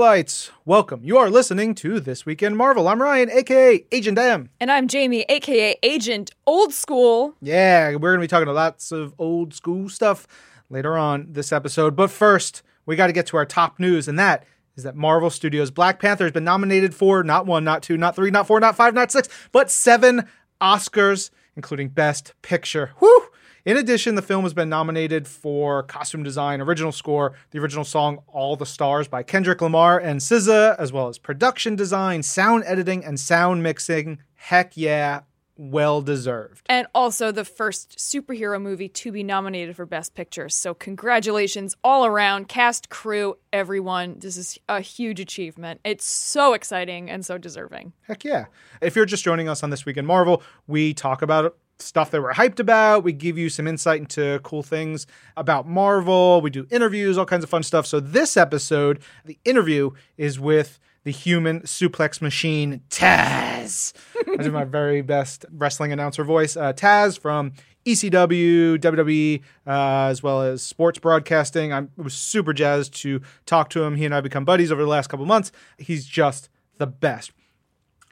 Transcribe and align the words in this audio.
Marvelites. 0.00 0.50
Welcome. 0.64 1.02
You 1.04 1.18
are 1.18 1.28
listening 1.28 1.74
to 1.74 2.00
This 2.00 2.24
Week 2.24 2.42
in 2.42 2.56
Marvel. 2.56 2.88
I'm 2.88 3.02
Ryan, 3.02 3.28
aka 3.30 3.84
Agent 3.92 4.18
M. 4.18 4.48
And 4.58 4.72
I'm 4.72 4.88
Jamie, 4.88 5.26
aka 5.28 5.76
Agent 5.82 6.30
Old 6.46 6.72
School. 6.72 7.36
Yeah, 7.42 7.90
we're 7.90 7.98
going 7.98 8.20
to 8.20 8.20
be 8.20 8.26
talking 8.26 8.46
to 8.46 8.52
lots 8.54 8.92
of 8.92 9.12
old 9.18 9.52
school 9.52 9.90
stuff 9.90 10.26
later 10.70 10.96
on 10.96 11.26
this 11.28 11.52
episode. 11.52 11.96
But 11.96 12.10
first, 12.10 12.62
we 12.86 12.96
got 12.96 13.08
to 13.08 13.12
get 13.12 13.26
to 13.26 13.36
our 13.36 13.44
top 13.44 13.78
news, 13.78 14.08
and 14.08 14.18
that 14.18 14.46
is 14.74 14.84
that 14.84 14.96
Marvel 14.96 15.28
Studios' 15.28 15.70
Black 15.70 16.00
Panther 16.00 16.24
has 16.24 16.32
been 16.32 16.44
nominated 16.44 16.94
for 16.94 17.22
not 17.22 17.44
one, 17.44 17.62
not 17.62 17.82
two, 17.82 17.98
not 17.98 18.16
three, 18.16 18.30
not 18.30 18.46
four, 18.46 18.58
not 18.58 18.76
five, 18.76 18.94
not 18.94 19.12
six, 19.12 19.28
but 19.52 19.70
seven 19.70 20.26
Oscars, 20.62 21.28
including 21.56 21.90
Best 21.90 22.32
Picture. 22.40 22.92
Whew! 23.00 23.26
In 23.66 23.76
addition, 23.76 24.14
the 24.14 24.22
film 24.22 24.44
has 24.44 24.54
been 24.54 24.70
nominated 24.70 25.28
for 25.28 25.82
costume 25.82 26.22
design, 26.22 26.62
original 26.62 26.92
score, 26.92 27.34
the 27.50 27.58
original 27.58 27.84
song 27.84 28.20
All 28.26 28.56
the 28.56 28.64
Stars 28.64 29.06
by 29.06 29.22
Kendrick 29.22 29.60
Lamar 29.60 29.98
and 29.98 30.18
SZA, 30.18 30.76
as 30.78 30.94
well 30.94 31.08
as 31.08 31.18
production 31.18 31.76
design, 31.76 32.22
sound 32.22 32.64
editing, 32.66 33.04
and 33.04 33.20
sound 33.20 33.62
mixing. 33.62 34.22
Heck 34.34 34.78
yeah, 34.78 35.20
well 35.58 36.00
deserved. 36.00 36.64
And 36.70 36.86
also 36.94 37.30
the 37.30 37.44
first 37.44 37.98
superhero 37.98 38.60
movie 38.60 38.88
to 38.88 39.12
be 39.12 39.22
nominated 39.22 39.76
for 39.76 39.84
Best 39.84 40.14
Picture. 40.14 40.48
So, 40.48 40.72
congratulations 40.72 41.76
all 41.84 42.06
around, 42.06 42.48
cast, 42.48 42.88
crew, 42.88 43.36
everyone. 43.52 44.20
This 44.20 44.38
is 44.38 44.58
a 44.70 44.80
huge 44.80 45.20
achievement. 45.20 45.80
It's 45.84 46.06
so 46.06 46.54
exciting 46.54 47.10
and 47.10 47.26
so 47.26 47.36
deserving. 47.36 47.92
Heck 48.08 48.24
yeah. 48.24 48.46
If 48.80 48.96
you're 48.96 49.04
just 49.04 49.22
joining 49.22 49.50
us 49.50 49.62
on 49.62 49.68
This 49.68 49.84
Week 49.84 49.98
in 49.98 50.06
Marvel, 50.06 50.42
we 50.66 50.94
talk 50.94 51.20
about 51.20 51.58
stuff 51.80 52.10
that 52.10 52.22
we're 52.22 52.32
hyped 52.32 52.60
about. 52.60 53.04
We 53.04 53.12
give 53.12 53.38
you 53.38 53.48
some 53.48 53.66
insight 53.66 54.00
into 54.00 54.40
cool 54.42 54.62
things 54.62 55.06
about 55.36 55.66
Marvel. 55.66 56.40
We 56.40 56.50
do 56.50 56.66
interviews, 56.70 57.18
all 57.18 57.26
kinds 57.26 57.44
of 57.44 57.50
fun 57.50 57.62
stuff. 57.62 57.86
So, 57.86 58.00
this 58.00 58.36
episode, 58.36 59.00
the 59.24 59.38
interview 59.44 59.90
is 60.16 60.38
with 60.38 60.78
the 61.04 61.10
human 61.10 61.60
suplex 61.60 62.20
machine, 62.20 62.82
Taz. 62.90 63.92
I 64.38 64.42
do 64.42 64.50
my 64.50 64.64
very 64.64 65.00
best 65.00 65.46
wrestling 65.52 65.92
announcer 65.92 66.24
voice. 66.24 66.56
Uh, 66.56 66.72
Taz 66.72 67.18
from 67.18 67.52
ECW, 67.86 68.76
WWE, 68.76 69.42
uh, 69.66 70.10
as 70.10 70.22
well 70.22 70.42
as 70.42 70.62
sports 70.62 70.98
broadcasting. 70.98 71.72
I 71.72 71.86
was 71.96 72.14
super 72.14 72.52
jazzed 72.52 72.94
to 72.96 73.22
talk 73.46 73.70
to 73.70 73.82
him. 73.82 73.96
He 73.96 74.04
and 74.04 74.12
I 74.14 74.18
have 74.18 74.24
become 74.24 74.44
buddies 74.44 74.70
over 74.70 74.82
the 74.82 74.88
last 74.88 75.08
couple 75.08 75.24
months. 75.24 75.52
He's 75.78 76.04
just 76.04 76.50
the 76.76 76.86
best. 76.86 77.32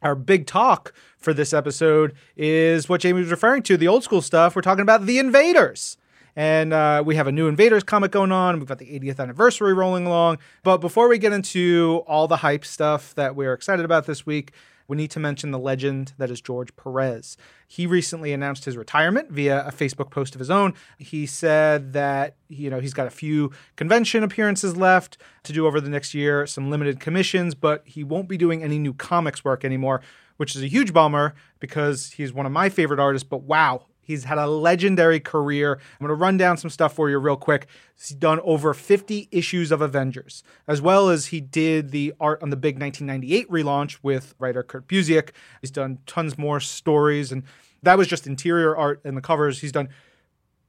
Our 0.02 0.14
big 0.14 0.46
talk 0.46 0.92
for 1.18 1.34
this 1.34 1.52
episode 1.52 2.14
is 2.36 2.88
what 2.88 3.00
Jamie 3.00 3.20
was 3.20 3.30
referring 3.30 3.62
to 3.64 3.76
the 3.76 3.88
old 3.88 4.04
school 4.04 4.22
stuff. 4.22 4.54
We're 4.54 4.62
talking 4.62 4.82
about 4.82 5.06
the 5.06 5.18
Invaders. 5.18 5.96
And 6.36 6.72
uh, 6.72 7.02
we 7.04 7.16
have 7.16 7.26
a 7.26 7.32
new 7.32 7.48
Invaders 7.48 7.82
comic 7.82 8.12
going 8.12 8.30
on. 8.30 8.58
We've 8.58 8.68
got 8.68 8.78
the 8.78 8.86
80th 8.86 9.18
anniversary 9.18 9.74
rolling 9.74 10.06
along. 10.06 10.38
But 10.62 10.76
before 10.76 11.08
we 11.08 11.18
get 11.18 11.32
into 11.32 12.04
all 12.06 12.28
the 12.28 12.36
hype 12.36 12.64
stuff 12.64 13.12
that 13.16 13.34
we're 13.34 13.52
excited 13.52 13.84
about 13.84 14.06
this 14.06 14.24
week, 14.24 14.52
we 14.88 14.96
need 14.96 15.10
to 15.10 15.20
mention 15.20 15.50
the 15.50 15.58
legend 15.58 16.14
that 16.16 16.30
is 16.30 16.40
George 16.40 16.74
Perez. 16.74 17.36
He 17.66 17.86
recently 17.86 18.32
announced 18.32 18.64
his 18.64 18.76
retirement 18.76 19.30
via 19.30 19.66
a 19.66 19.70
Facebook 19.70 20.10
post 20.10 20.34
of 20.34 20.38
his 20.38 20.50
own. 20.50 20.72
He 20.96 21.26
said 21.26 21.92
that 21.92 22.36
you 22.48 22.70
know 22.70 22.80
he's 22.80 22.94
got 22.94 23.06
a 23.06 23.10
few 23.10 23.52
convention 23.76 24.24
appearances 24.24 24.76
left 24.76 25.18
to 25.44 25.52
do 25.52 25.66
over 25.66 25.80
the 25.80 25.90
next 25.90 26.14
year, 26.14 26.46
some 26.46 26.70
limited 26.70 27.00
commissions, 27.00 27.54
but 27.54 27.82
he 27.86 28.02
won't 28.02 28.28
be 28.28 28.38
doing 28.38 28.62
any 28.62 28.78
new 28.78 28.94
comics 28.94 29.44
work 29.44 29.64
anymore, 29.64 30.00
which 30.38 30.56
is 30.56 30.62
a 30.62 30.66
huge 30.66 30.94
bummer 30.94 31.34
because 31.60 32.12
he's 32.12 32.32
one 32.32 32.46
of 32.46 32.52
my 32.52 32.70
favorite 32.70 32.98
artists. 32.98 33.28
But 33.28 33.42
wow, 33.42 33.84
He's 34.08 34.24
had 34.24 34.38
a 34.38 34.46
legendary 34.46 35.20
career. 35.20 35.74
I'm 35.74 36.06
going 36.06 36.08
to 36.08 36.14
run 36.14 36.38
down 36.38 36.56
some 36.56 36.70
stuff 36.70 36.94
for 36.94 37.10
you 37.10 37.18
real 37.18 37.36
quick. 37.36 37.66
He's 37.94 38.16
done 38.16 38.40
over 38.42 38.72
50 38.72 39.28
issues 39.30 39.70
of 39.70 39.82
Avengers, 39.82 40.42
as 40.66 40.80
well 40.80 41.10
as 41.10 41.26
he 41.26 41.42
did 41.42 41.90
the 41.90 42.14
art 42.18 42.42
on 42.42 42.48
the 42.48 42.56
big 42.56 42.80
1998 42.80 43.50
relaunch 43.50 43.98
with 44.02 44.34
writer 44.38 44.62
Kurt 44.62 44.88
Busiek. 44.88 45.32
He's 45.60 45.70
done 45.70 45.98
tons 46.06 46.38
more 46.38 46.58
stories, 46.58 47.30
and 47.30 47.42
that 47.82 47.98
was 47.98 48.08
just 48.08 48.26
interior 48.26 48.74
art 48.74 49.02
and 49.04 49.14
the 49.14 49.20
covers. 49.20 49.60
He's 49.60 49.72
done 49.72 49.90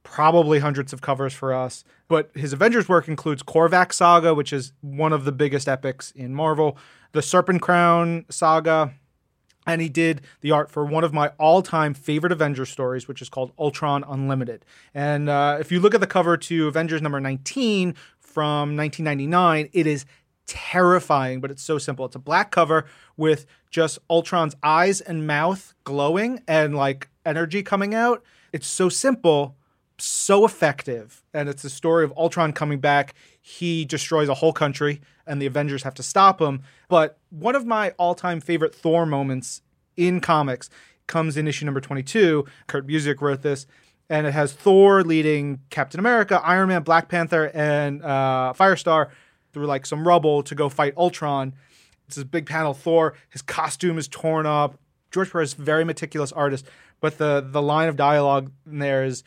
probably 0.02 0.58
hundreds 0.58 0.92
of 0.92 1.00
covers 1.00 1.32
for 1.32 1.54
us. 1.54 1.82
But 2.08 2.30
his 2.34 2.52
Avengers 2.52 2.90
work 2.90 3.08
includes 3.08 3.42
Korvac 3.42 3.94
Saga, 3.94 4.34
which 4.34 4.52
is 4.52 4.72
one 4.82 5.14
of 5.14 5.24
the 5.24 5.32
biggest 5.32 5.66
epics 5.66 6.10
in 6.10 6.34
Marvel, 6.34 6.76
the 7.12 7.22
Serpent 7.22 7.62
Crown 7.62 8.26
Saga, 8.28 8.92
and 9.66 9.80
he 9.80 9.88
did 9.88 10.22
the 10.40 10.50
art 10.50 10.70
for 10.70 10.84
one 10.84 11.04
of 11.04 11.12
my 11.12 11.28
all-time 11.38 11.94
favorite 11.94 12.32
Avengers 12.32 12.70
stories, 12.70 13.06
which 13.06 13.20
is 13.20 13.28
called 13.28 13.52
Ultron 13.58 14.04
Unlimited. 14.08 14.64
And 14.94 15.28
uh, 15.28 15.58
if 15.60 15.70
you 15.70 15.80
look 15.80 15.94
at 15.94 16.00
the 16.00 16.06
cover 16.06 16.36
to 16.36 16.68
Avengers 16.68 17.02
number 17.02 17.20
19 17.20 17.94
from 18.18 18.76
1999, 18.76 19.68
it 19.72 19.86
is 19.86 20.06
terrifying, 20.46 21.40
but 21.40 21.50
it's 21.50 21.62
so 21.62 21.78
simple. 21.78 22.06
It's 22.06 22.16
a 22.16 22.20
black 22.20 22.50
cover 22.50 22.86
with 23.16 23.46
just 23.70 23.98
Ultron's 24.08 24.56
eyes 24.62 25.00
and 25.00 25.26
mouth 25.26 25.74
glowing 25.84 26.42
and 26.48 26.74
like 26.74 27.08
energy 27.24 27.62
coming 27.62 27.94
out. 27.94 28.22
It's 28.52 28.66
so 28.66 28.88
simple, 28.88 29.54
so 30.00 30.44
effective. 30.44 31.22
And 31.32 31.48
it's 31.48 31.62
the 31.62 31.70
story 31.70 32.04
of 32.04 32.12
Ultron 32.16 32.52
coming 32.52 32.80
back. 32.80 33.14
He 33.40 33.84
destroys 33.84 34.28
a 34.28 34.34
whole 34.34 34.52
country, 34.52 35.00
and 35.26 35.40
the 35.40 35.46
Avengers 35.46 35.82
have 35.82 35.94
to 35.94 36.02
stop 36.02 36.40
him. 36.40 36.62
But 36.88 37.18
one 37.30 37.54
of 37.54 37.66
my 37.66 37.90
all 37.98 38.14
time 38.14 38.40
favorite 38.40 38.74
Thor 38.74 39.06
moments 39.06 39.62
in 39.96 40.20
comics 40.20 40.70
comes 41.06 41.36
in 41.36 41.48
issue 41.48 41.64
number 41.64 41.80
22. 41.80 42.44
Kurt 42.66 42.86
Busiek 42.86 43.20
wrote 43.20 43.42
this. 43.42 43.66
And 44.08 44.26
it 44.26 44.32
has 44.32 44.52
Thor 44.52 45.04
leading 45.04 45.60
Captain 45.70 46.00
America, 46.00 46.40
Iron 46.44 46.68
Man, 46.68 46.82
Black 46.82 47.08
Panther, 47.08 47.50
and 47.54 48.02
uh, 48.02 48.52
Firestar 48.56 49.10
through 49.52 49.66
like 49.66 49.86
some 49.86 50.06
rubble 50.06 50.42
to 50.42 50.54
go 50.54 50.68
fight 50.68 50.94
Ultron. 50.96 51.54
It's 52.06 52.16
this 52.16 52.24
big 52.24 52.46
panel. 52.46 52.74
Thor, 52.74 53.14
his 53.28 53.40
costume 53.40 53.98
is 53.98 54.08
torn 54.08 54.46
up. 54.46 54.80
George 55.12 55.30
Perez, 55.30 55.52
is 55.52 55.58
a 55.58 55.62
very 55.62 55.84
meticulous 55.84 56.32
artist, 56.32 56.66
but 57.00 57.18
the 57.18 57.44
the 57.46 57.62
line 57.62 57.88
of 57.88 57.96
dialogue 57.96 58.50
there 58.64 59.04
is 59.04 59.22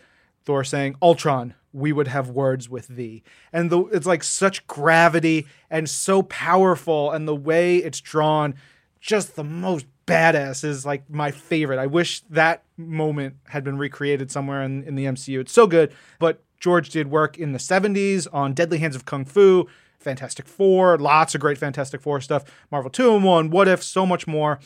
Thor 0.46 0.64
saying, 0.64 0.96
Ultron, 1.02 1.54
we 1.72 1.92
would 1.92 2.08
have 2.08 2.30
words 2.30 2.70
with 2.70 2.88
thee. 2.88 3.24
And 3.52 3.70
the, 3.70 3.86
it's 3.86 4.06
like 4.06 4.24
such 4.24 4.66
gravity 4.68 5.48
and 5.70 5.90
so 5.90 6.22
powerful, 6.24 7.12
and 7.12 7.28
the 7.28 7.36
way 7.36 7.78
it's 7.78 8.00
drawn, 8.00 8.56
just 9.02 9.36
the 9.36 9.44
most 9.44 9.86
badass 10.06 10.64
is 10.64 10.86
like 10.86 11.09
my 11.09 11.32
favorite. 11.32 11.80
I 11.80 11.88
wish 11.88 12.22
that 12.30 12.64
moment 12.78 13.36
had 13.48 13.64
been 13.64 13.78
recreated 13.78 14.32
somewhere 14.32 14.62
in, 14.62 14.84
in 14.84 14.96
the 14.96 15.06
MCU. 15.06 15.40
It's 15.40 15.53
so 15.53 15.68
good. 15.68 15.94
But 16.20 16.42
George 16.59 16.90
did 16.90 17.09
work 17.09 17.38
in 17.38 17.52
the 17.52 17.59
70s 17.59 18.28
on 18.32 18.53
Deadly 18.53 18.78
Hands 18.78 18.96
of 18.96 19.06
Kung 19.06 19.26
Fu, 19.26 19.68
Fantastic 20.00 20.48
Four, 20.48 20.98
lots 20.98 21.34
of 21.34 21.42
great 21.42 21.58
Fantastic 21.58 22.02
Four 22.02 22.22
stuff, 22.22 22.44
Marvel 22.72 22.92
2 22.92 23.16
and 23.16 23.24
1, 23.24 23.50
What 23.50 23.68
If, 23.68 23.82
so 23.84 24.06
much 24.06 24.28
more 24.28 24.59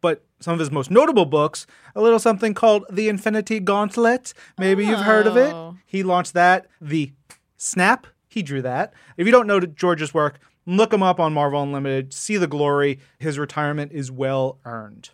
but 0.00 0.24
some 0.40 0.54
of 0.54 0.58
his 0.58 0.70
most 0.70 0.90
notable 0.90 1.26
books, 1.26 1.66
a 1.94 2.00
little 2.00 2.18
something 2.18 2.54
called 2.54 2.84
The 2.90 3.08
Infinity 3.08 3.60
Gauntlet. 3.60 4.32
Maybe 4.58 4.86
oh. 4.86 4.90
you've 4.90 5.00
heard 5.00 5.26
of 5.26 5.36
it. 5.36 5.52
Oh. 5.52 5.76
He 5.86 6.02
launched 6.02 6.34
that. 6.34 6.66
The 6.80 7.12
Snap, 7.56 8.06
he 8.28 8.42
drew 8.42 8.62
that. 8.62 8.94
If 9.16 9.26
you 9.26 9.32
don't 9.32 9.46
know 9.46 9.60
George's 9.60 10.14
work, 10.14 10.38
look 10.66 10.92
him 10.92 11.02
up 11.02 11.20
on 11.20 11.34
Marvel 11.34 11.62
Unlimited, 11.62 12.12
see 12.12 12.36
the 12.36 12.46
glory. 12.46 12.98
His 13.18 13.38
retirement 13.38 13.92
is 13.92 14.10
well 14.10 14.58
earned. 14.64 15.10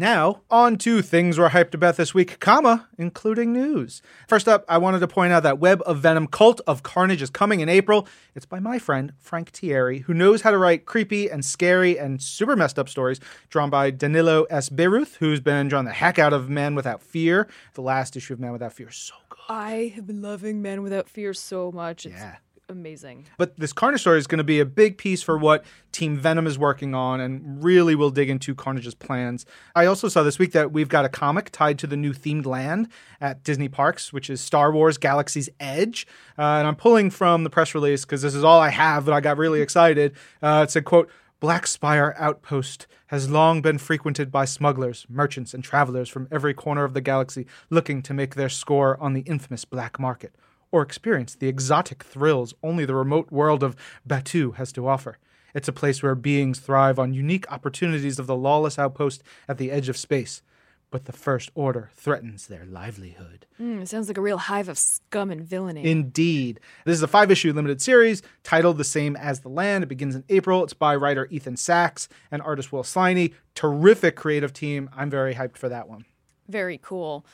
Now, 0.00 0.42
on 0.48 0.78
to 0.78 1.02
things 1.02 1.40
we're 1.40 1.48
hyped 1.48 1.74
about 1.74 1.96
this 1.96 2.14
week, 2.14 2.38
comma, 2.38 2.86
including 2.98 3.52
news. 3.52 4.00
First 4.28 4.46
up, 4.46 4.64
I 4.68 4.78
wanted 4.78 5.00
to 5.00 5.08
point 5.08 5.32
out 5.32 5.42
that 5.42 5.58
Web 5.58 5.82
of 5.86 5.98
Venom 5.98 6.28
Cult 6.28 6.60
of 6.68 6.84
Carnage 6.84 7.20
is 7.20 7.30
coming 7.30 7.58
in 7.58 7.68
April. 7.68 8.06
It's 8.36 8.46
by 8.46 8.60
my 8.60 8.78
friend, 8.78 9.12
Frank 9.18 9.50
Tieri, 9.50 10.02
who 10.02 10.14
knows 10.14 10.42
how 10.42 10.52
to 10.52 10.56
write 10.56 10.86
creepy 10.86 11.28
and 11.28 11.44
scary 11.44 11.98
and 11.98 12.22
super 12.22 12.54
messed 12.54 12.78
up 12.78 12.88
stories, 12.88 13.18
drawn 13.50 13.70
by 13.70 13.90
Danilo 13.90 14.44
S. 14.44 14.68
Beyruth, 14.68 15.16
who's 15.16 15.40
been 15.40 15.66
drawing 15.66 15.86
the 15.86 15.92
heck 15.92 16.16
out 16.16 16.32
of 16.32 16.48
Man 16.48 16.76
Without 16.76 17.02
Fear. 17.02 17.48
The 17.74 17.82
last 17.82 18.16
issue 18.16 18.34
of 18.34 18.38
Man 18.38 18.52
Without 18.52 18.72
Fear 18.72 18.90
is 18.90 18.94
so 18.94 19.16
good. 19.28 19.38
I 19.48 19.92
have 19.96 20.06
been 20.06 20.22
loving 20.22 20.62
Man 20.62 20.84
Without 20.84 21.08
Fear 21.08 21.34
so 21.34 21.72
much. 21.72 22.06
It's 22.06 22.14
yeah 22.14 22.36
amazing. 22.68 23.26
But 23.38 23.58
this 23.58 23.72
Carnage 23.72 24.00
story 24.00 24.18
is 24.18 24.26
going 24.26 24.38
to 24.38 24.44
be 24.44 24.60
a 24.60 24.66
big 24.66 24.98
piece 24.98 25.22
for 25.22 25.38
what 25.38 25.64
Team 25.92 26.16
Venom 26.16 26.46
is 26.46 26.58
working 26.58 26.94
on 26.94 27.20
and 27.20 27.62
really 27.62 27.94
will 27.94 28.10
dig 28.10 28.28
into 28.28 28.54
Carnage's 28.54 28.94
plans. 28.94 29.46
I 29.74 29.86
also 29.86 30.08
saw 30.08 30.22
this 30.22 30.38
week 30.38 30.52
that 30.52 30.72
we've 30.72 30.88
got 30.88 31.04
a 31.04 31.08
comic 31.08 31.50
tied 31.50 31.78
to 31.80 31.86
the 31.86 31.96
new 31.96 32.12
themed 32.12 32.46
land 32.46 32.88
at 33.20 33.42
Disney 33.42 33.68
Parks, 33.68 34.12
which 34.12 34.28
is 34.28 34.40
Star 34.40 34.70
Wars 34.70 34.98
Galaxy's 34.98 35.48
Edge. 35.58 36.06
Uh, 36.38 36.42
and 36.42 36.68
I'm 36.68 36.76
pulling 36.76 37.10
from 37.10 37.44
the 37.44 37.50
press 37.50 37.74
release 37.74 38.04
because 38.04 38.22
this 38.22 38.34
is 38.34 38.44
all 38.44 38.60
I 38.60 38.68
have, 38.68 39.06
but 39.06 39.14
I 39.14 39.20
got 39.20 39.38
really 39.38 39.62
excited. 39.62 40.14
Uh, 40.42 40.64
it 40.66 40.70
said, 40.70 40.84
quote, 40.84 41.10
Black 41.40 41.66
Spire 41.66 42.14
Outpost 42.18 42.86
has 43.06 43.30
long 43.30 43.62
been 43.62 43.78
frequented 43.78 44.30
by 44.30 44.44
smugglers, 44.44 45.06
merchants, 45.08 45.54
and 45.54 45.62
travelers 45.62 46.08
from 46.08 46.28
every 46.30 46.52
corner 46.52 46.84
of 46.84 46.94
the 46.94 47.00
galaxy 47.00 47.46
looking 47.70 48.02
to 48.02 48.12
make 48.12 48.34
their 48.34 48.48
score 48.48 49.00
on 49.00 49.14
the 49.14 49.20
infamous 49.20 49.64
black 49.64 49.98
market 49.98 50.34
or 50.70 50.82
experience 50.82 51.34
the 51.34 51.48
exotic 51.48 52.02
thrills 52.04 52.54
only 52.62 52.84
the 52.84 52.94
remote 52.94 53.30
world 53.30 53.62
of 53.62 53.76
Batuu 54.06 54.54
has 54.56 54.72
to 54.72 54.86
offer. 54.88 55.18
It's 55.54 55.68
a 55.68 55.72
place 55.72 56.02
where 56.02 56.14
beings 56.14 56.58
thrive 56.60 56.98
on 56.98 57.14
unique 57.14 57.50
opportunities 57.50 58.18
of 58.18 58.26
the 58.26 58.36
lawless 58.36 58.78
outpost 58.78 59.22
at 59.48 59.58
the 59.58 59.70
edge 59.70 59.88
of 59.88 59.96
space. 59.96 60.42
but 60.90 61.04
the 61.04 61.12
First 61.12 61.50
Order 61.54 61.90
threatens 61.94 62.46
their 62.46 62.64
livelihood. 62.64 63.44
Mm, 63.60 63.82
it 63.82 63.88
sounds 63.88 64.08
like 64.08 64.16
a 64.16 64.22
real 64.22 64.38
hive 64.38 64.70
of 64.70 64.78
scum 64.78 65.30
and 65.30 65.42
villainy. 65.42 65.84
Indeed. 65.84 66.60
This 66.86 66.94
is 66.96 67.02
a 67.02 67.06
five 67.06 67.30
issue 67.30 67.52
limited 67.52 67.82
series 67.82 68.22
titled 68.42 68.78
the 68.78 68.84
same 68.84 69.14
as 69.14 69.40
The 69.40 69.50
Land. 69.50 69.84
It 69.84 69.88
begins 69.88 70.14
in 70.14 70.24
April. 70.30 70.64
It's 70.64 70.72
by 70.72 70.96
writer 70.96 71.26
Ethan 71.30 71.58
Sacks 71.58 72.08
and 72.30 72.40
artist 72.40 72.72
Will 72.72 72.84
Sliney. 72.84 73.34
Terrific 73.54 74.16
creative 74.16 74.54
team. 74.54 74.88
I'm 74.96 75.10
very 75.10 75.34
hyped 75.34 75.58
for 75.58 75.68
that 75.68 75.90
one. 75.90 76.06
Very 76.48 76.78
cool. 76.78 77.26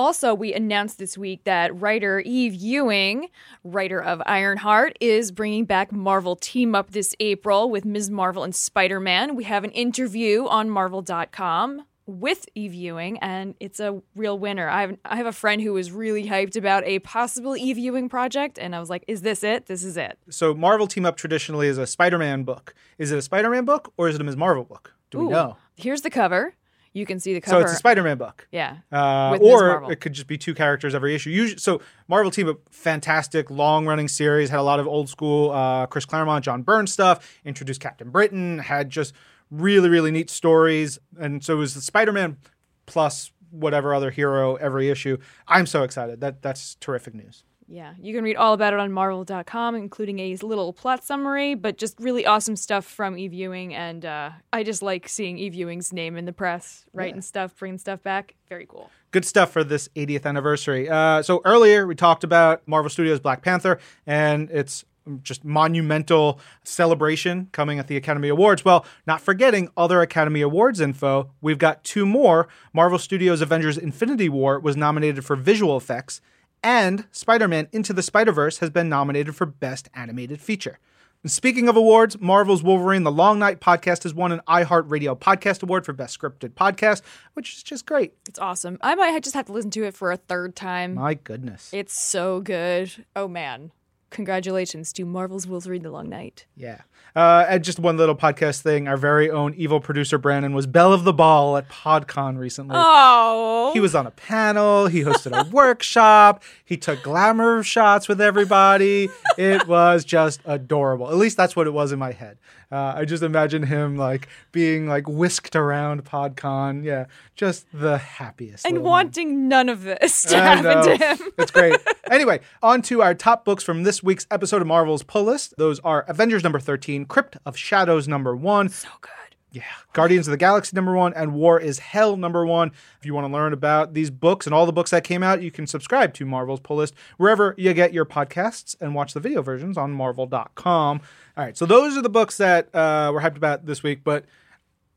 Also, 0.00 0.32
we 0.32 0.54
announced 0.54 0.96
this 0.96 1.18
week 1.18 1.44
that 1.44 1.78
writer 1.78 2.20
Eve 2.20 2.54
Ewing, 2.54 3.28
writer 3.62 4.02
of 4.02 4.22
Ironheart, 4.24 4.96
is 4.98 5.30
bringing 5.30 5.66
back 5.66 5.92
Marvel 5.92 6.36
Team 6.36 6.74
Up 6.74 6.92
this 6.92 7.14
April 7.20 7.68
with 7.68 7.84
Ms. 7.84 8.08
Marvel 8.08 8.42
and 8.42 8.54
Spider 8.54 8.98
Man. 8.98 9.36
We 9.36 9.44
have 9.44 9.62
an 9.62 9.72
interview 9.72 10.46
on 10.46 10.70
Marvel.com 10.70 11.84
with 12.06 12.48
Eve 12.54 12.72
Ewing, 12.72 13.18
and 13.18 13.54
it's 13.60 13.78
a 13.78 14.00
real 14.16 14.38
winner. 14.38 14.70
I 14.70 14.80
have, 14.80 14.96
I 15.04 15.16
have 15.16 15.26
a 15.26 15.32
friend 15.32 15.60
who 15.60 15.74
was 15.74 15.92
really 15.92 16.26
hyped 16.26 16.56
about 16.56 16.82
a 16.84 17.00
possible 17.00 17.54
Eve 17.54 17.76
Ewing 17.76 18.08
project, 18.08 18.58
and 18.58 18.74
I 18.74 18.80
was 18.80 18.88
like, 18.88 19.04
is 19.06 19.20
this 19.20 19.44
it? 19.44 19.66
This 19.66 19.84
is 19.84 19.98
it. 19.98 20.18
So, 20.30 20.54
Marvel 20.54 20.86
Team 20.86 21.04
Up 21.04 21.18
traditionally 21.18 21.66
is 21.66 21.76
a 21.76 21.86
Spider 21.86 22.16
Man 22.16 22.44
book. 22.44 22.72
Is 22.96 23.12
it 23.12 23.18
a 23.18 23.22
Spider 23.22 23.50
Man 23.50 23.66
book 23.66 23.92
or 23.98 24.08
is 24.08 24.14
it 24.14 24.22
a 24.22 24.24
Ms. 24.24 24.38
Marvel 24.38 24.64
book? 24.64 24.94
Do 25.10 25.18
we 25.18 25.24
Ooh. 25.26 25.30
know? 25.30 25.56
Here's 25.76 26.00
the 26.00 26.10
cover. 26.10 26.54
You 26.92 27.06
can 27.06 27.20
see 27.20 27.34
the 27.34 27.40
cover. 27.40 27.60
So 27.60 27.62
it's 27.62 27.72
a 27.72 27.76
Spider 27.76 28.02
Man 28.02 28.18
book. 28.18 28.48
yeah. 28.50 28.78
Uh, 28.90 29.38
or 29.40 29.90
it 29.92 30.00
could 30.00 30.12
just 30.12 30.26
be 30.26 30.36
two 30.36 30.54
characters 30.54 30.94
every 30.94 31.14
issue. 31.14 31.30
Usually, 31.30 31.58
so 31.58 31.80
Marvel 32.08 32.30
Team 32.30 32.48
Up, 32.48 32.58
fantastic, 32.70 33.50
long 33.50 33.86
running 33.86 34.08
series, 34.08 34.50
had 34.50 34.58
a 34.58 34.62
lot 34.62 34.80
of 34.80 34.88
old 34.88 35.08
school 35.08 35.52
uh, 35.52 35.86
Chris 35.86 36.04
Claremont, 36.04 36.44
John 36.44 36.62
Byrne 36.62 36.86
stuff, 36.86 37.38
introduced 37.44 37.80
Captain 37.80 38.10
Britain, 38.10 38.58
had 38.58 38.90
just 38.90 39.14
really, 39.50 39.88
really 39.88 40.10
neat 40.10 40.30
stories. 40.30 40.98
And 41.18 41.44
so 41.44 41.54
it 41.54 41.58
was 41.58 41.74
the 41.74 41.80
Spider 41.80 42.12
Man 42.12 42.38
plus 42.86 43.30
whatever 43.50 43.94
other 43.94 44.10
hero 44.10 44.56
every 44.56 44.90
issue. 44.90 45.16
I'm 45.46 45.66
so 45.66 45.82
excited. 45.82 46.20
That 46.20 46.42
That's 46.42 46.74
terrific 46.76 47.14
news. 47.14 47.44
Yeah, 47.72 47.94
you 48.02 48.12
can 48.12 48.24
read 48.24 48.34
all 48.34 48.52
about 48.52 48.72
it 48.72 48.80
on 48.80 48.90
marvel.com, 48.92 49.76
including 49.76 50.18
a 50.18 50.34
little 50.36 50.72
plot 50.72 51.04
summary, 51.04 51.54
but 51.54 51.78
just 51.78 51.94
really 52.00 52.26
awesome 52.26 52.56
stuff 52.56 52.84
from 52.84 53.16
Ewing. 53.16 53.74
And 53.74 54.04
uh, 54.04 54.30
I 54.52 54.64
just 54.64 54.82
like 54.82 55.08
seeing 55.08 55.38
Ewing's 55.38 55.92
name 55.92 56.16
in 56.16 56.24
the 56.24 56.32
press, 56.32 56.84
writing 56.92 57.22
stuff, 57.22 57.56
bringing 57.56 57.78
stuff 57.78 58.02
back. 58.02 58.34
Very 58.48 58.66
cool. 58.66 58.90
good 59.12 59.24
stuff 59.24 59.52
for 59.52 59.62
this 59.62 59.88
80th 59.94 60.26
anniversary. 60.26 60.88
Uh, 60.88 61.22
so 61.22 61.42
earlier 61.44 61.86
we 61.86 61.94
talked 61.94 62.24
about 62.24 62.66
Marvel 62.66 62.90
Studios 62.90 63.20
Black 63.20 63.40
Panther 63.42 63.78
and 64.04 64.50
its 64.50 64.84
just 65.22 65.44
monumental 65.44 66.40
celebration 66.64 67.48
coming 67.52 67.78
at 67.78 67.86
the 67.86 67.96
Academy 67.96 68.28
Awards. 68.28 68.64
Well, 68.64 68.84
not 69.06 69.20
forgetting 69.20 69.68
other 69.76 70.00
Academy 70.02 70.40
Awards 70.40 70.80
info, 70.80 71.30
we've 71.40 71.58
got 71.58 71.84
two 71.84 72.04
more. 72.04 72.48
Marvel 72.72 72.98
Studios 72.98 73.40
Avengers 73.40 73.78
Infinity 73.78 74.28
War 74.28 74.58
was 74.58 74.76
nominated 74.76 75.24
for 75.24 75.36
visual 75.36 75.76
effects, 75.76 76.20
and 76.62 77.06
Spider 77.12 77.48
Man 77.48 77.68
Into 77.72 77.92
the 77.92 78.02
Spider 78.02 78.32
Verse 78.32 78.58
has 78.58 78.70
been 78.70 78.88
nominated 78.88 79.34
for 79.36 79.46
Best 79.46 79.88
Animated 79.94 80.40
Feature. 80.40 80.78
And 81.22 81.30
speaking 81.30 81.68
of 81.68 81.76
awards, 81.76 82.18
Marvel's 82.18 82.62
Wolverine 82.62 83.02
The 83.02 83.12
Long 83.12 83.38
Night 83.38 83.60
podcast 83.60 84.04
has 84.04 84.14
won 84.14 84.32
an 84.32 84.40
iHeartRadio 84.48 85.18
Podcast 85.18 85.62
Award 85.62 85.84
for 85.84 85.92
Best 85.92 86.18
Scripted 86.18 86.50
Podcast, 86.50 87.02
which 87.34 87.54
is 87.54 87.62
just 87.62 87.84
great. 87.84 88.14
It's 88.26 88.38
awesome. 88.38 88.78
I 88.80 88.94
might 88.94 89.22
just 89.22 89.34
have 89.34 89.46
to 89.46 89.52
listen 89.52 89.70
to 89.72 89.84
it 89.84 89.94
for 89.94 90.12
a 90.12 90.16
third 90.16 90.56
time. 90.56 90.94
My 90.94 91.14
goodness. 91.14 91.70
It's 91.74 92.00
so 92.00 92.40
good. 92.40 93.04
Oh, 93.14 93.28
man. 93.28 93.70
Congratulations 94.10 94.92
to 94.94 95.04
Marvel's 95.04 95.46
Wolverine 95.46 95.82
the 95.82 95.90
Long 95.90 96.08
Night. 96.08 96.46
Yeah. 96.56 96.80
Uh, 97.16 97.44
and 97.48 97.64
just 97.64 97.78
one 97.78 97.96
little 97.96 98.14
podcast 98.14 98.60
thing. 98.60 98.86
Our 98.86 98.96
very 98.96 99.30
own 99.30 99.54
evil 99.54 99.80
producer 99.80 100.18
Brandon 100.18 100.52
was 100.52 100.66
belle 100.66 100.92
of 100.92 101.04
the 101.04 101.12
ball 101.12 101.56
at 101.56 101.68
PodCon 101.68 102.36
recently. 102.38 102.76
Oh. 102.78 103.70
He 103.72 103.80
was 103.80 103.94
on 103.94 104.06
a 104.06 104.10
panel. 104.12 104.86
He 104.86 105.00
hosted 105.02 105.32
a 105.36 105.48
workshop. 105.50 106.42
He 106.64 106.76
took 106.76 107.02
glamour 107.02 107.62
shots 107.62 108.08
with 108.08 108.20
everybody. 108.20 109.08
It 109.38 109.66
was 109.66 110.04
just 110.04 110.40
adorable. 110.44 111.08
At 111.08 111.16
least 111.16 111.36
that's 111.36 111.56
what 111.56 111.66
it 111.66 111.72
was 111.72 111.90
in 111.92 111.98
my 111.98 112.12
head. 112.12 112.38
Uh, 112.72 112.92
I 112.98 113.04
just 113.04 113.24
imagine 113.24 113.64
him 113.64 113.96
like 113.96 114.28
being 114.52 114.86
like 114.86 115.08
whisked 115.08 115.56
around 115.56 116.04
PodCon. 116.04 116.84
Yeah, 116.84 117.06
just 117.34 117.66
the 117.72 117.98
happiest. 117.98 118.64
and 118.64 118.74
little 118.74 118.84
man. 118.84 118.90
wanting 118.90 119.48
none 119.48 119.68
of 119.68 119.82
this 119.82 120.22
to 120.26 120.36
I 120.36 120.40
happen 120.40 120.64
know. 120.64 120.82
to 120.84 120.96
him. 120.96 121.32
It's 121.36 121.50
great. 121.50 121.74
anyway, 122.08 122.38
on 122.62 122.82
to 122.82 123.02
our 123.02 123.12
top 123.12 123.44
books 123.44 123.64
from 123.64 123.82
this 123.82 123.99
week's 124.02 124.26
episode 124.30 124.60
of 124.62 124.68
Marvel's 124.68 125.02
Pull 125.02 125.24
List. 125.24 125.54
Those 125.56 125.80
are 125.80 126.02
Avengers 126.02 126.42
number 126.42 126.58
13, 126.60 127.04
Crypt 127.06 127.36
of 127.46 127.56
Shadows 127.56 128.06
number 128.08 128.34
1, 128.36 128.68
So 128.68 128.88
good. 129.00 129.10
yeah, 129.50 129.62
Guardians 129.92 130.26
of 130.28 130.32
the 130.32 130.36
Galaxy 130.36 130.74
number 130.74 130.94
1, 130.94 131.14
and 131.14 131.34
War 131.34 131.58
is 131.60 131.78
Hell 131.78 132.16
number 132.16 132.44
1. 132.46 132.72
If 132.98 133.06
you 133.06 133.14
want 133.14 133.26
to 133.26 133.32
learn 133.32 133.52
about 133.52 133.94
these 133.94 134.10
books 134.10 134.46
and 134.46 134.54
all 134.54 134.66
the 134.66 134.72
books 134.72 134.90
that 134.90 135.04
came 135.04 135.22
out, 135.22 135.42
you 135.42 135.50
can 135.50 135.66
subscribe 135.66 136.14
to 136.14 136.24
Marvel's 136.26 136.60
Pull 136.60 136.76
List 136.78 136.94
wherever 137.16 137.54
you 137.58 137.72
get 137.74 137.92
your 137.92 138.04
podcasts 138.04 138.74
and 138.80 138.94
watch 138.94 139.12
the 139.14 139.20
video 139.20 139.42
versions 139.42 139.76
on 139.76 139.92
marvel.com. 139.92 141.00
All 141.36 141.44
right, 141.44 141.56
so 141.56 141.66
those 141.66 141.96
are 141.96 142.02
the 142.02 142.08
books 142.10 142.36
that 142.36 142.74
uh, 142.74 143.10
we're 143.12 143.20
hyped 143.22 143.36
about 143.36 143.66
this 143.66 143.82
week, 143.82 144.02
but 144.04 144.24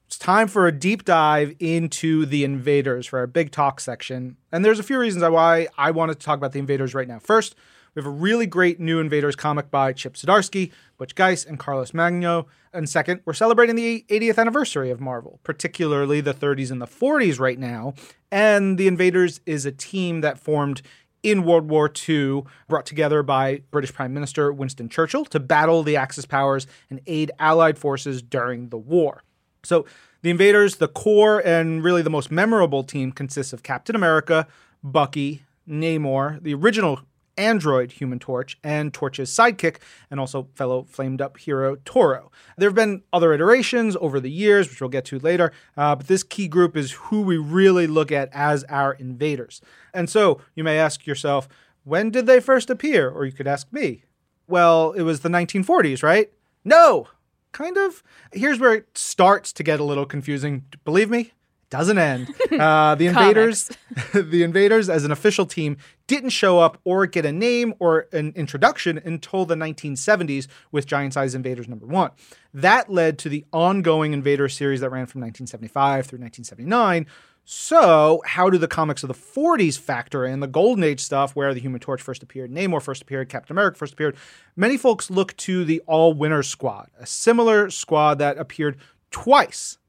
it's 0.08 0.18
time 0.20 0.48
for 0.48 0.68
a 0.68 0.72
deep 0.72 1.06
dive 1.06 1.56
into 1.60 2.26
the 2.28 2.44
invaders 2.44 3.08
for 3.08 3.18
our 3.20 3.26
big 3.28 3.50
talk 3.52 3.80
section. 3.80 4.38
And 4.52 4.64
there's 4.64 4.78
a 4.78 4.84
few 4.84 5.00
reasons 5.00 5.24
why 5.24 5.68
I 5.78 5.90
wanted 5.90 6.20
to 6.20 6.26
talk 6.26 6.38
about 6.38 6.52
the 6.52 6.60
invaders 6.60 6.94
right 6.94 7.08
now. 7.08 7.18
First, 7.18 7.56
we 7.96 8.02
have 8.02 8.08
a 8.08 8.10
really 8.10 8.48
great 8.48 8.80
new 8.80 9.00
invaders 9.00 9.36
comic 9.36 9.70
by 9.70 9.94
Chip 9.94 10.16
Zdarsky, 10.16 10.72
Butch 10.98 11.16
Guice, 11.16 11.46
and 11.46 11.60
Carlos 11.60 11.94
Magno. 11.94 12.48
And 12.74 12.90
second, 12.90 13.22
we're 13.26 13.34
celebrating 13.34 13.76
the 13.76 14.04
80th 14.10 14.40
anniversary 14.40 14.90
of 14.90 15.00
Marvel, 15.00 15.40
particularly 15.44 16.20
the 16.20 16.34
30s 16.34 16.72
and 16.72 16.82
the 16.82 16.88
40s 16.88 17.40
right 17.40 17.60
now. 17.60 17.94
And 18.32 18.78
the 18.78 18.88
invaders 18.88 19.42
is 19.46 19.66
a 19.66 19.72
team 19.72 20.22
that 20.22 20.40
formed 20.40 20.82
in 21.22 21.44
World 21.44 21.70
War 21.70 21.90
II, 22.10 22.44
brought 22.68 22.86
together 22.86 23.24
by 23.24 23.62
British 23.72 23.94
Prime 23.94 24.14
Minister 24.14 24.52
Winston 24.52 24.90
Churchill 24.90 25.24
to 25.26 25.40
battle 25.40 25.82
the 25.82 25.96
Axis 25.96 26.26
powers 26.26 26.68
and 26.90 27.00
aid 27.08 27.32
Allied 27.40 27.78
forces 27.78 28.22
during 28.22 28.70
the 28.70 28.78
war. 28.78 29.24
So 29.64 29.86
the 30.22 30.30
invaders, 30.30 30.78
the 30.78 30.90
core 30.90 31.40
and 31.46 31.84
really 31.84 32.02
the 32.02 32.10
most 32.10 32.30
memorable 32.30 32.84
team 32.84 33.12
consists 33.12 33.54
of 33.54 33.64
Captain 33.64 33.96
America, 33.96 34.48
Bucky, 34.84 35.44
Namor, 35.68 36.44
the 36.44 36.54
original 36.54 37.00
android 37.38 37.94
Human 37.94 38.20
Torch, 38.20 38.58
and 38.64 38.94
Torch's 38.94 39.30
sidekick, 39.30 39.78
and 40.10 40.20
also 40.20 40.48
fellow 40.56 40.84
flamed 40.84 41.22
up 41.22 41.38
hero 41.38 41.76
Toro. 41.86 42.32
There 42.58 42.70
have 42.70 42.76
been 42.76 43.04
other 43.12 43.34
iterations 43.34 43.96
over 44.00 44.20
the 44.20 44.32
years, 44.32 44.70
which 44.70 44.82
we'll 44.82 44.90
get 44.90 45.06
to 45.06 45.20
later, 45.20 45.52
uh, 45.78 45.96
but 45.96 46.08
this 46.08 46.24
key 46.24 46.48
group 46.48 46.76
is 46.78 46.92
who 46.94 47.22
we 47.22 47.38
really 47.38 47.88
look 47.88 48.12
at 48.12 48.30
as 48.34 48.64
our 48.66 48.94
invaders. 48.94 49.62
And 49.94 50.10
so 50.10 50.42
you 50.56 50.64
may 50.64 50.78
ask 50.78 51.06
yourself, 51.06 51.48
when 51.84 52.10
did 52.10 52.26
they 52.26 52.40
first 52.40 52.70
appear? 52.70 53.10
Or 53.10 53.26
you 53.26 53.32
could 53.32 53.48
ask 53.48 53.72
me, 53.72 54.04
well, 54.48 54.92
it 54.92 55.04
was 55.04 55.22
the 55.22 55.30
1940s, 55.30 56.04
right? 56.04 56.32
No, 56.64 57.08
kind 57.52 57.78
of. 57.78 58.04
Here's 58.32 58.60
where 58.60 58.74
it 58.74 58.98
starts 58.98 59.54
to 59.54 59.64
get 59.64 59.80
a 59.80 59.84
little 59.84 60.06
confusing. 60.06 60.66
Believe 60.86 61.10
me, 61.10 61.34
doesn't 61.74 61.98
end. 61.98 62.28
Uh, 62.54 62.94
the 62.94 63.08
invaders, 63.08 63.72
the 64.14 64.44
invaders, 64.44 64.88
as 64.88 65.04
an 65.04 65.12
official 65.12 65.46
team, 65.46 65.76
didn't 66.06 66.30
show 66.30 66.60
up 66.60 66.78
or 66.84 67.08
get 67.08 67.26
a 67.26 67.32
name 67.32 67.74
or 67.80 68.08
an 68.14 68.32
introduction 68.36 69.02
until 69.04 69.44
the 69.44 69.56
1970s 69.56 70.48
with 70.72 70.86
Giant 70.86 71.14
Size 71.14 71.34
Invaders 71.34 71.68
number 71.68 71.88
one. 71.88 72.12
That 72.54 72.92
led 72.92 73.18
to 73.20 73.30
the 73.30 73.44
ongoing 73.52 74.14
Invader 74.14 74.48
series 74.50 74.82
that 74.82 74.92
ran 74.92 75.08
from 75.08 75.22
1975 75.22 76.06
through 76.06 76.20
1979. 76.20 77.08
So, 77.44 78.22
how 78.24 78.52
do 78.52 78.60
the 78.60 78.68
comics 78.68 79.04
of 79.04 79.08
the 79.08 79.16
40s 79.16 79.78
factor 79.80 80.24
in 80.24 80.40
the 80.40 80.48
Golden 80.48 80.84
Age 80.84 81.00
stuff 81.00 81.36
where 81.36 81.56
the 81.56 81.60
Human 81.60 81.80
Torch 81.80 82.04
first 82.04 82.22
appeared, 82.22 82.52
Namor 82.52 82.84
first 82.84 83.02
appeared, 83.02 83.30
Captain 83.30 83.54
America 83.54 83.80
first 83.80 83.94
appeared? 83.94 84.16
Many 84.56 84.78
folks 84.78 85.10
look 85.10 85.36
to 85.38 85.66
the 85.66 85.82
All 85.88 86.14
Winners 86.14 86.48
Squad, 86.48 86.92
a 87.00 87.08
similar 87.08 87.72
squad 87.72 88.20
that 88.20 88.38
appeared 88.38 88.78
twice. 89.10 89.80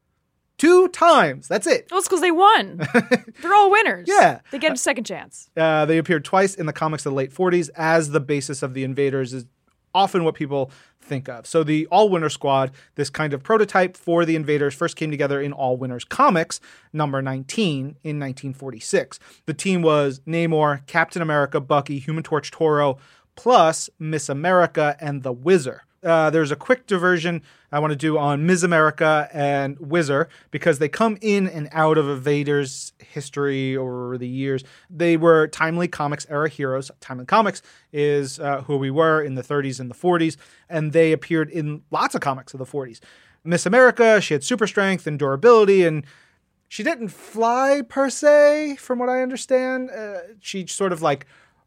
Two 0.57 0.87
times. 0.89 1.47
That's 1.47 1.67
it. 1.67 1.87
Well, 1.91 1.99
it's 1.99 2.07
because 2.07 2.21
they 2.21 2.31
won. 2.31 2.77
They're 3.41 3.53
all 3.53 3.71
winners. 3.71 4.07
Yeah. 4.07 4.39
They 4.51 4.59
get 4.59 4.71
a 4.71 4.77
second 4.77 5.03
chance. 5.03 5.49
Uh, 5.57 5.85
they 5.85 5.97
appeared 5.97 6.23
twice 6.23 6.55
in 6.55 6.65
the 6.65 6.73
comics 6.73 7.05
of 7.05 7.11
the 7.11 7.15
late 7.15 7.33
40s 7.33 7.69
as 7.75 8.11
the 8.11 8.21
basis 8.21 8.63
of 8.63 8.73
the 8.73 8.83
Invaders 8.83 9.33
is 9.33 9.45
often 9.93 10.23
what 10.23 10.35
people 10.35 10.71
think 11.01 11.29
of. 11.29 11.45
So 11.45 11.63
the 11.63 11.87
All 11.87 12.09
Winner 12.09 12.29
Squad, 12.29 12.71
this 12.95 13.09
kind 13.09 13.33
of 13.33 13.43
prototype 13.43 13.95
for 13.97 14.25
the 14.25 14.35
Invaders, 14.35 14.73
first 14.73 14.95
came 14.95 15.11
together 15.11 15.41
in 15.41 15.53
All 15.53 15.77
Winners 15.77 16.03
Comics 16.03 16.59
number 16.93 17.21
19 17.21 17.79
in 18.03 18.19
1946. 18.19 19.19
The 19.45 19.53
team 19.53 19.81
was 19.81 20.19
Namor, 20.27 20.85
Captain 20.87 21.21
America, 21.21 21.59
Bucky, 21.59 21.99
Human 21.99 22.23
Torch, 22.23 22.51
Toro, 22.51 22.97
plus 23.35 23.89
Miss 23.99 24.29
America 24.29 24.95
and 24.99 25.23
the 25.23 25.33
Whizzer. 25.33 25.81
Uh, 26.05 26.29
there's 26.29 26.51
a 26.51 26.55
quick 26.55 26.85
diversion 26.85 27.41
I 27.71 27.79
want 27.79 27.91
to 27.91 27.97
do 27.97 28.17
on 28.17 28.45
Ms. 28.45 28.63
America 28.63 29.27
and 29.33 29.75
Whizzer 29.77 30.29
because 30.51 30.77
they 30.79 30.87
come 30.87 31.17
in 31.19 31.47
and 31.47 31.67
out 31.71 31.97
of 31.97 32.07
Invaders 32.07 32.93
history 32.99 33.75
over 33.75 34.17
the 34.17 34.27
years. 34.27 34.63
They 34.89 35.17
were 35.17 35.47
Timely 35.47 35.87
Comics 35.87 36.27
era 36.29 36.47
heroes. 36.47 36.91
Timely 37.01 37.25
Comics 37.25 37.61
is 37.91 38.39
uh, 38.39 38.61
who 38.61 38.77
we 38.77 38.91
were 38.91 39.21
in 39.21 39.35
the 39.35 39.41
30s 39.41 39.79
and 39.79 39.89
the 39.89 39.95
40s, 39.95 40.37
and 40.69 40.93
they 40.93 41.11
appeared 41.11 41.49
in 41.49 41.81
lots 41.89 42.13
of 42.13 42.21
comics 42.21 42.53
of 42.53 42.59
the 42.59 42.65
40s. 42.65 42.99
Miss 43.43 43.65
America, 43.65 44.21
she 44.21 44.33
had 44.33 44.43
super 44.43 44.67
strength 44.67 45.07
and 45.07 45.17
durability, 45.19 45.83
and 45.83 46.05
she 46.67 46.83
didn't 46.83 47.09
fly 47.09 47.81
per 47.87 48.09
se, 48.09 48.75
from 48.77 48.99
what 48.99 49.09
I 49.09 49.21
understand. 49.21 49.89
Uh, 49.91 50.19
she 50.39 50.67
sort 50.67 50.91
of 50.91 51.01
like 51.01 51.25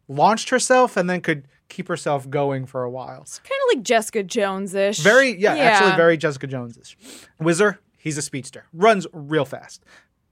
launched 0.08 0.48
herself 0.50 0.96
and 0.96 1.08
then 1.08 1.20
could 1.20 1.46
keep 1.68 1.88
herself 1.88 2.28
going 2.28 2.66
for 2.66 2.82
a 2.82 2.90
while. 2.90 3.22
It's 3.22 3.38
kind 3.38 3.60
of 3.68 3.76
like 3.76 3.84
Jessica 3.84 4.22
Jones 4.22 4.74
ish. 4.74 4.98
Very, 4.98 5.38
yeah, 5.38 5.54
actually 5.54 5.96
very 5.96 6.16
Jessica 6.16 6.46
Jones 6.46 6.76
ish. 6.76 6.96
Whizzer, 7.38 7.78
he's 7.98 8.18
a 8.18 8.22
speedster, 8.22 8.64
runs 8.72 9.06
real 9.12 9.44
fast. 9.44 9.84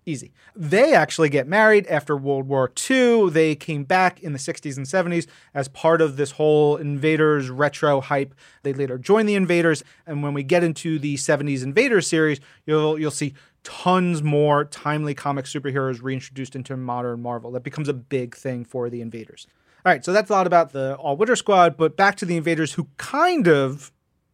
Easy. 0.08 0.32
They 0.54 0.94
actually 0.94 1.28
get 1.30 1.48
married 1.48 1.84
after 1.88 2.16
World 2.16 2.46
War 2.46 2.70
II. 2.88 3.28
They 3.28 3.56
came 3.56 3.82
back 3.82 4.22
in 4.22 4.32
the 4.32 4.38
60s 4.38 4.76
and 4.76 4.86
70s 4.86 5.26
as 5.52 5.66
part 5.66 6.00
of 6.00 6.16
this 6.16 6.30
whole 6.30 6.76
Invaders 6.76 7.50
retro 7.50 8.00
hype. 8.00 8.32
They 8.62 8.72
later 8.72 8.98
joined 8.98 9.28
the 9.28 9.34
Invaders, 9.34 9.82
and 10.06 10.22
when 10.22 10.32
we 10.32 10.44
get 10.44 10.62
into 10.62 11.00
the 11.00 11.16
70s 11.16 11.64
Invaders 11.64 12.06
series, 12.06 12.38
you'll 12.66 13.00
you'll 13.00 13.10
see 13.10 13.34
tons 13.64 14.22
more 14.22 14.64
timely 14.64 15.12
comic 15.12 15.44
superheroes 15.46 16.00
reintroduced 16.00 16.54
into 16.54 16.76
modern 16.76 17.20
Marvel. 17.20 17.50
That 17.50 17.64
becomes 17.64 17.88
a 17.88 17.94
big 17.94 18.36
thing 18.36 18.64
for 18.64 18.88
the 18.88 19.00
Invaders. 19.00 19.48
All 19.86 19.92
right, 19.92 20.04
so 20.04 20.12
that's 20.12 20.28
a 20.30 20.32
lot 20.32 20.48
about 20.48 20.72
the 20.72 20.96
All 20.96 21.16
Winner 21.16 21.36
Squad, 21.36 21.76
but 21.76 21.96
back 21.96 22.16
to 22.16 22.24
the 22.24 22.36
Invaders 22.36 22.72
who 22.72 22.88
kind 22.96 23.46
of 23.46 23.92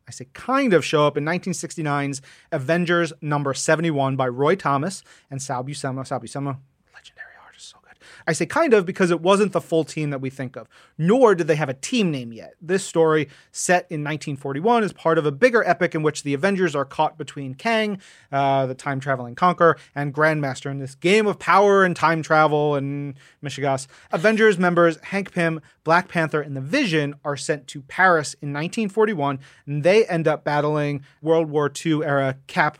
I 0.08 0.10
say 0.10 0.26
kind 0.32 0.72
of 0.72 0.82
show 0.82 1.06
up 1.06 1.18
in 1.18 1.26
1969's 1.26 2.22
Avengers 2.52 3.12
number 3.20 3.52
71 3.52 4.16
by 4.16 4.28
Roy 4.28 4.56
Thomas 4.56 5.04
and 5.30 5.42
Sal 5.42 5.62
Buscema. 5.62 6.06
Sal 6.06 6.20
Buscema, 6.20 6.56
legendary 6.94 7.34
artist, 7.44 7.68
so 7.68 7.76
good. 7.82 7.98
I 8.26 8.32
say 8.32 8.46
kind 8.46 8.74
of 8.74 8.86
because 8.86 9.10
it 9.10 9.20
wasn't 9.20 9.52
the 9.52 9.60
full 9.60 9.84
team 9.84 10.10
that 10.10 10.20
we 10.20 10.30
think 10.30 10.56
of, 10.56 10.68
nor 10.98 11.34
did 11.34 11.46
they 11.46 11.56
have 11.56 11.68
a 11.68 11.74
team 11.74 12.10
name 12.10 12.32
yet. 12.32 12.54
This 12.60 12.84
story, 12.84 13.28
set 13.50 13.86
in 13.90 14.00
1941, 14.00 14.84
is 14.84 14.92
part 14.92 15.18
of 15.18 15.26
a 15.26 15.32
bigger 15.32 15.62
epic 15.64 15.94
in 15.94 16.02
which 16.02 16.22
the 16.22 16.34
Avengers 16.34 16.74
are 16.74 16.84
caught 16.84 17.18
between 17.18 17.54
Kang, 17.54 17.98
uh, 18.30 18.66
the 18.66 18.74
time 18.74 19.00
traveling 19.00 19.34
conqueror, 19.34 19.76
and 19.94 20.14
Grandmaster 20.14 20.70
in 20.70 20.78
this 20.78 20.94
game 20.94 21.26
of 21.26 21.38
power 21.38 21.84
and 21.84 21.96
time 21.96 22.22
travel 22.22 22.74
and 22.74 23.14
Michigas. 23.42 23.86
Avengers 24.10 24.58
members 24.58 24.98
Hank 25.04 25.32
Pym, 25.32 25.60
Black 25.84 26.08
Panther, 26.08 26.40
and 26.40 26.56
the 26.56 26.60
Vision 26.60 27.14
are 27.24 27.36
sent 27.36 27.66
to 27.68 27.82
Paris 27.82 28.34
in 28.34 28.52
1941, 28.52 29.38
and 29.66 29.82
they 29.82 30.06
end 30.06 30.28
up 30.28 30.44
battling 30.44 31.02
World 31.20 31.50
War 31.50 31.70
II 31.84 32.04
era 32.04 32.36
Cap. 32.46 32.78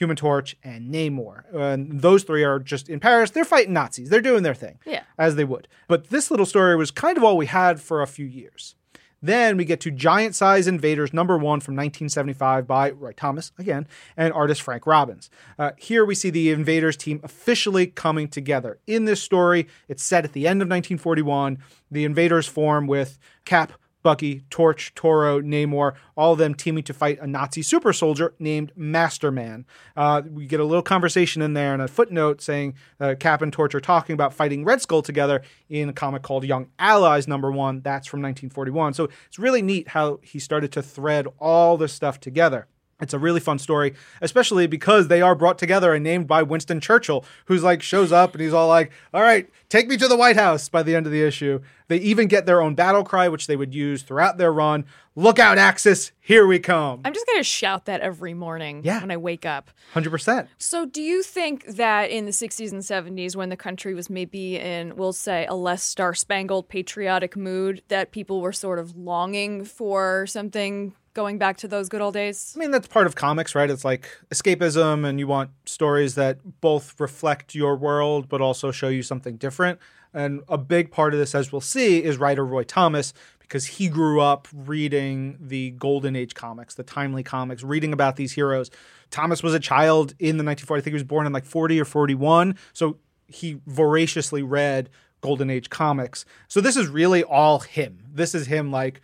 Human 0.00 0.16
Torch, 0.16 0.56
and 0.64 0.92
Namor. 0.92 1.44
And 1.54 2.00
those 2.00 2.22
three 2.24 2.42
are 2.42 2.58
just 2.58 2.88
in 2.88 3.00
Paris. 3.00 3.30
They're 3.30 3.44
fighting 3.44 3.74
Nazis. 3.74 4.08
They're 4.08 4.22
doing 4.22 4.42
their 4.42 4.54
thing. 4.54 4.78
Yeah. 4.86 5.02
As 5.18 5.36
they 5.36 5.44
would. 5.44 5.68
But 5.88 6.08
this 6.08 6.30
little 6.30 6.46
story 6.46 6.74
was 6.74 6.90
kind 6.90 7.18
of 7.18 7.22
all 7.22 7.36
we 7.36 7.44
had 7.44 7.82
for 7.82 8.00
a 8.00 8.06
few 8.06 8.24
years. 8.24 8.74
Then 9.20 9.58
we 9.58 9.66
get 9.66 9.78
to 9.80 9.90
Giant 9.90 10.34
Size 10.34 10.66
Invaders 10.66 11.12
number 11.12 11.36
one 11.36 11.60
from 11.60 11.74
1975 11.74 12.66
by 12.66 12.92
Roy 12.92 13.12
Thomas, 13.12 13.52
again, 13.58 13.86
and 14.16 14.32
artist 14.32 14.62
Frank 14.62 14.86
Robbins. 14.86 15.28
Uh, 15.58 15.72
here 15.76 16.06
we 16.06 16.14
see 16.14 16.30
the 16.30 16.50
Invaders 16.50 16.96
team 16.96 17.20
officially 17.22 17.86
coming 17.86 18.28
together. 18.28 18.78
In 18.86 19.04
this 19.04 19.22
story, 19.22 19.68
it's 19.86 20.02
set 20.02 20.24
at 20.24 20.32
the 20.32 20.48
end 20.48 20.62
of 20.62 20.68
1941. 20.68 21.58
The 21.90 22.06
Invaders 22.06 22.46
form 22.46 22.86
with 22.86 23.18
Cap, 23.44 23.74
Bucky, 24.02 24.44
Torch, 24.50 24.94
Toro, 24.94 25.40
Namor, 25.40 25.94
all 26.16 26.32
of 26.32 26.38
them 26.38 26.54
teaming 26.54 26.84
to 26.84 26.94
fight 26.94 27.18
a 27.20 27.26
Nazi 27.26 27.62
super 27.62 27.92
soldier 27.92 28.34
named 28.38 28.72
Masterman. 28.76 29.66
Uh, 29.96 30.22
we 30.28 30.46
get 30.46 30.60
a 30.60 30.64
little 30.64 30.82
conversation 30.82 31.42
in 31.42 31.54
there 31.54 31.72
and 31.72 31.82
a 31.82 31.88
footnote 31.88 32.40
saying 32.40 32.74
uh, 32.98 33.14
Cap 33.18 33.42
and 33.42 33.52
Torch 33.52 33.74
are 33.74 33.80
talking 33.80 34.14
about 34.14 34.32
fighting 34.32 34.64
Red 34.64 34.80
Skull 34.80 35.02
together 35.02 35.42
in 35.68 35.88
a 35.88 35.92
comic 35.92 36.22
called 36.22 36.44
Young 36.44 36.68
Allies 36.78 37.28
number 37.28 37.50
one. 37.50 37.80
That's 37.82 38.06
from 38.06 38.22
1941. 38.22 38.94
So 38.94 39.08
it's 39.26 39.38
really 39.38 39.62
neat 39.62 39.88
how 39.88 40.20
he 40.22 40.38
started 40.38 40.72
to 40.72 40.82
thread 40.82 41.26
all 41.38 41.76
this 41.76 41.92
stuff 41.92 42.20
together. 42.20 42.66
It's 43.00 43.14
a 43.14 43.18
really 43.18 43.40
fun 43.40 43.58
story, 43.58 43.94
especially 44.20 44.66
because 44.66 45.08
they 45.08 45.22
are 45.22 45.34
brought 45.34 45.58
together 45.58 45.94
and 45.94 46.04
named 46.04 46.26
by 46.26 46.42
Winston 46.42 46.80
Churchill, 46.80 47.24
who's 47.46 47.62
like 47.62 47.82
shows 47.82 48.12
up 48.12 48.32
and 48.34 48.40
he's 48.42 48.52
all 48.52 48.68
like, 48.68 48.90
"All 49.14 49.22
right, 49.22 49.48
take 49.68 49.88
me 49.88 49.96
to 49.96 50.08
the 50.08 50.16
White 50.16 50.36
House." 50.36 50.68
By 50.68 50.82
the 50.82 50.94
end 50.94 51.06
of 51.06 51.12
the 51.12 51.22
issue, 51.22 51.60
they 51.88 51.96
even 51.98 52.28
get 52.28 52.46
their 52.46 52.60
own 52.60 52.74
battle 52.74 53.02
cry, 53.04 53.28
which 53.28 53.46
they 53.46 53.56
would 53.56 53.74
use 53.74 54.02
throughout 54.02 54.38
their 54.38 54.52
run. 54.52 54.84
Look 55.16 55.38
out, 55.38 55.58
Axis! 55.58 56.12
Here 56.20 56.46
we 56.46 56.58
come. 56.60 57.00
I'm 57.04 57.12
just 57.12 57.26
gonna 57.26 57.42
shout 57.42 57.86
that 57.86 58.00
every 58.00 58.32
morning 58.32 58.82
Yeah. 58.84 59.00
when 59.00 59.10
I 59.10 59.16
wake 59.16 59.44
up. 59.44 59.70
Hundred 59.92 60.10
percent. 60.10 60.48
So, 60.56 60.86
do 60.86 61.02
you 61.02 61.22
think 61.22 61.66
that 61.66 62.10
in 62.10 62.26
the 62.26 62.32
60s 62.32 62.70
and 62.72 62.82
70s, 62.84 63.34
when 63.34 63.48
the 63.48 63.56
country 63.56 63.92
was 63.92 64.08
maybe 64.08 64.56
in, 64.56 64.94
we'll 64.96 65.12
say, 65.12 65.46
a 65.46 65.54
less 65.54 65.82
star 65.82 66.14
spangled 66.14 66.68
patriotic 66.68 67.36
mood, 67.36 67.82
that 67.88 68.12
people 68.12 68.40
were 68.40 68.52
sort 68.52 68.78
of 68.78 68.96
longing 68.96 69.64
for 69.64 70.26
something 70.28 70.94
going 71.14 71.38
back 71.38 71.56
to 71.58 71.68
those 71.68 71.88
good 71.88 72.00
old 72.00 72.14
days? 72.14 72.54
I 72.56 72.60
mean, 72.60 72.70
that's 72.70 72.86
part 72.86 73.06
of 73.06 73.14
comics, 73.14 73.54
right? 73.54 73.70
It's 73.70 73.84
like 73.84 74.08
escapism, 74.32 75.06
and 75.06 75.18
you 75.18 75.26
want 75.26 75.50
stories 75.64 76.14
that 76.14 76.60
both 76.60 76.98
reflect 77.00 77.54
your 77.54 77.76
world 77.76 78.28
but 78.28 78.40
also 78.40 78.70
show 78.70 78.88
you 78.88 79.02
something 79.02 79.36
different. 79.36 79.78
And 80.12 80.42
a 80.48 80.58
big 80.58 80.90
part 80.90 81.14
of 81.14 81.20
this, 81.20 81.34
as 81.34 81.52
we'll 81.52 81.60
see, 81.60 82.02
is 82.02 82.18
writer 82.18 82.44
Roy 82.44 82.64
Thomas 82.64 83.12
because 83.40 83.66
he 83.66 83.88
grew 83.88 84.20
up 84.20 84.48
reading 84.54 85.36
the 85.40 85.70
Golden 85.72 86.14
Age 86.14 86.34
comics, 86.34 86.74
the 86.74 86.82
timely 86.82 87.22
comics, 87.22 87.62
reading 87.62 87.92
about 87.92 88.16
these 88.16 88.32
heroes. 88.32 88.70
Thomas 89.10 89.42
was 89.42 89.54
a 89.54 89.60
child 89.60 90.14
in 90.18 90.36
the 90.36 90.44
1940s. 90.44 90.78
I 90.78 90.80
think 90.80 90.86
he 90.86 90.92
was 90.94 91.02
born 91.04 91.26
in 91.26 91.32
like 91.32 91.44
40 91.44 91.80
or 91.80 91.84
41. 91.84 92.56
So 92.72 92.98
he 93.26 93.60
voraciously 93.66 94.42
read 94.42 94.88
Golden 95.20 95.50
Age 95.50 95.68
comics. 95.68 96.24
So 96.48 96.60
this 96.60 96.76
is 96.76 96.86
really 96.86 97.24
all 97.24 97.60
him. 97.60 98.04
This 98.12 98.34
is 98.34 98.46
him 98.46 98.70
like 98.70 99.00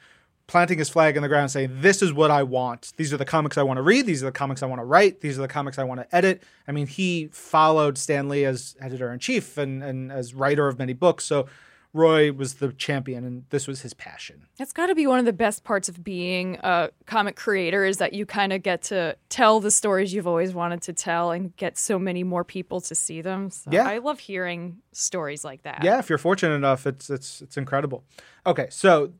planting 0.46 0.78
his 0.78 0.88
flag 0.88 1.16
in 1.16 1.22
the 1.22 1.28
ground 1.28 1.50
saying 1.50 1.70
this 1.80 2.02
is 2.02 2.12
what 2.12 2.30
i 2.30 2.42
want. 2.42 2.92
These 2.96 3.12
are 3.12 3.16
the 3.16 3.24
comics 3.24 3.58
i 3.58 3.62
want 3.62 3.78
to 3.78 3.82
read. 3.82 4.06
These 4.06 4.22
are 4.22 4.26
the 4.26 4.32
comics 4.32 4.62
i 4.62 4.66
want 4.66 4.80
to 4.80 4.84
write. 4.84 5.20
These 5.20 5.38
are 5.38 5.42
the 5.42 5.48
comics 5.48 5.78
i 5.78 5.84
want 5.84 6.00
to 6.00 6.16
edit. 6.16 6.42
I 6.68 6.72
mean 6.72 6.86
he 6.86 7.28
followed 7.32 7.98
stan 7.98 8.28
lee 8.28 8.44
as 8.44 8.76
editor-in-chief 8.80 9.58
and, 9.58 9.82
and 9.82 10.12
as 10.12 10.34
writer 10.34 10.68
of 10.68 10.78
many 10.78 10.92
books. 10.92 11.24
So 11.24 11.46
roy 11.92 12.30
was 12.30 12.54
the 12.54 12.72
champion 12.74 13.24
and 13.24 13.44
this 13.48 13.66
was 13.66 13.80
his 13.80 13.94
passion. 13.94 14.46
That's 14.58 14.72
got 14.72 14.86
to 14.88 14.94
be 14.94 15.06
one 15.06 15.18
of 15.18 15.24
the 15.24 15.32
best 15.32 15.64
parts 15.64 15.88
of 15.88 16.04
being 16.04 16.56
a 16.62 16.90
comic 17.06 17.36
creator 17.36 17.84
is 17.86 17.96
that 17.96 18.12
you 18.12 18.26
kind 18.26 18.52
of 18.52 18.62
get 18.62 18.82
to 18.84 19.16
tell 19.30 19.60
the 19.60 19.70
stories 19.70 20.12
you've 20.12 20.26
always 20.26 20.52
wanted 20.52 20.82
to 20.82 20.92
tell 20.92 21.30
and 21.30 21.56
get 21.56 21.78
so 21.78 21.98
many 21.98 22.22
more 22.22 22.44
people 22.44 22.80
to 22.82 22.94
see 22.94 23.22
them. 23.22 23.48
So 23.50 23.70
Yeah. 23.72 23.88
I 23.88 23.98
love 23.98 24.18
hearing 24.18 24.78
stories 24.92 25.42
like 25.44 25.62
that. 25.62 25.82
yeah 25.84 25.98
if 25.98 26.08
you're 26.08 26.18
fortunate 26.18 26.54
enough 26.54 26.86
it's 26.86 27.08
it's 27.10 27.40
it's 27.42 27.56
incredible. 27.56 28.04
Okay 28.46 28.66
so 28.70 29.12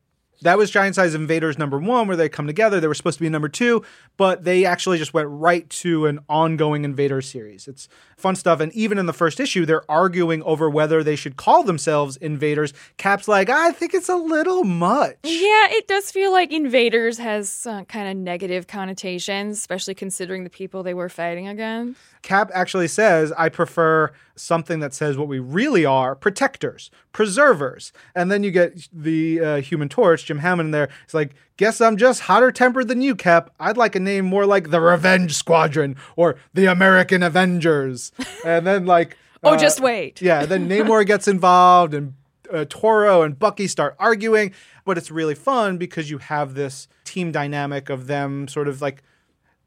that 0.43 0.59
was 0.59 0.71
Giant 0.71 0.95
Size 0.95 1.15
Invaders 1.15 1.59
number 1.59 1.79
one, 1.79 2.07
where 2.07 2.17
they 2.17 2.29
come 2.29 2.47
together. 2.47 2.81
They 2.81 2.87
were 2.87 2.95
supposed 2.95 3.19
to 3.19 3.25
be 3.25 3.29
number 3.29 3.49
two, 3.49 3.85
but 4.17 4.45
they 4.45 4.65
actually 4.65 4.99
just 4.99 5.15
went 5.15 5.29
right 5.31 5.69
to 5.71 6.07
an 6.07 6.21
ongoing 6.29 6.85
Invader 6.85 7.23
series. 7.23 7.67
It's 7.67 7.89
fun 8.17 8.37
stuff. 8.37 8.61
And 8.61 8.73
even 8.73 8.99
in 8.99 9.07
the 9.07 9.13
first 9.13 9.41
issue, 9.41 9.67
they're 9.67 9.91
arguing 9.91 10.43
over 10.43 10.69
whether 10.69 11.03
they 11.03 11.17
should 11.17 11.37
call 11.37 11.63
themselves 11.63 12.17
Invaders. 12.17 12.73
Cap's 12.97 13.29
like, 13.29 13.49
I 13.49 13.73
think 13.73 13.95
it's 13.95 14.09
a 14.09 14.17
little 14.17 14.65
much. 14.65 15.17
Yeah, 15.23 15.69
it 15.71 15.89
does 15.89 16.11
feel 16.11 16.33
like 16.33 16.53
invaders 16.53 17.19
has 17.19 17.67
uh, 17.67 17.85
kind 17.85 18.09
of 18.09 18.17
negative 18.17 18.67
connotations, 18.67 19.59
especially 19.59 19.95
considering 19.95 20.45
the 20.45 20.51
people 20.51 20.83
they 20.83 20.95
were 20.95 21.09
fighting 21.09 21.49
against. 21.49 22.01
Cap 22.23 22.51
actually 22.53 22.89
says, 22.89 23.33
I 23.37 23.49
prefer 23.49 24.13
something 24.37 24.79
that 24.81 24.95
says 24.95 25.17
what 25.17 25.29
we 25.29 25.39
really 25.39 25.85
are 25.85 26.15
protectors, 26.15 26.91
preservers. 27.13 27.93
And 28.15 28.31
then 28.31 28.43
you 28.43 28.51
get 28.51 28.89
the 28.93 29.41
uh, 29.41 29.57
human 29.61 29.89
torch, 29.89 30.27
Jim 30.27 30.39
Hammond, 30.39 30.69
in 30.69 30.71
there. 30.73 30.89
It's 31.05 31.15
like, 31.15 31.35
guess 31.57 31.81
I'm 31.81 31.97
just 31.97 32.21
hotter 32.23 32.53
tempered 32.53 32.89
than 32.89 33.01
you, 33.03 33.15
Cap. 33.15 33.51
I'd 33.59 33.77
like 33.77 33.95
a 33.97 34.01
name 34.01 34.27
more 34.27 34.47
like 34.47 34.71
the 34.71 34.81
Revenge 34.81 35.35
Squadron 35.35 35.97
or 36.15 36.37
the 36.55 36.67
American 36.67 37.23
Avengers. 37.23 38.13
and 38.45 38.67
then, 38.67 38.87
like, 38.87 39.17
Oh, 39.43 39.55
uh, 39.55 39.57
just 39.59 39.81
wait. 39.81 40.21
yeah, 40.23 40.47
then 40.47 40.69
Namor 40.69 41.07
gets 41.07 41.29
involved 41.29 41.95
and 41.95 42.15
uh, 42.53 42.65
Toro 42.69 43.23
and 43.23 43.39
Bucky 43.39 43.67
start 43.67 43.95
arguing, 43.99 44.53
but 44.85 44.99
it's 44.99 45.11
really 45.11 45.35
fun 45.35 45.79
because 45.79 46.11
you 46.11 46.19
have 46.19 46.55
this 46.55 46.89
team 47.05 47.33
dynamic 47.33 47.89
of 47.91 48.07
them 48.07 48.49
sort 48.49 48.69
of 48.69 48.81
like 48.81 49.03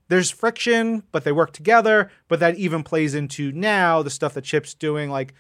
there's 0.10 0.30
friction, 0.30 1.04
but 1.12 1.24
they 1.24 1.32
work 1.32 1.54
together, 1.54 2.12
but 2.28 2.40
that 2.42 2.56
even 2.56 2.84
plays 2.84 3.16
into 3.16 3.52
now 3.52 4.04
the 4.04 4.10
stuff 4.10 4.34
that 4.34 4.44
Chip's 4.44 4.74
doing 4.74 5.10
like 5.10 5.34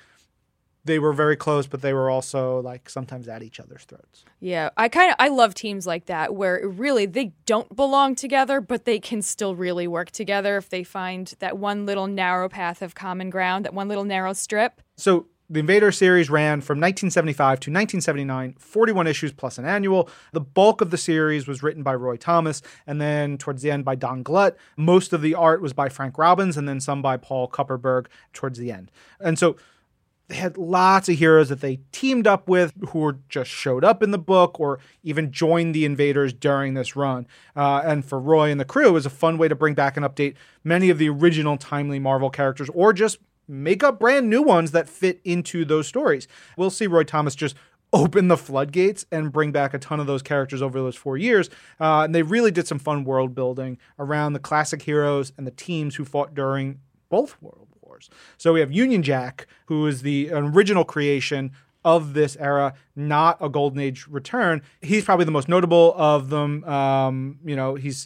they 0.85 0.97
were 0.97 1.11
very 1.11 1.35
close, 1.35 1.67
but 1.67 1.81
they 1.81 1.93
were 1.93 2.09
also 2.09 2.61
like 2.61 2.89
sometimes 2.89 3.27
at 3.27 3.43
each 3.43 3.59
other's 3.59 3.83
throats. 3.83 4.23
Yeah, 4.39 4.69
I 4.77 4.88
kind 4.88 5.11
of 5.11 5.17
I 5.19 5.27
love 5.27 5.53
teams 5.53 5.85
like 5.85 6.05
that 6.05 6.33
where 6.33 6.67
really 6.67 7.05
they 7.05 7.33
don't 7.45 7.75
belong 7.75 8.15
together, 8.15 8.61
but 8.61 8.85
they 8.85 8.99
can 8.99 9.21
still 9.21 9.55
really 9.55 9.88
work 9.88 10.11
together 10.11 10.57
if 10.57 10.69
they 10.69 10.83
find 10.83 11.33
that 11.39 11.57
one 11.57 11.85
little 11.85 12.07
narrow 12.07 12.47
path 12.47 12.81
of 12.81 12.95
common 12.95 13.29
ground, 13.29 13.65
that 13.65 13.73
one 13.73 13.88
little 13.88 14.05
narrow 14.05 14.33
strip. 14.33 14.81
So 14.95 15.27
the 15.50 15.60
Invader 15.60 15.91
series 15.91 16.29
ran 16.29 16.62
from 16.62 16.77
1975 16.77 17.60
to 17.62 17.72
1979, 17.72 18.56
41 18.60 19.08
issues 19.08 19.32
plus 19.32 19.58
an 19.58 19.65
annual. 19.65 20.08
The 20.32 20.41
bulk 20.41 20.82
of 20.82 20.91
the 20.91 20.98
series 20.98 21.48
was 21.48 21.63
written 21.63 21.82
by 21.82 21.96
Roy 21.96 22.18
Thomas, 22.18 22.62
and 22.86 23.01
then 23.01 23.38
towards 23.38 23.63
the 23.63 23.72
end 23.72 23.84
by 23.84 23.96
Don 23.96 24.22
Glut. 24.22 24.56
Most 24.77 25.12
of 25.12 25.22
the 25.22 25.34
art 25.34 25.62
was 25.62 25.74
by 25.74 25.89
Frank 25.89 26.18
Robbins, 26.18 26.56
and 26.56 26.70
then 26.70 26.79
some 26.79 27.01
by 27.01 27.18
Paul 27.18 27.48
Kupperberg 27.48 28.08
towards 28.32 28.60
the 28.60 28.72
end. 28.72 28.91
And 29.20 29.39
so 29.39 29.56
they 30.27 30.36
had 30.36 30.58
lots 30.58 31.10
of 31.10 31.18
heroes 31.18 31.50
that 31.50 31.62
they 31.62 31.79
teamed 31.91 32.27
up 32.27 32.48
with 32.48 32.72
who 32.89 33.00
were 33.00 33.18
just 33.29 33.50
showed 33.50 33.84
up 33.84 34.03
in 34.03 34.12
the 34.12 34.20
book 34.20 34.60
or 34.60 34.77
even 35.01 35.32
joined 35.32 35.74
the 35.74 35.86
invaders 35.86 36.32
during 36.32 36.75
this 36.75 36.96
run. 36.96 37.25
Uh, 37.56 37.82
and 37.84 38.06
for 38.06 38.20
Roy 38.20 38.51
and 38.51 38.60
the 38.60 38.65
crew, 38.65 38.89
it 38.89 38.91
was 38.91 39.08
a 39.08 39.10
fun 39.10 39.39
way 39.39 39.48
to 39.48 39.56
bring 39.56 39.74
back 39.74 39.98
and 39.98 40.06
update 40.06 40.36
many 40.63 40.91
of 40.91 41.00
the 41.00 41.10
original 41.10 41.58
timely 41.58 41.98
Marvel 41.98 42.29
characters 42.29 42.70
or 42.75 42.94
just 42.94 43.18
make 43.50 43.84
up 43.84 44.00
brand 44.00 44.29
new 44.29 44.41
ones 44.41 44.72
that 44.72 44.88
fit 44.88 45.20
into 45.25 45.65
those 45.65 45.88
stories. 45.88 46.27
We'll 46.56 46.70
see 46.70 46.88
Roy 46.88 47.03
Thomas 47.03 47.36
just 47.36 47.56
open 47.91 48.27
the 48.27 48.38
floodgates 48.38 49.06
and 49.12 49.32
bring 49.32 49.51
back 49.51 49.74
a 49.74 49.79
ton 49.79 50.00
of 50.00 50.08
those 50.08 50.22
characters 50.22 50.62
over 50.62 50.79
those 50.79 50.96
four 50.96 51.18
years. 51.18 51.50
Uh, 51.79 52.03
and 52.03 52.13
they 52.13 52.22
really 52.22 52.51
did 52.51 52.68
some 52.68 52.79
fun 52.79 53.03
world 53.03 53.34
building 53.34 53.77
around 53.98 54.34
the 54.34 54.39
classic 54.39 54.84
heroes 54.84 55.34
and 55.38 55.48
the 55.48 55.51
teams 55.51 55.96
who 55.96 56.06
fought 56.06 56.36
during 56.36 56.79
both 57.10 57.41
world 57.41 57.68
wars. 57.82 58.10
So 58.38 58.53
we 58.53 58.60
have 58.60 58.72
Union 58.72 59.01
Jack, 59.01 59.48
who 59.65 59.88
is 59.88 60.03
the 60.03 60.29
original 60.32 60.84
creation 60.86 61.51
of 61.84 62.13
this 62.13 62.38
era, 62.39 62.74
not 62.96 63.38
a 63.41 63.50
Golden 63.50 63.79
Age 63.79 64.06
return. 64.10 64.62
He's 64.82 65.06
probably 65.06 65.25
the 65.25 65.32
most 65.32 65.48
notable 65.48 65.94
of 65.96 66.29
them. 66.29 66.63
Um, 66.65 67.39
you 67.44 67.56
know, 67.56 67.75
he's 67.75 68.06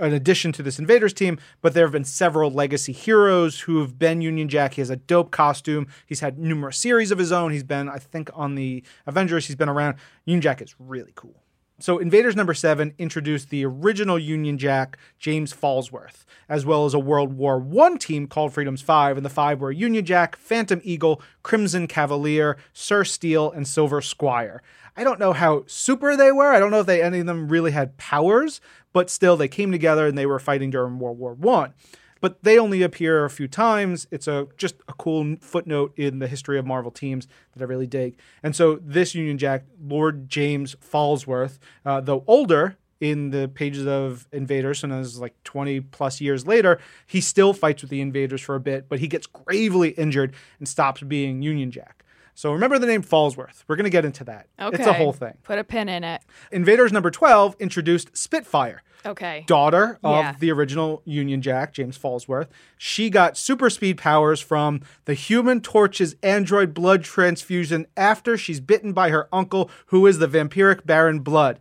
an 0.00 0.12
addition 0.12 0.52
to 0.52 0.62
this 0.62 0.78
Invaders 0.78 1.12
team, 1.12 1.38
but 1.62 1.74
there 1.74 1.84
have 1.84 1.92
been 1.92 2.04
several 2.04 2.50
legacy 2.50 2.92
heroes 2.92 3.60
who 3.60 3.80
have 3.80 3.98
been 3.98 4.20
Union 4.20 4.48
Jack. 4.48 4.74
He 4.74 4.80
has 4.80 4.90
a 4.90 4.96
dope 4.96 5.30
costume. 5.30 5.86
He's 6.06 6.20
had 6.20 6.38
numerous 6.38 6.76
series 6.76 7.10
of 7.10 7.18
his 7.18 7.32
own. 7.32 7.52
He's 7.52 7.64
been, 7.64 7.88
I 7.88 7.98
think, 7.98 8.30
on 8.34 8.54
the 8.54 8.82
Avengers. 9.06 9.46
He's 9.46 9.56
been 9.56 9.68
around. 9.68 9.96
Union 10.24 10.42
Jack 10.42 10.62
is 10.62 10.74
really 10.78 11.12
cool. 11.14 11.44
So, 11.80 11.98
Invaders 11.98 12.36
number 12.36 12.54
seven 12.54 12.94
introduced 12.98 13.50
the 13.50 13.64
original 13.64 14.16
Union 14.16 14.58
Jack, 14.58 14.96
James 15.18 15.52
Falsworth, 15.52 16.24
as 16.48 16.64
well 16.64 16.86
as 16.86 16.94
a 16.94 17.00
World 17.00 17.32
War 17.32 17.66
I 17.82 17.96
team 17.96 18.28
called 18.28 18.52
Freedom's 18.52 18.80
Five. 18.80 19.16
And 19.16 19.26
the 19.26 19.30
five 19.30 19.60
were 19.60 19.72
Union 19.72 20.04
Jack, 20.04 20.36
Phantom 20.36 20.80
Eagle, 20.84 21.20
Crimson 21.42 21.88
Cavalier, 21.88 22.56
Sir 22.72 23.02
Steel, 23.02 23.50
and 23.50 23.66
Silver 23.66 24.00
Squire. 24.00 24.62
I 24.96 25.04
don't 25.04 25.18
know 25.18 25.32
how 25.32 25.64
super 25.66 26.16
they 26.16 26.30
were. 26.30 26.52
I 26.52 26.58
don't 26.58 26.70
know 26.70 26.80
if 26.80 26.86
they 26.86 27.02
any 27.02 27.20
of 27.20 27.26
them 27.26 27.48
really 27.48 27.72
had 27.72 27.96
powers, 27.96 28.60
but 28.92 29.10
still 29.10 29.36
they 29.36 29.48
came 29.48 29.72
together 29.72 30.06
and 30.06 30.16
they 30.16 30.26
were 30.26 30.38
fighting 30.38 30.70
during 30.70 30.98
World 30.98 31.18
War 31.18 31.34
One. 31.34 31.74
But 32.20 32.42
they 32.42 32.58
only 32.58 32.80
appear 32.80 33.24
a 33.24 33.30
few 33.30 33.48
times. 33.48 34.06
It's 34.10 34.26
a 34.26 34.46
just 34.56 34.76
a 34.88 34.94
cool 34.94 35.36
footnote 35.40 35.92
in 35.96 36.20
the 36.20 36.26
history 36.26 36.58
of 36.58 36.64
Marvel 36.64 36.90
teams 36.90 37.28
that 37.52 37.62
I 37.62 37.66
really 37.66 37.86
dig. 37.86 38.18
And 38.42 38.56
so 38.56 38.76
this 38.76 39.14
Union 39.14 39.36
Jack, 39.36 39.64
Lord 39.82 40.28
James 40.28 40.74
Falsworth, 40.76 41.58
uh, 41.84 42.00
though 42.00 42.24
older, 42.26 42.78
in 43.00 43.30
the 43.30 43.48
pages 43.48 43.86
of 43.86 44.26
Invaders, 44.32 44.82
and 44.82 44.92
as 44.92 45.18
like 45.18 45.34
20 45.44 45.80
plus 45.80 46.20
years 46.20 46.46
later, 46.46 46.78
he 47.06 47.20
still 47.20 47.52
fights 47.52 47.82
with 47.82 47.90
the 47.90 48.00
Invaders 48.00 48.40
for 48.40 48.54
a 48.54 48.60
bit, 48.60 48.88
but 48.88 49.00
he 49.00 49.08
gets 49.08 49.26
gravely 49.26 49.90
injured 49.90 50.32
and 50.58 50.66
stops 50.66 51.02
being 51.02 51.42
Union 51.42 51.70
Jack. 51.70 52.03
So 52.34 52.52
remember 52.52 52.78
the 52.78 52.86
name 52.86 53.02
Falsworth. 53.02 53.62
We're 53.68 53.76
going 53.76 53.84
to 53.84 53.90
get 53.90 54.04
into 54.04 54.24
that. 54.24 54.48
Okay. 54.60 54.76
It's 54.76 54.86
a 54.86 54.92
whole 54.92 55.12
thing. 55.12 55.34
Put 55.44 55.58
a 55.58 55.64
pin 55.64 55.88
in 55.88 56.02
it. 56.04 56.20
Invaders 56.50 56.92
number 56.92 57.10
12 57.10 57.54
introduced 57.60 58.16
Spitfire, 58.16 58.82
Okay. 59.06 59.44
daughter 59.46 59.98
of 60.02 60.24
Yeah. 60.24 60.34
the 60.40 60.50
original 60.50 61.00
Union 61.04 61.42
Jack, 61.42 61.72
James 61.74 61.96
Falsworth. 61.96 62.48
She 62.76 63.08
got 63.08 63.36
super 63.36 63.70
speed 63.70 63.98
powers 63.98 64.40
from 64.40 64.80
the 65.04 65.14
Human 65.14 65.60
Torch's 65.60 66.16
android 66.24 66.74
blood 66.74 67.04
transfusion 67.04 67.86
after 67.96 68.36
she's 68.36 68.60
bitten 68.60 68.92
by 68.92 69.10
her 69.10 69.28
uncle, 69.32 69.70
who 69.86 70.04
is 70.06 70.18
the 70.18 70.26
vampiric 70.28 70.84
Baron 70.84 71.20
Blood. 71.20 71.60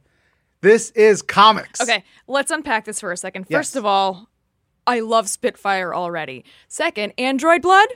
This 0.62 0.90
is 0.92 1.22
comics. 1.22 1.82
Okay, 1.82 2.04
let's 2.26 2.50
unpack 2.50 2.86
this 2.86 3.00
for 3.02 3.12
a 3.12 3.18
second. 3.18 3.46
Yes. 3.50 3.60
First 3.60 3.76
of 3.76 3.86
all, 3.86 4.30
I 4.88 5.02
love 5.02 5.30
Spitfire 5.30 5.94
already. 5.94 6.46
Second, 6.68 7.14
Android 7.18 7.62
blood? 7.62 7.90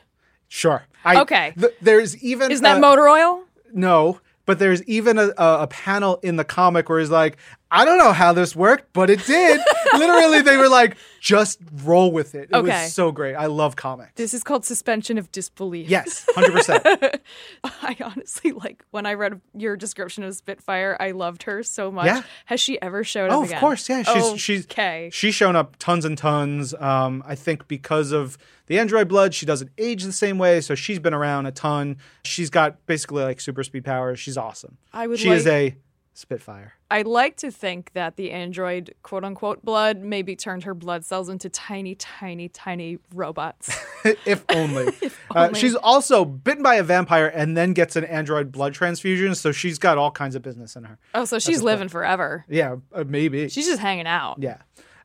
Sure. 0.47 0.83
I, 1.05 1.21
Okay. 1.21 1.53
th- 1.59 1.73
there's 1.81 2.21
even 2.23 2.51
Isn't 2.51 2.63
that 2.63 2.79
motor 2.81 3.07
oil? 3.07 3.43
No, 3.73 4.19
but 4.45 4.59
there's 4.59 4.81
even 4.83 5.17
a, 5.17 5.29
a, 5.37 5.63
a 5.63 5.67
panel 5.67 6.19
in 6.23 6.35
the 6.37 6.43
comic 6.43 6.89
where 6.89 6.99
he's 6.99 7.09
like, 7.09 7.37
I 7.69 7.83
don't 7.83 7.97
know 7.97 8.13
how 8.13 8.31
this 8.33 8.55
worked, 8.55 8.93
but 8.93 9.09
it 9.09 9.25
did. 9.25 9.59
Literally, 9.93 10.41
they 10.41 10.55
were 10.55 10.69
like, 10.69 10.95
just 11.19 11.59
roll 11.83 12.11
with 12.11 12.33
it. 12.35 12.49
It 12.51 12.55
Okay. 12.55 12.83
was 12.83 12.93
so 12.93 13.11
great. 13.11 13.35
I 13.35 13.47
love 13.47 13.75
comics. 13.75 14.13
This 14.15 14.33
is 14.33 14.43
called 14.43 14.63
suspension 14.65 15.17
of 15.17 15.29
disbelief. 15.31 15.89
yes, 15.89 16.25
100%. 16.35 17.19
I 17.63 17.97
honestly 18.01 18.51
like 18.53 18.85
when 18.91 19.05
I 19.05 19.13
read 19.15 19.41
your 19.53 19.75
description 19.75 20.23
of 20.23 20.33
Spitfire, 20.35 20.95
I 20.99 21.11
loved 21.11 21.43
her 21.43 21.61
so 21.63 21.91
much. 21.91 22.05
Yeah. 22.05 22.21
Has 22.45 22.59
she 22.61 22.81
ever 22.81 23.03
showed 23.03 23.29
up? 23.29 23.37
oh, 23.37 23.43
up 23.43 23.51
of 23.51 23.55
course. 23.57 23.89
Yeah. 23.89 24.03
She's, 24.03 24.39
she's, 24.39 24.65
okay. 24.65 25.09
she's 25.11 25.35
shown 25.35 25.55
up 25.57 25.75
tons 25.77 26.05
and 26.05 26.17
tons. 26.17 26.73
Um, 26.75 27.21
I 27.25 27.35
think 27.35 27.67
because 27.67 28.11
of 28.13 28.37
the 28.67 28.79
android 28.79 29.07
blood, 29.09 29.33
she 29.33 29.45
doesn't 29.45 29.71
age 29.77 30.03
the 30.03 30.13
same 30.13 30.37
way. 30.37 30.61
So 30.61 30.75
she's 30.75 30.99
been 30.99 31.13
around 31.13 31.45
a 31.47 31.51
ton. 31.51 31.97
She's 32.23 32.49
got 32.49 32.85
basically 32.85 33.23
like 33.23 33.41
super 33.41 33.63
speed 33.63 33.83
powers. 33.83 34.19
She's 34.19 34.37
awesome. 34.37 34.77
I 34.93 35.07
would 35.07 35.19
She 35.19 35.29
is 35.29 35.45
a 35.47 35.75
Spitfire. 36.17 36.73
I 36.89 37.03
like 37.03 37.37
to 37.37 37.51
think 37.51 37.93
that 37.93 38.15
the 38.15 38.31
android 38.31 38.95
quote 39.03 39.23
unquote 39.23 39.63
blood 39.63 39.99
maybe 39.99 40.35
turned 40.35 40.63
her 40.63 40.73
blood 40.73 41.05
cells 41.05 41.29
into 41.29 41.47
tiny, 41.47 41.93
tiny, 41.93 42.49
tiny 42.49 42.97
robots. 43.13 43.77
if 44.25 44.43
only. 44.49 44.87
Uh, 45.35 45.47
only. 45.47 45.59
she's 45.59 45.75
also 45.75 46.23
bitten 46.23 46.63
by 46.63 46.75
a 46.75 46.83
vampire 46.83 47.27
and 47.27 47.55
then 47.55 47.73
gets 47.73 47.97
an 47.97 48.05
android 48.05 48.49
blood 48.49 48.73
transfusion, 48.73 49.35
so 49.35 49.51
she's 49.51 49.77
got 49.77 49.97
all 49.97 50.09
kinds 50.09 50.35
of 50.35 50.41
business 50.41 50.75
in 50.77 50.85
her. 50.85 50.97
oh, 51.13 51.25
so 51.25 51.37
she's 51.37 51.61
living 51.61 51.89
forever. 51.89 52.45
Yeah, 52.47 52.77
uh, 52.93 53.03
maybe. 53.05 53.49
She's 53.49 53.67
just 53.67 53.81
hanging 53.81 54.07
out. 54.07 54.37
yeah. 54.39 54.57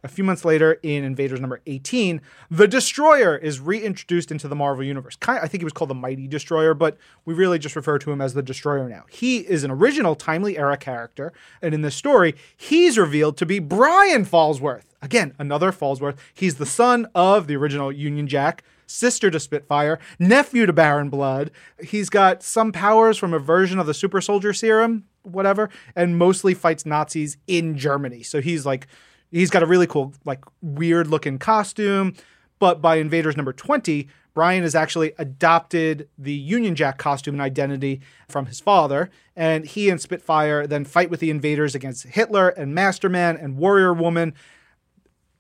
A 0.05 0.09
few 0.09 0.25
months 0.25 0.45
later, 0.45 0.81
in 0.83 1.05
Invaders 1.05 1.41
number 1.41 1.61
18, 1.65 2.21
the 2.51 2.67
Destroyer 2.67 3.37
is 3.37 3.61
reintroduced 3.61 4.33
into 4.33 4.49
the 4.49 4.57
Marvel 4.57 4.83
Universe. 4.83 5.15
Kind 5.15 5.39
I 5.41 5.47
think 5.47 5.61
he 5.61 5.65
was 5.65 5.73
called 5.73 5.91
the 5.91 5.95
Mighty 5.95 6.27
Destroyer, 6.27 6.75
but 6.75 6.97
we 7.25 7.35
really 7.35 7.59
just 7.61 7.77
refer 7.77 7.99
to 8.01 8.11
him 8.11 8.21
as 8.21 8.35
the 8.35 8.43
Destroyer 8.43 8.89
now. 8.89 9.05
He 9.11 9.39
is 9.39 9.63
an 9.63 9.71
original 9.71 10.17
Timely 10.17 10.59
Era 10.59 10.77
character, 10.77 11.33
and 11.61 11.73
in 11.73 11.83
this 11.83 11.95
story, 11.95 12.35
he's 12.57 12.99
revealed 12.99 13.37
to 13.37 13.47
be 13.47 13.61
Brian 13.61 14.25
Falsworth. 14.25 14.87
Again, 15.01 15.35
another 15.39 15.71
Falsworth. 15.71 16.17
He's 16.35 16.57
the 16.57 16.67
son 16.67 17.07
of 17.15 17.47
the 17.47 17.55
original 17.55 17.93
Union 17.93 18.27
Jack, 18.27 18.65
sister 18.87 19.31
to 19.31 19.39
Spitfire, 19.39 20.01
nephew 20.19 20.67
to 20.67 20.73
Baron 20.73 21.11
Blood. 21.11 21.53
He's 21.83 22.11
got 22.11 22.43
some 22.43 22.73
powers 22.73 23.19
from 23.19 23.33
a 23.33 23.39
version 23.39 23.79
of 23.79 23.87
the 23.87 23.95
Super 23.95 24.21
Soldier 24.21 24.53
Serum, 24.53 25.05
whatever, 25.23 25.71
and 25.95 26.19
mostly 26.19 26.55
fights 26.55 26.85
Nazis 26.85 27.37
in 27.47 27.79
Germany. 27.79 28.25
So 28.25 28.41
he's 28.41 28.67
like, 28.67 28.89
he's 29.33 29.51
got 29.51 29.63
a 29.63 29.67
really 29.67 29.87
cool, 29.87 30.15
like, 30.25 30.45
weird 30.61 31.09
looking 31.09 31.39
costume. 31.39 32.15
But 32.59 32.81
by 32.81 32.97
Invaders 32.97 33.37
number 33.37 33.53
20, 33.53 34.09
Brian 34.35 34.63
has 34.63 34.75
actually 34.75 35.13
adopted 35.19 36.09
the 36.17 36.33
Union 36.33 36.75
Jack 36.75 36.99
costume 36.99 37.35
and 37.35 37.43
identity 37.43 38.01
from 38.29 38.47
his 38.47 38.61
father. 38.61 39.11
And 39.35 39.67
he 39.67 39.91
and 39.91 40.01
Spitfire 40.01 40.67
then 40.67 40.85
fight 40.85 41.11
with 41.11 41.21
the 41.21 41.31
invaders 41.31 41.75
against 41.75 42.05
Hitler 42.05 42.51
and 42.51 42.75
Masterman 42.75 43.37
and 43.37 43.57
Warrior 43.57 43.93
Woman. 43.93 44.35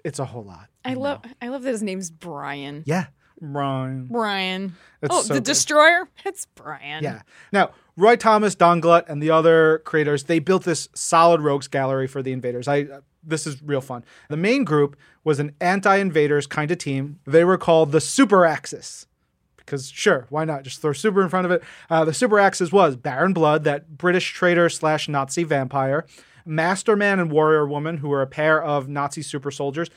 It's 0.04 0.18
a 0.18 0.24
whole 0.24 0.44
lot. 0.44 0.68
I 0.84 0.94
love 0.94 1.22
I 1.40 1.48
love 1.48 1.62
that 1.62 1.70
his 1.70 1.82
name's 1.82 2.10
Brian. 2.10 2.82
Yeah. 2.86 3.06
Brian. 3.40 4.06
Brian. 4.06 4.76
That's 5.00 5.14
oh, 5.14 5.22
so 5.22 5.28
the 5.28 5.40
good. 5.40 5.44
destroyer? 5.44 6.08
It's 6.24 6.46
Brian. 6.54 7.02
Yeah. 7.02 7.22
Now, 7.52 7.70
Roy 7.96 8.16
Thomas, 8.16 8.54
Don 8.54 8.80
Glut, 8.80 9.08
and 9.08 9.22
the 9.22 9.30
other 9.30 9.82
creators, 9.84 10.24
they 10.24 10.38
built 10.38 10.64
this 10.64 10.88
solid 10.94 11.40
rogues 11.40 11.68
gallery 11.68 12.06
for 12.06 12.22
the 12.22 12.32
invaders. 12.32 12.68
I 12.68 12.86
this 13.22 13.46
is 13.46 13.62
real 13.62 13.80
fun. 13.80 14.04
The 14.28 14.36
main 14.36 14.64
group 14.64 14.96
was 15.24 15.38
an 15.38 15.54
anti-invaders 15.60 16.46
kind 16.46 16.70
of 16.70 16.78
team. 16.78 17.20
They 17.26 17.44
were 17.44 17.58
called 17.58 17.92
the 17.92 18.00
Super 18.00 18.44
Axis. 18.44 19.06
Because 19.56 19.90
sure, 19.90 20.26
why 20.28 20.44
not? 20.44 20.64
Just 20.64 20.82
throw 20.82 20.92
super 20.92 21.22
in 21.22 21.28
front 21.28 21.44
of 21.44 21.52
it. 21.52 21.62
Uh, 21.88 22.04
the 22.04 22.12
Super 22.12 22.38
Axis 22.38 22.72
was 22.72 22.96
Baron 22.96 23.32
Blood, 23.32 23.64
that 23.64 23.96
British 23.96 24.32
traitor 24.32 24.68
slash 24.68 25.08
Nazi 25.08 25.44
vampire, 25.44 26.04
Masterman 26.44 27.20
and 27.20 27.30
Warrior 27.30 27.66
Woman, 27.66 27.98
who 27.98 28.08
were 28.08 28.22
a 28.22 28.26
pair 28.26 28.62
of 28.62 28.88
Nazi 28.88 29.22
super 29.22 29.52
soldiers. 29.52 29.88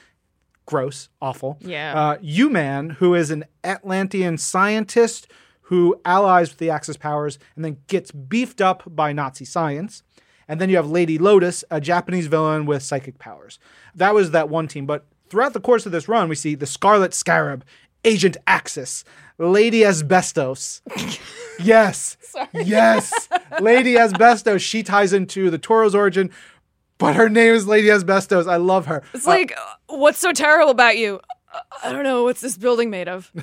Gross, 0.67 1.09
awful. 1.21 1.57
Yeah. 1.61 1.99
Uh, 1.99 2.17
U-Man, 2.21 2.91
who 2.91 3.15
is 3.15 3.31
an 3.31 3.45
Atlantean 3.63 4.37
scientist 4.37 5.27
who 5.61 5.99
allies 6.05 6.49
with 6.49 6.59
the 6.59 6.69
Axis 6.69 6.97
powers 6.97 7.39
and 7.55 7.65
then 7.65 7.77
gets 7.87 8.11
beefed 8.11 8.61
up 8.61 8.83
by 8.85 9.13
Nazi 9.13 9.45
science. 9.45 10.03
And 10.47 10.61
then 10.61 10.69
you 10.69 10.75
have 10.75 10.89
Lady 10.89 11.17
Lotus, 11.17 11.63
a 11.71 11.81
Japanese 11.81 12.27
villain 12.27 12.65
with 12.65 12.83
psychic 12.83 13.17
powers. 13.17 13.59
That 13.95 14.13
was 14.13 14.31
that 14.31 14.49
one 14.49 14.67
team. 14.67 14.85
But 14.85 15.05
throughout 15.29 15.53
the 15.53 15.59
course 15.59 15.85
of 15.85 15.91
this 15.91 16.07
run, 16.07 16.29
we 16.29 16.35
see 16.35 16.55
the 16.55 16.65
Scarlet 16.65 17.13
Scarab, 17.13 17.65
Agent 18.03 18.37
Axis, 18.45 19.03
Lady 19.37 19.83
Asbestos. 19.83 20.81
yes. 21.59 22.17
Yes. 22.53 23.27
Lady 23.59 23.97
Asbestos. 23.97 24.61
She 24.61 24.83
ties 24.83 25.13
into 25.13 25.49
the 25.49 25.57
Toro's 25.57 25.95
origin, 25.95 26.29
but 26.97 27.15
her 27.15 27.29
name 27.29 27.53
is 27.53 27.67
Lady 27.67 27.89
Asbestos. 27.89 28.47
I 28.47 28.57
love 28.57 28.85
her. 28.85 29.03
It's 29.13 29.25
like, 29.25 29.53
uh, 29.57 29.97
what's 29.97 30.19
so 30.19 30.31
terrible 30.31 30.71
about 30.71 30.97
you? 30.97 31.19
I 31.83 31.91
don't 31.91 32.03
know. 32.03 32.23
What's 32.23 32.41
this 32.41 32.57
building 32.57 32.89
made 32.89 33.07
of? 33.07 33.31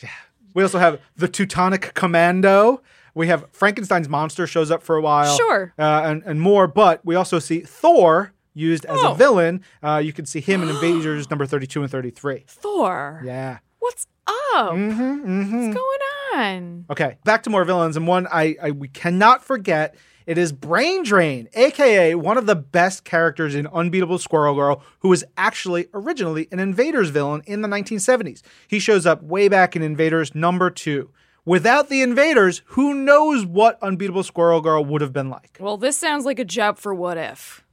Yeah. 0.00 0.10
We 0.54 0.62
also 0.62 0.78
have 0.78 1.00
the 1.16 1.26
Teutonic 1.26 1.92
Commando. 1.94 2.82
We 3.18 3.26
have 3.26 3.46
Frankenstein's 3.52 4.08
monster 4.08 4.46
shows 4.46 4.70
up 4.70 4.82
for 4.82 4.96
a 4.96 5.02
while. 5.02 5.36
Sure. 5.36 5.74
Uh, 5.78 6.02
and, 6.04 6.22
and 6.24 6.40
more. 6.40 6.66
But 6.68 7.04
we 7.04 7.16
also 7.16 7.38
see 7.40 7.60
Thor 7.60 8.32
used 8.54 8.84
as 8.86 8.98
Oh. 9.02 9.12
a 9.12 9.14
villain. 9.16 9.62
Uh, 9.82 10.00
you 10.02 10.12
can 10.12 10.24
see 10.24 10.40
him 10.40 10.62
in 10.62 10.68
Invaders 10.68 11.28
number 11.28 11.44
32 11.44 11.82
and 11.82 11.90
33. 11.90 12.44
Thor. 12.46 13.20
Yeah. 13.24 13.58
What's 13.80 14.06
up? 14.54 14.72
What's 14.72 14.78
going 14.78 15.98
on. 16.34 16.84
Okay, 16.90 17.18
back 17.24 17.42
to 17.44 17.50
more 17.50 17.64
villains, 17.64 17.96
and 17.96 18.06
one 18.06 18.26
I, 18.30 18.56
I 18.62 18.70
we 18.70 18.88
cannot 18.88 19.42
forget. 19.42 19.96
It 20.26 20.36
is 20.36 20.52
Brain 20.52 21.02
Drain, 21.04 21.48
aka 21.54 22.14
one 22.14 22.36
of 22.36 22.46
the 22.46 22.54
best 22.54 23.04
characters 23.04 23.54
in 23.54 23.66
Unbeatable 23.66 24.18
Squirrel 24.18 24.54
Girl, 24.54 24.82
who 25.00 25.08
was 25.08 25.24
actually 25.38 25.88
originally 25.94 26.46
an 26.52 26.58
Invaders 26.60 27.08
villain 27.10 27.42
in 27.46 27.62
the 27.62 27.68
1970s. 27.68 28.42
He 28.68 28.78
shows 28.78 29.06
up 29.06 29.22
way 29.22 29.48
back 29.48 29.74
in 29.74 29.82
Invaders 29.82 30.34
number 30.34 30.68
two. 30.70 31.10
Without 31.48 31.88
the 31.88 32.02
Invaders, 32.02 32.60
who 32.66 32.92
knows 32.92 33.46
what 33.46 33.82
Unbeatable 33.82 34.22
Squirrel 34.22 34.60
Girl 34.60 34.84
would 34.84 35.00
have 35.00 35.14
been 35.14 35.30
like? 35.30 35.56
Well, 35.58 35.78
this 35.78 35.96
sounds 35.96 36.26
like 36.26 36.38
a 36.38 36.44
job 36.44 36.76
for 36.76 36.94
What 36.94 37.16
If. 37.16 37.64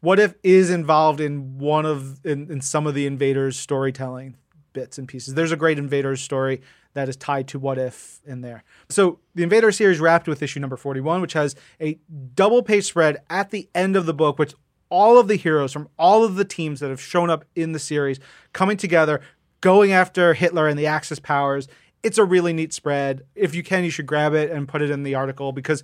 What 0.00 0.18
if 0.18 0.34
is 0.42 0.70
involved 0.70 1.20
in 1.20 1.58
one 1.58 1.84
of 1.84 2.24
in, 2.24 2.50
in 2.50 2.62
some 2.62 2.86
of 2.86 2.94
the 2.94 3.06
Invaders 3.06 3.58
storytelling 3.58 4.36
bits 4.72 4.96
and 4.96 5.06
pieces? 5.06 5.34
There's 5.34 5.52
a 5.52 5.56
great 5.56 5.78
Invaders 5.78 6.22
story 6.22 6.62
that 6.94 7.10
is 7.10 7.16
tied 7.16 7.46
to 7.48 7.58
What 7.58 7.76
If 7.76 8.22
in 8.24 8.40
there. 8.40 8.64
So 8.88 9.18
the 9.34 9.42
Invader 9.42 9.70
series 9.70 10.00
wrapped 10.00 10.26
with 10.26 10.42
issue 10.42 10.60
number 10.60 10.78
41, 10.78 11.20
which 11.20 11.34
has 11.34 11.54
a 11.82 11.98
double 12.34 12.62
page 12.62 12.84
spread 12.84 13.18
at 13.28 13.50
the 13.50 13.68
end 13.74 13.96
of 13.96 14.06
the 14.06 14.14
book, 14.14 14.38
which 14.38 14.54
all 14.88 15.18
of 15.18 15.28
the 15.28 15.36
heroes 15.36 15.74
from 15.74 15.90
all 15.98 16.24
of 16.24 16.36
the 16.36 16.44
teams 16.46 16.80
that 16.80 16.88
have 16.88 17.02
shown 17.02 17.28
up 17.28 17.44
in 17.54 17.72
the 17.72 17.78
series 17.78 18.18
coming 18.54 18.78
together, 18.78 19.20
going 19.60 19.92
after 19.92 20.32
Hitler 20.32 20.68
and 20.68 20.78
the 20.78 20.86
Axis 20.86 21.18
powers. 21.18 21.68
It's 22.04 22.18
a 22.18 22.24
really 22.24 22.52
neat 22.52 22.72
spread. 22.72 23.24
If 23.34 23.54
you 23.54 23.62
can, 23.62 23.82
you 23.82 23.90
should 23.90 24.06
grab 24.06 24.34
it 24.34 24.50
and 24.50 24.68
put 24.68 24.82
it 24.82 24.90
in 24.90 25.02
the 25.02 25.14
article 25.14 25.52
because 25.52 25.82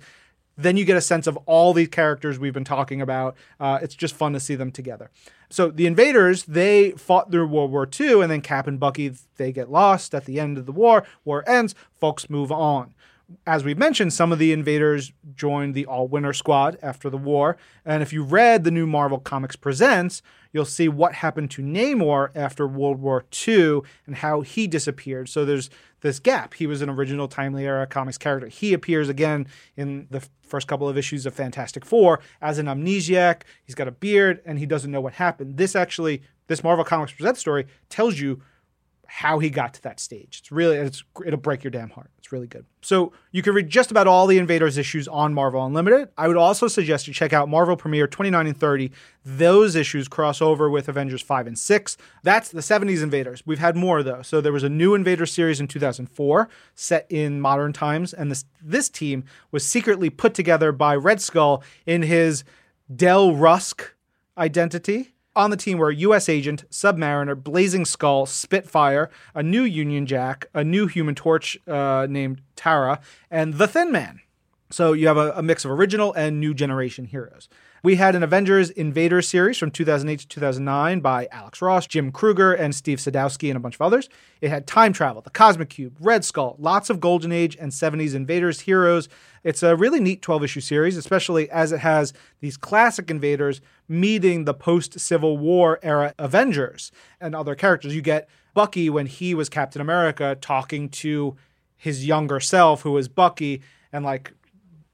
then 0.57 0.77
you 0.77 0.85
get 0.85 0.97
a 0.97 1.01
sense 1.01 1.27
of 1.27 1.37
all 1.45 1.73
these 1.73 1.87
characters 1.87 2.37
we've 2.37 2.53
been 2.53 2.63
talking 2.63 3.01
about. 3.01 3.35
Uh, 3.59 3.79
it's 3.81 3.95
just 3.95 4.15
fun 4.15 4.33
to 4.33 4.39
see 4.39 4.55
them 4.55 4.71
together. 4.71 5.09
So 5.49 5.69
the 5.69 5.87
invaders, 5.87 6.43
they 6.43 6.91
fought 6.91 7.31
through 7.31 7.47
World 7.47 7.71
War 7.71 7.87
II, 7.99 8.21
and 8.21 8.31
then 8.31 8.41
Cap 8.41 8.67
and 8.67 8.79
Bucky, 8.79 9.13
they 9.37 9.51
get 9.51 9.69
lost 9.69 10.13
at 10.13 10.25
the 10.25 10.39
end 10.39 10.57
of 10.57 10.65
the 10.65 10.71
war. 10.71 11.03
War 11.25 11.43
ends, 11.47 11.75
folks 11.99 12.29
move 12.29 12.51
on. 12.51 12.93
As 13.45 13.63
we've 13.63 13.77
mentioned, 13.77 14.13
some 14.13 14.31
of 14.31 14.39
the 14.39 14.51
invaders 14.51 15.11
joined 15.35 15.73
the 15.73 15.85
All 15.85 16.07
Winner 16.07 16.33
Squad 16.33 16.77
after 16.81 17.09
the 17.09 17.17
war. 17.17 17.57
And 17.85 18.01
if 18.01 18.13
you 18.13 18.23
read 18.23 18.63
the 18.63 18.71
new 18.71 18.87
Marvel 18.87 19.19
Comics 19.19 19.55
Presents, 19.55 20.21
you'll 20.53 20.65
see 20.65 20.87
what 20.87 21.13
happened 21.15 21.51
to 21.51 21.61
Namor 21.61 22.29
after 22.35 22.67
World 22.67 22.99
War 22.99 23.25
II 23.47 23.81
and 24.05 24.15
how 24.17 24.41
he 24.41 24.67
disappeared. 24.67 25.29
So 25.29 25.45
there's 25.45 25.69
this 26.01 26.19
gap. 26.19 26.55
He 26.55 26.67
was 26.67 26.81
an 26.81 26.89
original 26.89 27.27
Timely 27.27 27.65
Era 27.65 27.87
comics 27.87 28.17
character. 28.17 28.47
He 28.47 28.73
appears 28.73 29.09
again 29.09 29.47
in 29.75 30.07
the 30.09 30.27
first 30.41 30.67
couple 30.67 30.89
of 30.89 30.97
issues 30.97 31.25
of 31.25 31.33
Fantastic 31.33 31.85
Four 31.85 32.19
as 32.41 32.57
an 32.57 32.65
amnesiac. 32.65 33.43
He's 33.63 33.75
got 33.75 33.87
a 33.87 33.91
beard 33.91 34.41
and 34.45 34.59
he 34.59 34.65
doesn't 34.65 34.91
know 34.91 35.01
what 35.01 35.13
happened. 35.13 35.57
This 35.57 35.75
actually, 35.75 36.21
this 36.47 36.63
Marvel 36.63 36.83
Comics 36.85 37.13
Presents 37.13 37.39
story 37.39 37.67
tells 37.89 38.19
you 38.19 38.41
how 39.13 39.39
he 39.39 39.49
got 39.49 39.73
to 39.73 39.81
that 39.81 39.99
stage. 39.99 40.37
It's 40.39 40.53
really 40.53 40.77
it's 40.77 41.03
it'll 41.25 41.37
break 41.37 41.65
your 41.65 41.71
damn 41.71 41.89
heart. 41.89 42.09
It's 42.17 42.31
really 42.31 42.47
good. 42.47 42.65
So 42.81 43.11
you 43.33 43.41
can 43.41 43.53
read 43.53 43.67
just 43.67 43.91
about 43.91 44.07
all 44.07 44.25
the 44.25 44.37
Invaders 44.37 44.77
issues 44.77 45.05
on 45.09 45.33
Marvel 45.33 45.65
Unlimited. 45.65 46.07
I 46.17 46.29
would 46.29 46.37
also 46.37 46.69
suggest 46.69 47.09
you 47.09 47.13
check 47.13 47.33
out 47.33 47.49
Marvel 47.49 47.75
Premiere 47.75 48.07
29 48.07 48.47
and 48.47 48.57
30. 48.57 48.89
Those 49.25 49.75
issues 49.75 50.07
cross 50.07 50.41
over 50.41 50.69
with 50.69 50.87
Avengers 50.87 51.21
5 51.21 51.45
and 51.45 51.59
6. 51.59 51.97
That's 52.23 52.49
the 52.49 52.61
70s 52.61 53.03
Invaders. 53.03 53.45
We've 53.45 53.59
had 53.59 53.75
more 53.75 54.01
though. 54.01 54.21
So 54.21 54.39
there 54.39 54.53
was 54.53 54.63
a 54.63 54.69
new 54.69 54.95
Invader 54.95 55.25
series 55.25 55.59
in 55.59 55.67
2004 55.67 56.47
set 56.73 57.05
in 57.09 57.41
modern 57.41 57.73
times 57.73 58.13
and 58.13 58.31
this 58.31 58.45
this 58.61 58.89
team 58.89 59.25
was 59.51 59.65
secretly 59.65 60.09
put 60.09 60.33
together 60.33 60.71
by 60.71 60.95
Red 60.95 61.19
Skull 61.19 61.63
in 61.85 62.03
his 62.03 62.45
Del 62.95 63.35
Rusk 63.35 63.93
identity 64.37 65.15
on 65.35 65.49
the 65.49 65.57
team 65.57 65.77
were 65.77 65.91
U.S. 65.91 66.27
Agent, 66.29 66.69
Submariner, 66.69 67.41
Blazing 67.41 67.85
Skull, 67.85 68.25
Spitfire, 68.25 69.09
a 69.33 69.41
new 69.41 69.63
Union 69.63 70.05
Jack, 70.05 70.47
a 70.53 70.63
new 70.63 70.87
Human 70.87 71.15
Torch 71.15 71.57
uh, 71.67 72.07
named 72.09 72.41
Tara, 72.55 72.99
and 73.29 73.55
the 73.55 73.67
Thin 73.67 73.91
Man. 73.91 74.19
So 74.69 74.93
you 74.93 75.07
have 75.07 75.17
a, 75.17 75.31
a, 75.33 75.43
mix 75.43 75.65
of 75.65 75.71
original 75.71 76.13
and 76.13 76.39
new 76.39 76.53
generation 76.53 77.05
heroes. 77.05 77.49
We 77.83 77.95
had 77.95 78.15
an 78.15 78.21
Avengers 78.21 78.69
Invader 78.69 79.23
series 79.23 79.57
from 79.57 79.71
2008 79.71 80.19
to 80.19 80.27
2009 80.27 80.99
by 80.99 81.27
Alex 81.31 81.63
Ross, 81.63 81.87
Jim 81.87 82.11
Krueger, 82.11 82.53
and 82.53 82.75
Steve 82.75 82.99
Sadowski, 82.99 83.49
and 83.49 83.57
a 83.57 83.59
bunch 83.59 83.73
of 83.73 83.81
others. 83.81 84.07
It 84.39 84.51
had 84.51 84.67
time 84.67 84.93
travel, 84.93 85.23
the 85.23 85.31
Cosmic 85.31 85.71
Cube, 85.71 85.97
Red 85.99 86.23
Skull, 86.23 86.55
lots 86.59 86.91
of 86.91 86.99
Golden 86.99 87.31
Age 87.31 87.57
and 87.59 87.71
70s 87.71 88.13
Invaders 88.13 88.59
heroes. 88.59 89.09
It's 89.43 89.63
a 89.63 89.75
really 89.75 89.99
neat 89.99 90.21
12 90.21 90.43
issue 90.43 90.61
series, 90.61 90.95
especially 90.95 91.49
as 91.49 91.71
it 91.71 91.79
has 91.79 92.13
these 92.39 92.55
classic 92.55 93.09
Invaders 93.09 93.61
meeting 93.87 94.45
the 94.45 94.53
post 94.53 94.99
Civil 94.99 95.39
War 95.39 95.79
era 95.81 96.13
Avengers 96.19 96.91
and 97.19 97.33
other 97.33 97.55
characters. 97.55 97.95
You 97.95 98.03
get 98.03 98.29
Bucky 98.53 98.91
when 98.91 99.07
he 99.07 99.33
was 99.33 99.49
Captain 99.49 99.81
America 99.81 100.37
talking 100.39 100.87
to 100.89 101.35
his 101.77 102.05
younger 102.05 102.39
self, 102.39 102.83
who 102.83 102.91
was 102.91 103.07
Bucky, 103.07 103.63
and 103.91 104.05
like 104.05 104.33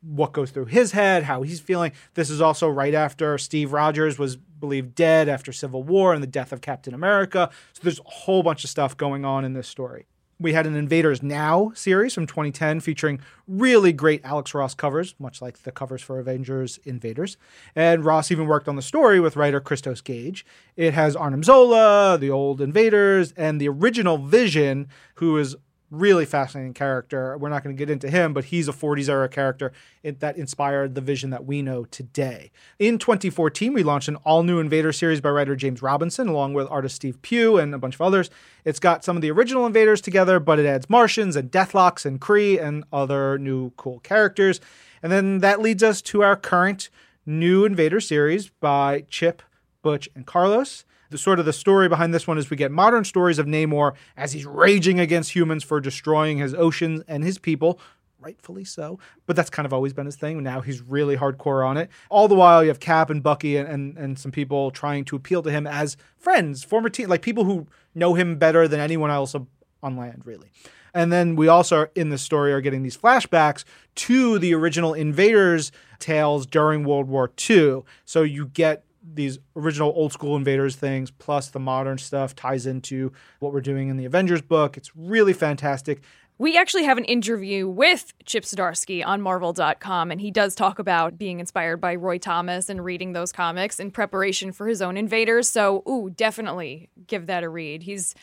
what 0.01 0.33
goes 0.33 0.51
through 0.51 0.65
his 0.65 0.91
head, 0.91 1.23
how 1.23 1.41
he's 1.41 1.59
feeling. 1.59 1.91
This 2.13 2.29
is 2.29 2.41
also 2.41 2.69
right 2.69 2.93
after 2.93 3.37
Steve 3.37 3.73
Rogers 3.73 4.19
was 4.19 4.35
believed 4.35 4.95
dead 4.95 5.27
after 5.29 5.51
Civil 5.51 5.83
War 5.83 6.13
and 6.13 6.21
the 6.21 6.27
death 6.27 6.51
of 6.51 6.61
Captain 6.61 6.93
America. 6.93 7.49
So 7.73 7.81
there's 7.83 7.99
a 7.99 8.03
whole 8.03 8.43
bunch 8.43 8.63
of 8.63 8.69
stuff 8.69 8.95
going 8.95 9.25
on 9.25 9.43
in 9.45 9.53
this 9.53 9.67
story. 9.67 10.05
We 10.39 10.53
had 10.53 10.67
an 10.67 10.75
Invaders 10.75 11.23
Now 11.23 11.71
series 11.73 12.13
from 12.13 12.27
2010 12.27 12.79
featuring 12.81 13.21
really 13.47 13.91
great 13.91 14.23
Alex 14.23 14.53
Ross 14.53 14.75
covers, 14.75 15.15
much 15.17 15.41
like 15.41 15.63
the 15.63 15.71
covers 15.71 16.03
for 16.03 16.19
Avengers 16.19 16.77
Invaders. 16.85 17.37
And 17.75 18.05
Ross 18.05 18.29
even 18.29 18.45
worked 18.45 18.67
on 18.67 18.75
the 18.75 18.83
story 18.83 19.19
with 19.19 19.35
writer 19.35 19.59
Christos 19.59 19.99
Gage. 19.99 20.45
It 20.75 20.93
has 20.93 21.15
Arnim 21.15 21.41
Zola, 21.41 22.19
the 22.19 22.29
old 22.29 22.61
Invaders, 22.61 23.31
and 23.31 23.59
the 23.59 23.67
original 23.67 24.19
Vision, 24.19 24.89
who 25.15 25.39
is 25.39 25.55
really 25.89 26.25
fascinating 26.25 26.73
character. 26.73 27.37
We're 27.37 27.49
not 27.49 27.63
going 27.63 27.75
to 27.75 27.79
get 27.79 27.89
into 27.89 28.09
him, 28.09 28.33
but 28.33 28.45
he's 28.45 28.67
a 28.67 28.73
40s 28.73 29.07
era 29.07 29.29
character 29.29 29.71
that 30.03 30.37
inspired 30.37 30.95
the 30.95 31.01
vision 31.01 31.29
that 31.29 31.45
we 31.45 31.61
know 31.61 31.85
today. 31.85 32.51
In 32.77 32.97
2014, 32.97 33.73
we 33.73 33.83
launched 33.83 34.07
an 34.07 34.17
all 34.17 34.43
new 34.43 34.59
Invader 34.59 34.91
series 34.91 35.21
by 35.21 35.29
writer 35.29 35.55
James 35.55 35.81
Robinson, 35.81 36.27
along 36.27 36.53
with 36.53 36.67
artist 36.69 36.95
Steve 36.95 37.21
Pugh 37.21 37.57
and 37.57 37.73
a 37.73 37.77
bunch 37.77 37.95
of 37.95 38.01
others. 38.01 38.29
It's 38.65 38.79
got 38.79 39.03
some 39.03 39.15
of 39.15 39.21
the 39.21 39.31
original 39.31 39.65
Invaders 39.65 40.01
together, 40.01 40.39
but 40.39 40.59
it 40.59 40.65
adds 40.65 40.89
Martians 40.89 41.35
and 41.35 41.51
Deathlocks 41.51 42.05
and 42.05 42.19
Kree 42.19 42.61
and 42.61 42.83
other 42.91 43.37
new 43.37 43.71
cool 43.77 43.99
characters. 43.99 44.59
And 45.01 45.11
then 45.11 45.39
that 45.39 45.61
leads 45.61 45.83
us 45.83 46.01
to 46.03 46.23
our 46.23 46.35
current 46.35 46.89
new 47.25 47.65
Invader 47.65 48.01
series 48.01 48.49
by 48.49 49.05
Chip, 49.09 49.41
Butch, 49.81 50.09
and 50.15 50.25
Carlos. 50.25 50.83
The 51.09 51.17
sort 51.17 51.39
of 51.39 51.45
the 51.45 51.53
story 51.53 51.87
behind 51.87 52.13
this 52.13 52.27
one 52.27 52.37
is 52.37 52.49
we 52.49 52.57
get 52.57 52.71
modern 52.71 53.03
stories 53.03 53.39
of 53.39 53.45
Namor 53.45 53.93
as 54.15 54.33
he's 54.33 54.45
raging 54.45 54.99
against 54.99 55.33
humans 55.33 55.63
for 55.63 55.79
destroying 55.79 56.37
his 56.37 56.53
oceans 56.53 57.01
and 57.07 57.23
his 57.23 57.37
people, 57.37 57.79
rightfully 58.19 58.65
so. 58.65 58.99
But 59.25 59.35
that's 59.35 59.49
kind 59.49 59.65
of 59.65 59.73
always 59.73 59.93
been 59.93 60.05
his 60.05 60.15
thing. 60.15 60.43
Now 60.43 60.61
he's 60.61 60.81
really 60.81 61.17
hardcore 61.17 61.65
on 61.65 61.77
it. 61.77 61.89
All 62.09 62.27
the 62.27 62.35
while, 62.35 62.63
you 62.63 62.69
have 62.69 62.79
Cap 62.79 63.09
and 63.09 63.23
Bucky 63.23 63.57
and, 63.57 63.67
and, 63.67 63.97
and 63.97 64.19
some 64.19 64.31
people 64.31 64.71
trying 64.71 65.05
to 65.05 65.15
appeal 65.15 65.41
to 65.43 65.51
him 65.51 65.65
as 65.65 65.97
friends, 66.17 66.63
former 66.63 66.89
team, 66.89 67.09
like 67.09 67.21
people 67.21 67.45
who 67.45 67.67
know 67.95 68.13
him 68.13 68.37
better 68.37 68.67
than 68.67 68.79
anyone 68.79 69.09
else 69.09 69.35
on 69.83 69.97
land, 69.97 70.23
really. 70.25 70.51
And 70.93 71.11
then 71.11 71.35
we 71.35 71.47
also, 71.47 71.87
in 71.95 72.09
the 72.09 72.17
story, 72.17 72.51
are 72.53 72.61
getting 72.61 72.81
these 72.81 72.97
flashbacks 72.97 73.63
to 73.95 74.39
the 74.39 74.53
original 74.55 74.95
Invaders 74.95 75.71
tales 75.99 76.47
during 76.47 76.83
World 76.83 77.07
War 77.07 77.31
II. 77.49 77.83
So 78.03 78.23
you 78.23 78.47
get 78.47 78.83
these 79.13 79.39
original 79.55 79.93
old 79.95 80.13
school 80.13 80.35
invaders 80.35 80.75
things 80.75 81.11
plus 81.11 81.49
the 81.49 81.59
modern 81.59 81.97
stuff 81.97 82.35
ties 82.35 82.65
into 82.65 83.11
what 83.39 83.53
we're 83.53 83.61
doing 83.61 83.89
in 83.89 83.97
the 83.97 84.05
Avengers 84.05 84.41
book. 84.41 84.77
It's 84.77 84.95
really 84.95 85.33
fantastic. 85.33 86.01
We 86.39 86.55
actually 86.55 86.83
have 86.83 86.99
an 86.99 87.05
interview 87.05 87.67
with 87.67 88.13
Chip 88.25 88.43
Zdarsky 88.43 89.03
on 89.03 89.23
Marvel.com, 89.23 90.11
and 90.11 90.21
he 90.21 90.29
does 90.29 90.53
talk 90.53 90.77
about 90.77 91.17
being 91.17 91.39
inspired 91.39 91.77
by 91.77 91.95
Roy 91.95 92.19
Thomas 92.19 92.69
and 92.69 92.85
reading 92.85 93.13
those 93.13 93.31
comics 93.31 93.79
in 93.79 93.89
preparation 93.89 94.51
for 94.51 94.67
his 94.67 94.79
own 94.79 94.97
Invaders. 94.97 95.49
So, 95.49 95.81
ooh, 95.89 96.11
definitely 96.11 96.89
give 97.07 97.25
that 97.25 97.43
a 97.43 97.49
read. 97.49 97.81
He's 97.83 98.13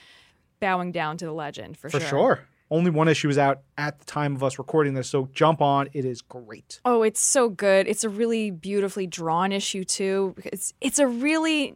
bowing 0.61 0.93
down 0.93 1.17
to 1.17 1.25
the 1.25 1.33
legend 1.33 1.77
for, 1.77 1.89
for 1.89 1.99
sure. 1.99 2.09
For 2.09 2.09
sure. 2.09 2.49
Only 2.71 2.91
one 2.91 3.09
issue 3.09 3.29
is 3.29 3.39
out 3.39 3.61
at 3.77 3.99
the 3.99 4.05
time 4.05 4.35
of 4.35 4.43
us 4.43 4.59
recording 4.59 4.95
this, 4.95 5.09
so 5.09 5.29
jump 5.33 5.61
on. 5.61 5.89
It 5.93 6.05
is 6.05 6.23
great. 6.23 6.81
Oh, 6.85 7.03
it's 7.03 7.21
so 7.21 7.49
good. 7.49 7.87
It's 7.87 8.05
a 8.05 8.09
really 8.09 8.51
beautifully 8.51 9.07
drawn 9.07 9.53
issue 9.53 9.85
too. 9.85 10.35
It's 10.45 10.73
it's 10.81 10.99
a 10.99 11.07
really 11.07 11.75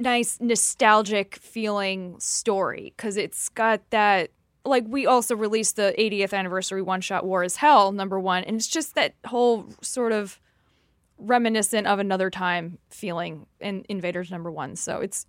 nice 0.00 0.38
nostalgic 0.40 1.36
feeling 1.36 2.18
story 2.18 2.92
because 2.96 3.16
it's 3.16 3.50
got 3.50 3.82
that 3.90 4.30
like 4.64 4.84
we 4.88 5.06
also 5.06 5.36
released 5.36 5.76
the 5.76 5.94
80th 5.98 6.32
anniversary 6.32 6.82
one 6.82 7.00
shot 7.00 7.24
war 7.24 7.44
is 7.44 7.56
hell 7.56 7.92
number 7.92 8.18
one 8.18 8.42
and 8.44 8.56
it's 8.56 8.66
just 8.66 8.94
that 8.94 9.14
whole 9.26 9.66
sort 9.82 10.12
of 10.12 10.40
reminiscent 11.18 11.86
of 11.86 11.98
another 11.98 12.30
time 12.30 12.78
feeling 12.88 13.46
in 13.60 13.84
invaders 13.88 14.30
number 14.30 14.50
one 14.50 14.74
so 14.74 15.00
it's 15.00 15.26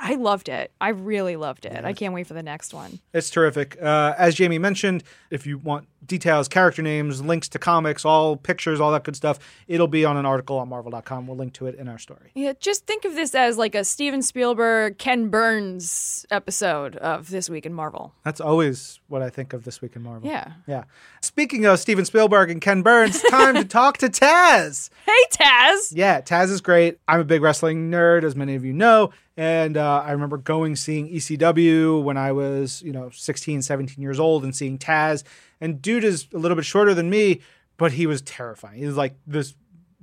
I 0.00 0.14
loved 0.14 0.48
it. 0.48 0.72
I 0.80 0.90
really 0.90 1.36
loved 1.36 1.64
it. 1.64 1.72
Yeah. 1.72 1.86
I 1.86 1.92
can't 1.92 2.14
wait 2.14 2.26
for 2.26 2.34
the 2.34 2.42
next 2.42 2.72
one. 2.72 3.00
It's 3.12 3.30
terrific. 3.30 3.80
Uh, 3.82 4.14
as 4.16 4.34
Jamie 4.34 4.58
mentioned, 4.58 5.02
if 5.30 5.46
you 5.46 5.58
want 5.58 5.88
details, 6.04 6.48
character 6.48 6.82
names, 6.82 7.22
links 7.22 7.48
to 7.50 7.58
comics, 7.58 8.04
all 8.04 8.36
pictures, 8.36 8.80
all 8.80 8.92
that 8.92 9.04
good 9.04 9.16
stuff. 9.16 9.38
It'll 9.68 9.88
be 9.88 10.04
on 10.04 10.16
an 10.16 10.26
article 10.26 10.58
on 10.58 10.68
Marvel.com. 10.68 11.26
We'll 11.26 11.36
link 11.36 11.52
to 11.54 11.66
it 11.66 11.74
in 11.76 11.88
our 11.88 11.98
story. 11.98 12.30
Yeah, 12.34 12.52
just 12.58 12.86
think 12.86 13.04
of 13.04 13.14
this 13.14 13.34
as 13.34 13.58
like 13.58 13.74
a 13.74 13.84
Steven 13.84 14.22
Spielberg, 14.22 14.98
Ken 14.98 15.28
Burns 15.28 16.26
episode 16.30 16.96
of 16.96 17.30
This 17.30 17.48
Week 17.48 17.66
in 17.66 17.74
Marvel. 17.74 18.14
That's 18.24 18.40
always 18.40 19.00
what 19.08 19.22
I 19.22 19.30
think 19.30 19.52
of 19.52 19.64
this 19.64 19.80
week 19.80 19.96
in 19.96 20.02
Marvel. 20.02 20.28
Yeah. 20.28 20.52
Yeah. 20.66 20.84
Speaking 21.20 21.64
of 21.66 21.78
Steven 21.78 22.04
Spielberg 22.04 22.50
and 22.50 22.60
Ken 22.60 22.82
Burns, 22.82 23.22
time 23.22 23.54
to 23.54 23.64
talk 23.64 23.98
to 23.98 24.08
Taz. 24.08 24.90
Hey, 25.04 25.24
Taz! 25.44 25.92
Yeah, 25.94 26.20
Taz 26.20 26.50
is 26.50 26.60
great. 26.60 26.98
I'm 27.08 27.20
a 27.20 27.24
big 27.24 27.42
wrestling 27.42 27.90
nerd, 27.90 28.22
as 28.22 28.34
many 28.36 28.54
of 28.54 28.64
you 28.64 28.72
know. 28.72 29.10
And 29.36 29.76
uh, 29.76 30.02
I 30.04 30.12
remember 30.12 30.36
going 30.36 30.76
seeing 30.76 31.08
ECW 31.08 32.02
when 32.02 32.16
I 32.16 32.32
was, 32.32 32.82
you 32.82 32.92
know, 32.92 33.10
16, 33.10 33.62
17 33.62 34.00
years 34.02 34.20
old 34.20 34.44
and 34.44 34.54
seeing 34.54 34.78
Taz. 34.78 35.24
And 35.62 35.80
dude 35.80 36.02
is 36.02 36.26
a 36.34 36.38
little 36.38 36.56
bit 36.56 36.64
shorter 36.64 36.92
than 36.92 37.08
me, 37.08 37.40
but 37.76 37.92
he 37.92 38.04
was 38.04 38.20
terrifying. 38.20 38.80
He 38.80 38.84
was 38.84 38.96
like 38.96 39.14
this 39.28 39.54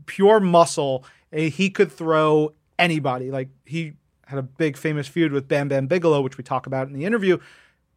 pure 0.06 0.40
muscle. 0.40 1.04
He 1.34 1.70
could 1.70 1.92
throw 1.92 2.54
anybody. 2.80 3.30
Like 3.30 3.50
he 3.66 3.94
had 4.26 4.40
a 4.40 4.42
big 4.42 4.78
famous 4.78 5.06
feud 5.06 5.34
with 5.34 5.50
Bam 5.50 5.68
Bam 5.68 5.88
Bigelow, 5.88 6.22
which 6.22 6.38
we 6.38 6.46
talk 6.46 6.66
about 6.66 6.88
in 6.88 6.94
the 6.94 7.04
interview. 7.04 7.38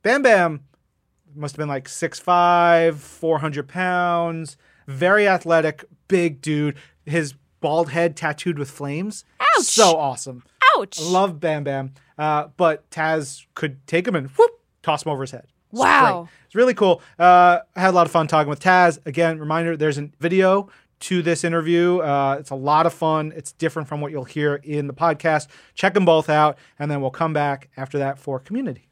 Bam 0.03 0.23
Bam 0.23 0.65
must 1.37 1.55
have 1.55 1.59
been 1.59 1.69
like 1.69 1.87
6'5, 1.87 2.97
400 2.97 3.69
pounds, 3.69 4.57
very 4.89 5.29
athletic, 5.29 5.85
big 6.09 6.41
dude. 6.43 6.77
His 7.07 7.35
bald 7.61 7.91
head 7.91 8.17
tattooed 8.17 8.59
with 8.59 8.73
flames. 8.73 9.25
Ouch. 9.41 9.67
So 9.67 9.97
awesome. 9.97 10.43
Ouch! 10.77 11.01
Love 11.01 11.39
Bam 11.39 11.63
Bam. 11.63 11.95
Uh, 12.19 12.49
but 12.57 12.91
Taz 12.91 13.47
could 13.55 13.87
take 13.87 14.09
him 14.09 14.17
and 14.17 14.29
whoop, 14.31 14.51
toss 14.83 15.07
him 15.07 15.13
over 15.13 15.23
his 15.23 15.31
head. 15.31 15.47
It's 15.73 15.81
Wow. 15.81 16.23
great. 16.23 16.31
It's 16.47 16.55
really 16.55 16.75
cool. 16.75 17.01
Uh, 17.19 17.61
I 17.75 17.81
had 17.81 17.91
a 17.91 17.97
lot 17.97 18.07
of 18.07 18.13
fun 18.13 18.27
talking 18.27 18.51
with 18.51 18.61
Taz. 18.61 18.99
Again, 19.07 19.39
reminder 19.39 19.77
there's 19.77 19.99
a 19.99 20.11
video 20.21 20.69
to 21.01 21.23
this 21.23 21.45
interview. 21.45 21.99
Uh, 21.99 22.37
it's 22.39 22.51
a 22.51 22.55
lot 22.55 22.87
of 22.87 22.93
fun. 22.93 23.33
It's 23.35 23.53
different 23.53 23.89
from 23.89 24.01
what 24.01 24.13
you'll 24.13 24.25
hear 24.25 24.57
in 24.57 24.87
the 24.87 24.95
podcast. 24.95 25.49
Check 25.75 25.95
them 25.95 26.05
both 26.05 26.29
out, 26.29 26.59
and 26.79 26.91
then 26.91 27.01
we'll 27.01 27.11
come 27.11 27.33
back 27.33 27.71
after 27.77 27.99
that 27.99 28.19
for 28.19 28.39
community. 28.39 28.89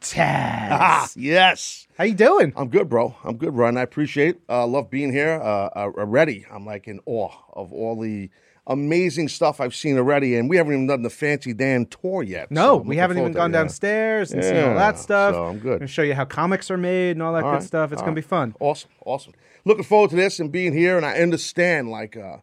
Taz. 0.00 0.68
Ah, 0.70 1.08
yes. 1.16 1.86
How 1.96 2.04
you 2.04 2.14
doing? 2.14 2.52
I'm 2.56 2.68
good, 2.68 2.88
bro. 2.90 3.14
I'm 3.24 3.36
good, 3.36 3.54
bro. 3.54 3.68
And 3.68 3.78
I 3.78 3.82
appreciate, 3.82 4.38
uh, 4.50 4.66
love 4.66 4.90
being 4.90 5.10
here 5.12 5.40
uh, 5.42 5.70
uh, 5.74 5.90
already. 5.96 6.44
I'm 6.50 6.66
like 6.66 6.86
in 6.88 7.00
awe 7.06 7.30
of 7.54 7.72
all 7.72 7.98
the 7.98 8.28
amazing 8.66 9.28
stuff 9.28 9.60
I've 9.60 9.74
seen 9.74 9.98
already. 9.98 10.36
And 10.36 10.48
we 10.48 10.56
haven't 10.56 10.72
even 10.72 10.86
done 10.86 11.02
the 11.02 11.10
fancy 11.10 11.52
Dan 11.52 11.86
tour 11.86 12.22
yet. 12.22 12.50
No, 12.50 12.78
so 12.78 12.82
we 12.82 12.96
haven't 12.96 13.18
even 13.18 13.32
gone 13.32 13.52
yeah. 13.52 13.60
downstairs 13.60 14.32
and 14.32 14.42
seen 14.42 14.56
all 14.56 14.74
that 14.74 14.98
stuff. 14.98 15.34
so 15.34 15.46
I'm 15.46 15.58
good. 15.58 15.82
I'm 15.82 15.86
show 15.86 16.02
you 16.02 16.14
how 16.14 16.24
comics 16.24 16.70
are 16.70 16.76
made 16.76 17.12
and 17.12 17.22
all 17.22 17.32
that 17.34 17.44
All 17.44 17.50
good 17.50 17.56
right, 17.56 17.62
stuff. 17.62 17.92
It's 17.92 18.00
all 18.00 18.06
gonna 18.06 18.16
be 18.16 18.22
fun. 18.22 18.54
Awesome, 18.60 18.90
awesome. 19.04 19.34
Looking 19.64 19.84
forward 19.84 20.10
to 20.10 20.16
this 20.16 20.40
and 20.40 20.50
being 20.50 20.72
here. 20.72 20.96
And 20.96 21.04
I 21.06 21.18
understand 21.18 21.90
like 21.90 22.16
uh, 22.16 22.38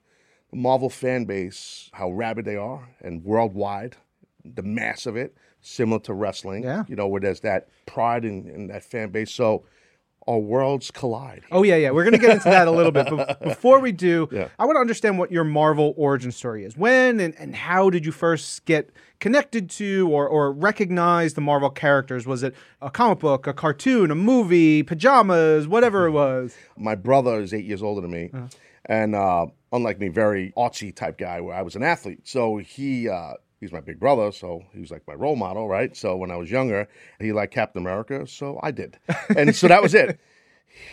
the 0.52 0.58
Marvel 0.58 0.90
fan 0.90 1.26
base, 1.26 1.90
how 1.94 2.12
rabid 2.12 2.46
they 2.46 2.56
are, 2.56 2.90
and 3.02 3.24
worldwide, 3.24 3.98
the 4.44 4.64
mass 4.64 5.06
of 5.06 5.16
it, 5.16 5.36
similar 5.62 6.00
to 6.02 6.14
wrestling. 6.14 6.64
Yeah. 6.64 6.84
You 6.88 6.96
know, 6.96 7.08
where 7.08 7.22
there's 7.22 7.42
that 7.42 7.70
pride 7.86 8.26
in, 8.26 8.48
in 8.48 8.68
that 8.68 8.84
fan 8.84 9.10
base. 9.10 9.32
So 9.32 9.66
our 10.28 10.38
worlds 10.40 10.92
collide. 10.92 11.42
Oh 11.52 11.64
yeah, 11.64 11.76
yeah. 11.78 11.92
We're 11.92 12.04
gonna 12.04 12.18
get 12.18 12.32
into 12.32 12.50
that 12.50 12.68
a 12.68 12.72
little 12.72 12.92
bit, 12.92 13.08
but 13.10 13.40
before 13.44 13.80
we 13.80 13.92
do, 13.92 14.28
Yeah. 14.32 14.50
I 14.60 14.66
want 14.66 14.76
to 14.76 14.80
understand 14.82 15.18
what 15.18 15.32
your 15.32 15.44
Marvel 15.44 15.94
origin 15.98 16.32
story 16.32 16.64
is. 16.64 16.78
When 16.78 17.20
and, 17.20 17.34
and 17.40 17.56
how 17.56 17.90
did 17.90 18.06
you 18.06 18.12
first 18.12 18.66
get 18.66 18.92
connected 19.20 19.70
to 19.72 20.08
or 20.12 20.28
or 20.28 20.52
recognize 20.52 21.34
the 21.34 21.42
Marvel 21.42 21.70
characters? 21.70 22.28
Was 22.28 22.44
it 22.44 22.56
a 22.82 22.90
comic 22.92 23.20
book, 23.20 23.48
a 23.48 23.54
cartoon, 23.54 24.12
a 24.12 24.16
movie, 24.16 24.84
pajamas, 24.84 25.68
whatever 25.68 26.06
it 26.06 26.12
was? 26.12 26.56
my 26.78 26.96
brother 26.96 27.40
is 27.42 27.54
eight 27.54 27.66
years 27.66 27.82
older 27.82 28.02
than 28.02 28.12
me, 28.12 28.32
and 28.86 29.16
uh, 29.16 29.48
unlike 29.72 30.00
me, 30.00 30.10
very 30.10 30.54
artsy 30.56 30.96
type 30.96 31.18
guy. 31.18 31.42
Where 31.42 31.56
I 31.56 31.64
was 31.64 31.76
an 31.76 31.84
athlete, 31.84 32.28
so 32.28 32.58
he 32.58 33.10
uh, 33.10 33.34
he's 33.62 33.72
my 33.72 33.80
big 33.80 34.00
brother, 34.00 34.34
so 34.34 34.64
he 34.74 34.82
was 34.82 34.92
like 34.92 35.08
my 35.08 35.14
role 35.14 35.38
model, 35.38 35.70
right? 35.70 35.96
So 35.96 36.18
when 36.18 36.32
I 36.32 36.36
was 36.36 36.52
younger, 36.52 36.90
he 37.20 37.32
liked 37.32 37.54
Captain 37.54 37.82
America, 37.82 38.28
so 38.28 38.60
I 38.62 38.72
did, 38.72 38.98
and 39.38 39.56
so 39.56 39.70
that 39.70 39.82
was 39.82 39.94
it. 39.94 40.20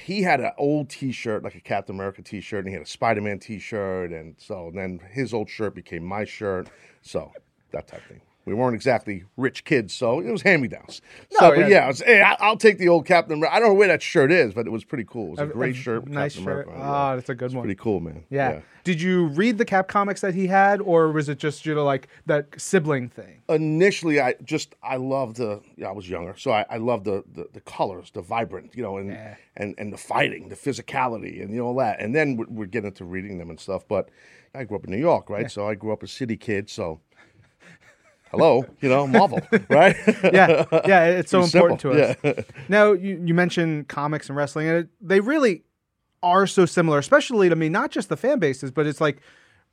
He 0.04 0.22
had 0.22 0.40
an 0.40 0.50
old 0.58 0.90
T-shirt, 0.90 1.44
like 1.44 1.54
a 1.54 1.60
Captain 1.60 1.94
America 1.94 2.20
T-shirt, 2.20 2.64
and 2.64 2.68
he 2.68 2.72
had 2.72 2.82
a 2.82 2.86
Spider-Man 2.86 3.38
T-shirt, 3.38 4.10
and 4.10 4.34
so 4.36 4.72
then 4.74 4.98
his 5.12 5.32
old 5.32 5.48
shirt 5.48 5.76
became 5.76 6.04
my 6.04 6.24
shirt, 6.24 6.68
so 7.00 7.30
that 7.70 7.86
type 7.86 8.00
of 8.00 8.06
thing. 8.08 8.20
We 8.48 8.54
weren't 8.54 8.74
exactly 8.74 9.24
rich 9.36 9.64
kids, 9.64 9.92
so 9.94 10.20
it 10.20 10.30
was 10.30 10.42
hand-me-downs. 10.42 11.00
No, 11.32 11.38
so, 11.38 11.50
but 11.50 11.58
yeah. 11.60 11.68
yeah, 11.68 11.86
was, 11.86 12.00
hey, 12.00 12.22
I- 12.22 12.36
I'll 12.40 12.56
take 12.56 12.78
the 12.78 12.88
old 12.88 13.06
Captain. 13.06 13.34
America. 13.34 13.54
I 13.54 13.60
don't 13.60 13.68
know 13.68 13.74
where 13.74 13.88
that 13.88 14.02
shirt 14.02 14.32
is, 14.32 14.54
but 14.54 14.66
it 14.66 14.70
was 14.70 14.84
pretty 14.84 15.04
cool. 15.04 15.28
It 15.28 15.30
was 15.32 15.40
a 15.40 15.46
great 15.46 15.76
shirt. 15.76 16.08
nice 16.08 16.32
Captain 16.34 16.44
shirt. 16.44 16.66
America 16.66 16.72
yeah. 16.82 16.90
Ah, 16.90 17.14
that's 17.16 17.28
a 17.28 17.34
good 17.34 17.46
It's 17.46 17.54
one. 17.54 17.64
Pretty 17.64 17.78
cool, 17.80 18.00
man. 18.00 18.24
Yeah. 18.30 18.60
Did 18.84 19.02
you 19.02 19.26
read 19.26 19.58
the 19.58 19.66
Cap 19.66 19.86
comics 19.88 20.22
that 20.22 20.34
he 20.34 20.46
had, 20.46 20.80
or 20.80 21.12
was 21.12 21.28
it 21.28 21.38
just 21.38 21.66
you 21.66 21.74
know 21.74 21.84
like 21.84 22.08
that 22.24 22.46
sibling 22.56 23.10
thing? 23.10 23.42
Initially, 23.50 24.18
I 24.20 24.34
just 24.44 24.74
I 24.82 24.96
loved 24.96 25.36
the. 25.36 25.60
Yeah, 25.76 25.88
I 25.88 25.92
was 25.92 26.08
younger, 26.08 26.34
so 26.38 26.52
I, 26.52 26.64
I 26.70 26.78
loved 26.78 27.04
the, 27.04 27.22
the 27.34 27.48
the 27.52 27.60
colors, 27.60 28.10
the 28.14 28.22
vibrant, 28.22 28.70
you 28.74 28.82
know, 28.82 28.96
and 28.96 29.10
Yeah. 29.10 29.34
and 29.58 29.74
and 29.76 29.92
the 29.92 29.98
fighting, 29.98 30.48
the 30.48 30.54
physicality, 30.56 31.42
and 31.42 31.50
you 31.50 31.58
know 31.58 31.66
all 31.66 31.74
that. 31.76 32.00
And 32.00 32.14
then 32.14 32.36
we'd, 32.38 32.48
we'd 32.48 32.70
get 32.70 32.86
into 32.86 33.04
reading 33.04 33.36
them 33.36 33.50
and 33.50 33.60
stuff. 33.60 33.86
But 33.86 34.08
I 34.54 34.64
grew 34.64 34.78
up 34.78 34.84
in 34.84 34.90
New 34.90 34.96
York, 34.98 35.28
right? 35.28 35.50
So 35.50 35.68
I 35.68 35.74
grew 35.74 35.92
up 35.92 36.02
a 36.02 36.06
city 36.08 36.38
kid. 36.38 36.70
So 36.70 37.00
hello, 38.30 38.64
you 38.80 38.88
know, 38.88 39.06
Marvel, 39.06 39.40
right? 39.70 39.96
yeah, 40.24 40.64
yeah, 40.86 41.04
it's 41.06 41.30
so 41.30 41.40
Pretty 41.40 41.58
important 41.58 41.80
simple, 41.80 42.32
to 42.32 42.38
us. 42.38 42.44
now, 42.68 42.92
you, 42.92 43.20
you 43.24 43.34
mentioned 43.34 43.88
comics 43.88 44.28
and 44.28 44.36
wrestling, 44.36 44.68
and 44.68 44.76
it, 44.78 44.88
they 45.00 45.20
really 45.20 45.64
are 46.22 46.46
so 46.46 46.66
similar, 46.66 46.98
especially 46.98 47.48
to 47.48 47.56
me, 47.56 47.68
not 47.68 47.90
just 47.90 48.08
the 48.08 48.16
fan 48.16 48.38
bases, 48.38 48.70
but 48.70 48.86
it's 48.86 49.00
like 49.00 49.18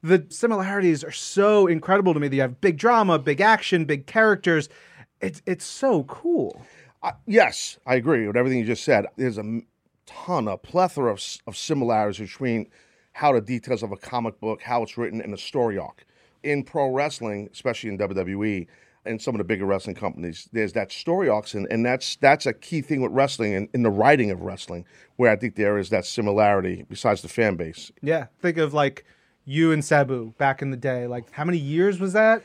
the 0.03 0.25
similarities 0.29 1.03
are 1.03 1.11
so 1.11 1.67
incredible 1.67 2.13
to 2.13 2.19
me. 2.19 2.27
That 2.27 2.35
you 2.35 2.41
have 2.41 2.61
big 2.61 2.77
drama, 2.77 3.17
big 3.19 3.41
action, 3.41 3.85
big 3.85 4.05
characters. 4.05 4.69
It's 5.21 5.41
it's 5.45 5.65
so 5.65 6.03
cool. 6.03 6.61
Uh, 7.01 7.13
yes, 7.25 7.77
I 7.85 7.95
agree 7.95 8.27
with 8.27 8.35
everything 8.35 8.59
you 8.59 8.65
just 8.65 8.83
said. 8.83 9.05
There's 9.15 9.37
a 9.37 9.61
ton, 10.05 10.47
a 10.47 10.57
plethora 10.57 11.11
of, 11.11 11.21
of 11.47 11.57
similarities 11.57 12.19
between 12.19 12.67
how 13.13 13.31
the 13.31 13.41
details 13.41 13.81
of 13.81 13.91
a 13.91 13.97
comic 13.97 14.39
book, 14.39 14.61
how 14.61 14.83
it's 14.83 14.97
written, 14.97 15.21
and 15.21 15.31
the 15.31 15.37
story 15.37 15.77
arc. 15.77 16.05
In 16.45 16.63
pro 16.63 16.89
wrestling, 16.89 17.49
especially 17.51 17.89
in 17.89 17.97
WWE 17.97 18.67
and 19.03 19.21
some 19.21 19.35
of 19.35 19.39
the 19.39 19.43
bigger 19.43 19.65
wrestling 19.65 19.95
companies, 19.95 20.47
there's 20.51 20.73
that 20.73 20.91
story 20.91 21.27
arcs, 21.27 21.53
and, 21.55 21.85
that's 21.85 22.15
that's 22.17 22.45
a 22.45 22.53
key 22.53 22.81
thing 22.81 23.01
with 23.01 23.11
wrestling 23.11 23.53
and 23.55 23.67
in 23.73 23.83
the 23.83 23.89
writing 23.89 24.29
of 24.31 24.41
wrestling, 24.41 24.85
where 25.15 25.31
I 25.31 25.35
think 25.35 25.55
there 25.55 25.77
is 25.77 25.89
that 25.89 26.05
similarity 26.05 26.85
besides 26.87 27.21
the 27.21 27.27
fan 27.27 27.55
base. 27.55 27.91
Yeah, 28.01 28.27
think 28.41 28.57
of 28.57 28.73
like 28.73 29.05
you 29.43 29.71
and 29.71 29.83
Sabu 29.83 30.33
back 30.37 30.61
in 30.61 30.69
the 30.69 30.77
day. 30.77 31.07
Like 31.07 31.31
how 31.31 31.45
many 31.45 31.57
years 31.57 31.99
was 31.99 32.13
that? 32.13 32.43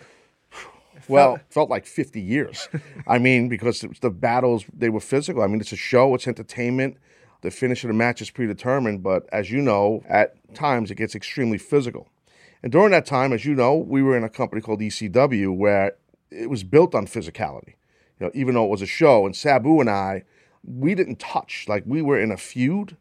Well, 1.09 1.37
it 1.37 1.43
felt 1.51 1.71
like 1.71 1.87
50 1.87 2.21
years. 2.21 2.69
I 3.07 3.19
mean, 3.19 3.49
because 3.49 3.85
the 4.01 4.11
battles, 4.11 4.65
they 4.73 4.91
were 4.91 5.01
physical. 5.01 5.43
I 5.43 5.47
mean, 5.47 5.61
it's 5.61 5.73
a 5.73 5.77
show, 5.77 6.15
it's 6.15 6.27
entertainment. 6.27 6.97
The 7.43 7.51
finish 7.51 7.85
of 7.85 7.89
the 7.89 7.95
match 7.95 8.21
is 8.21 8.31
predetermined, 8.31 9.03
but 9.03 9.27
as 9.33 9.51
you 9.51 9.63
know, 9.63 10.03
at 10.09 10.35
times 10.55 10.91
it 10.91 10.97
gets 10.97 11.15
extremely 11.15 11.59
physical. 11.59 12.09
And 12.63 12.71
during 12.71 12.91
that 12.91 13.07
time, 13.07 13.33
as 13.33 13.45
you 13.45 13.55
know, 13.55 13.77
we 13.77 14.03
were 14.03 14.17
in 14.17 14.25
a 14.25 14.29
company 14.29 14.61
called 14.61 14.81
ECW 14.81 15.57
where 15.57 15.95
it 16.31 16.51
was 16.51 16.63
built 16.63 16.95
on 16.95 17.07
physicality. 17.07 17.75
You 18.19 18.27
know, 18.27 18.31
even 18.35 18.55
though 18.55 18.65
it 18.65 18.71
was 18.71 18.83
a 18.83 18.87
show, 18.87 19.25
and 19.25 19.35
Sabu 19.35 19.81
and 19.81 19.89
I, 19.89 20.25
we 20.63 20.95
didn't 20.95 21.19
touch. 21.19 21.67
Like 21.69 21.85
we 21.87 22.03
were 22.03 22.21
in 22.21 22.31
a 22.31 22.37
feud 22.37 22.97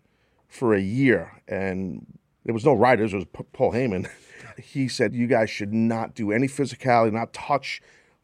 for 0.47 0.73
a 0.73 0.81
year, 0.81 1.41
and 1.47 2.05
there 2.45 2.53
was 2.53 2.65
no 2.65 2.73
writers. 2.73 3.13
It 3.13 3.17
was 3.17 3.25
P- 3.25 3.43
Paul 3.51 3.73
Heyman. 3.73 4.09
he 4.63 4.87
said, 4.87 5.13
"You 5.13 5.27
guys 5.27 5.49
should 5.49 5.73
not 5.73 6.15
do 6.15 6.31
any 6.31 6.47
physicality, 6.47 7.11
not 7.11 7.33
touch. 7.33 7.81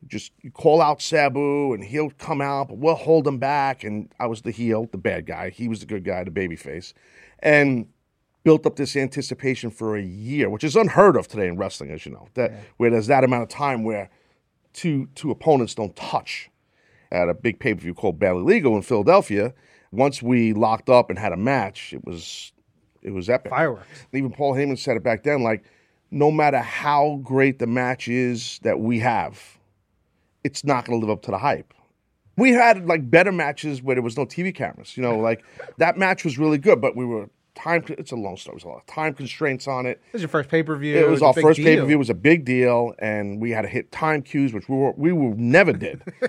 Just 0.07 0.31
call 0.53 0.81
out 0.81 1.01
Sabu, 1.01 1.73
and 1.73 1.83
he'll 1.83 2.11
come 2.11 2.39
out, 2.41 2.69
but 2.69 2.77
we'll 2.77 2.95
hold 2.95 3.27
him 3.27 3.39
back." 3.39 3.83
And 3.83 4.09
I 4.17 4.27
was 4.27 4.43
the 4.43 4.51
heel, 4.51 4.87
the 4.91 4.97
bad 4.97 5.25
guy. 5.25 5.49
He 5.49 5.67
was 5.67 5.81
the 5.81 5.85
good 5.85 6.05
guy, 6.05 6.23
the 6.23 6.31
baby 6.31 6.55
face, 6.55 6.93
and 7.39 7.87
built 8.45 8.65
up 8.65 8.75
this 8.77 8.95
anticipation 8.95 9.71
for 9.71 9.97
a 9.97 10.01
year, 10.01 10.49
which 10.49 10.63
is 10.63 10.75
unheard 10.75 11.17
of 11.17 11.27
today 11.27 11.47
in 11.47 11.58
wrestling, 11.58 11.89
as 11.89 12.05
you 12.05 12.12
know. 12.13 12.29
That 12.36 12.53
where 12.77 12.89
there's 12.89 13.08
that 13.08 13.25
amount 13.25 13.43
of 13.43 13.49
time 13.49 13.84
where 13.84 14.10
two 14.71 15.10
two 15.15 15.31
opponents 15.31 15.75
don't 15.75 15.95
touch 15.97 16.49
at 17.12 17.27
a 17.27 17.34
big 17.34 17.60
pay 17.60 17.73
per 17.73 17.81
view 17.81 17.93
called 17.93 18.17
Barely 18.19 18.43
Legal 18.43 18.77
in 18.77 18.84
Philadelphia. 18.84 19.53
Once 19.91 20.21
we 20.21 20.53
locked 20.53 20.89
up 20.89 21.10
and 21.10 21.19
had 21.19 21.34
a 21.34 21.38
match, 21.38 21.91
it 21.91 22.05
was 22.05 22.53
it 23.01 23.12
was 23.12 23.29
epic. 23.29 23.49
Fireworks. 23.49 23.88
And 24.12 24.19
even 24.19 24.31
Paul 24.31 24.53
Heyman 24.53 24.77
said 24.77 24.95
it 24.95 25.03
back 25.03 25.23
then, 25.23 25.41
like 25.41 25.65
no 26.12 26.31
matter 26.31 26.60
how 26.60 27.19
great 27.23 27.60
the 27.60 27.67
match 27.67 28.08
is 28.08 28.60
that 28.62 28.79
we 28.79 28.99
have, 28.99 29.58
it's 30.43 30.63
not 30.63 30.86
going 30.86 30.99
to 30.99 31.05
live 31.05 31.12
up 31.12 31.23
to 31.23 31.31
the 31.31 31.39
hype. 31.39 31.73
We 32.38 32.51
had 32.51 32.86
like 32.86 33.10
better 33.10 33.31
matches 33.31 33.81
where 33.81 33.95
there 33.95 34.03
was 34.03 34.17
no 34.17 34.25
TV 34.25 34.53
cameras. 34.53 34.95
You 34.95 35.01
know, 35.01 35.17
like 35.17 35.43
that 35.77 35.97
match 35.97 36.23
was 36.23 36.38
really 36.38 36.60
good, 36.60 36.79
but 36.79 36.95
we 36.95 37.05
were 37.05 37.27
time. 37.55 37.83
It's 37.87 38.11
a 38.11 38.15
long 38.15 38.37
story. 38.37 38.53
It 38.53 38.55
was 38.55 38.63
a 38.63 38.67
lot 38.67 38.77
of 38.77 38.85
time 38.85 39.13
constraints 39.13 39.67
on 39.67 39.85
it. 39.85 40.01
This 40.07 40.13
was 40.13 40.21
your 40.23 40.29
first 40.29 40.49
pay 40.49 40.61
per 40.63 40.75
view. 40.75 40.95
It 40.97 41.09
was 41.09 41.21
our 41.21 41.33
first 41.33 41.59
pay 41.59 41.77
per 41.77 41.85
view. 41.85 41.97
was 41.97 42.09
a 42.09 42.13
big 42.13 42.45
deal, 42.45 42.93
and 42.99 43.41
we 43.41 43.51
had 43.51 43.63
to 43.63 43.67
hit 43.67 43.91
time 43.91 44.21
cues, 44.21 44.53
which 44.53 44.67
we 44.69 44.75
were, 44.75 44.91
we 44.97 45.11
were 45.11 45.33
never 45.35 45.73
did. 45.73 46.01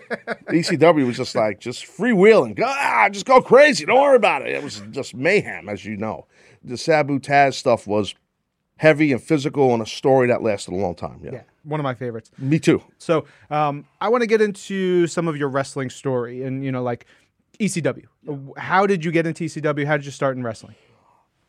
ECW 0.48 1.06
was 1.06 1.16
just 1.16 1.34
like 1.34 1.60
just 1.60 1.84
freewheeling, 1.84 2.60
ah, 2.62 3.08
just 3.10 3.26
go 3.26 3.40
crazy. 3.40 3.84
Don't 3.84 4.00
worry 4.00 4.16
about 4.16 4.42
it. 4.42 4.48
It 4.48 4.62
was 4.62 4.82
just 4.90 5.14
mayhem, 5.14 5.68
as 5.68 5.84
you 5.84 5.96
know. 5.96 6.26
The 6.64 6.76
Sabu 6.76 7.18
Taz 7.18 7.54
stuff 7.54 7.86
was 7.86 8.14
heavy 8.76 9.12
and 9.12 9.22
physical, 9.22 9.72
and 9.72 9.82
a 9.82 9.86
story 9.86 10.28
that 10.28 10.42
lasted 10.42 10.72
a 10.72 10.76
long 10.76 10.94
time. 10.94 11.20
Yeah, 11.22 11.30
Yeah, 11.32 11.42
one 11.64 11.80
of 11.80 11.84
my 11.84 11.94
favorites. 11.94 12.30
me 12.38 12.58
too. 12.58 12.82
So 12.98 13.24
um, 13.50 13.86
I 14.00 14.08
want 14.08 14.22
to 14.22 14.26
get 14.26 14.40
into 14.40 15.06
some 15.06 15.28
of 15.28 15.36
your 15.36 15.48
wrestling 15.48 15.90
story 15.90 16.42
and 16.42 16.64
you 16.64 16.72
know 16.72 16.82
like 16.82 17.06
ECW. 17.60 18.04
How 18.58 18.86
did 18.86 19.04
you 19.04 19.10
get 19.10 19.26
into 19.26 19.44
ECW? 19.44 19.86
How 19.86 19.96
did 19.96 20.04
you 20.06 20.12
start 20.12 20.36
in 20.36 20.42
wrestling? 20.42 20.74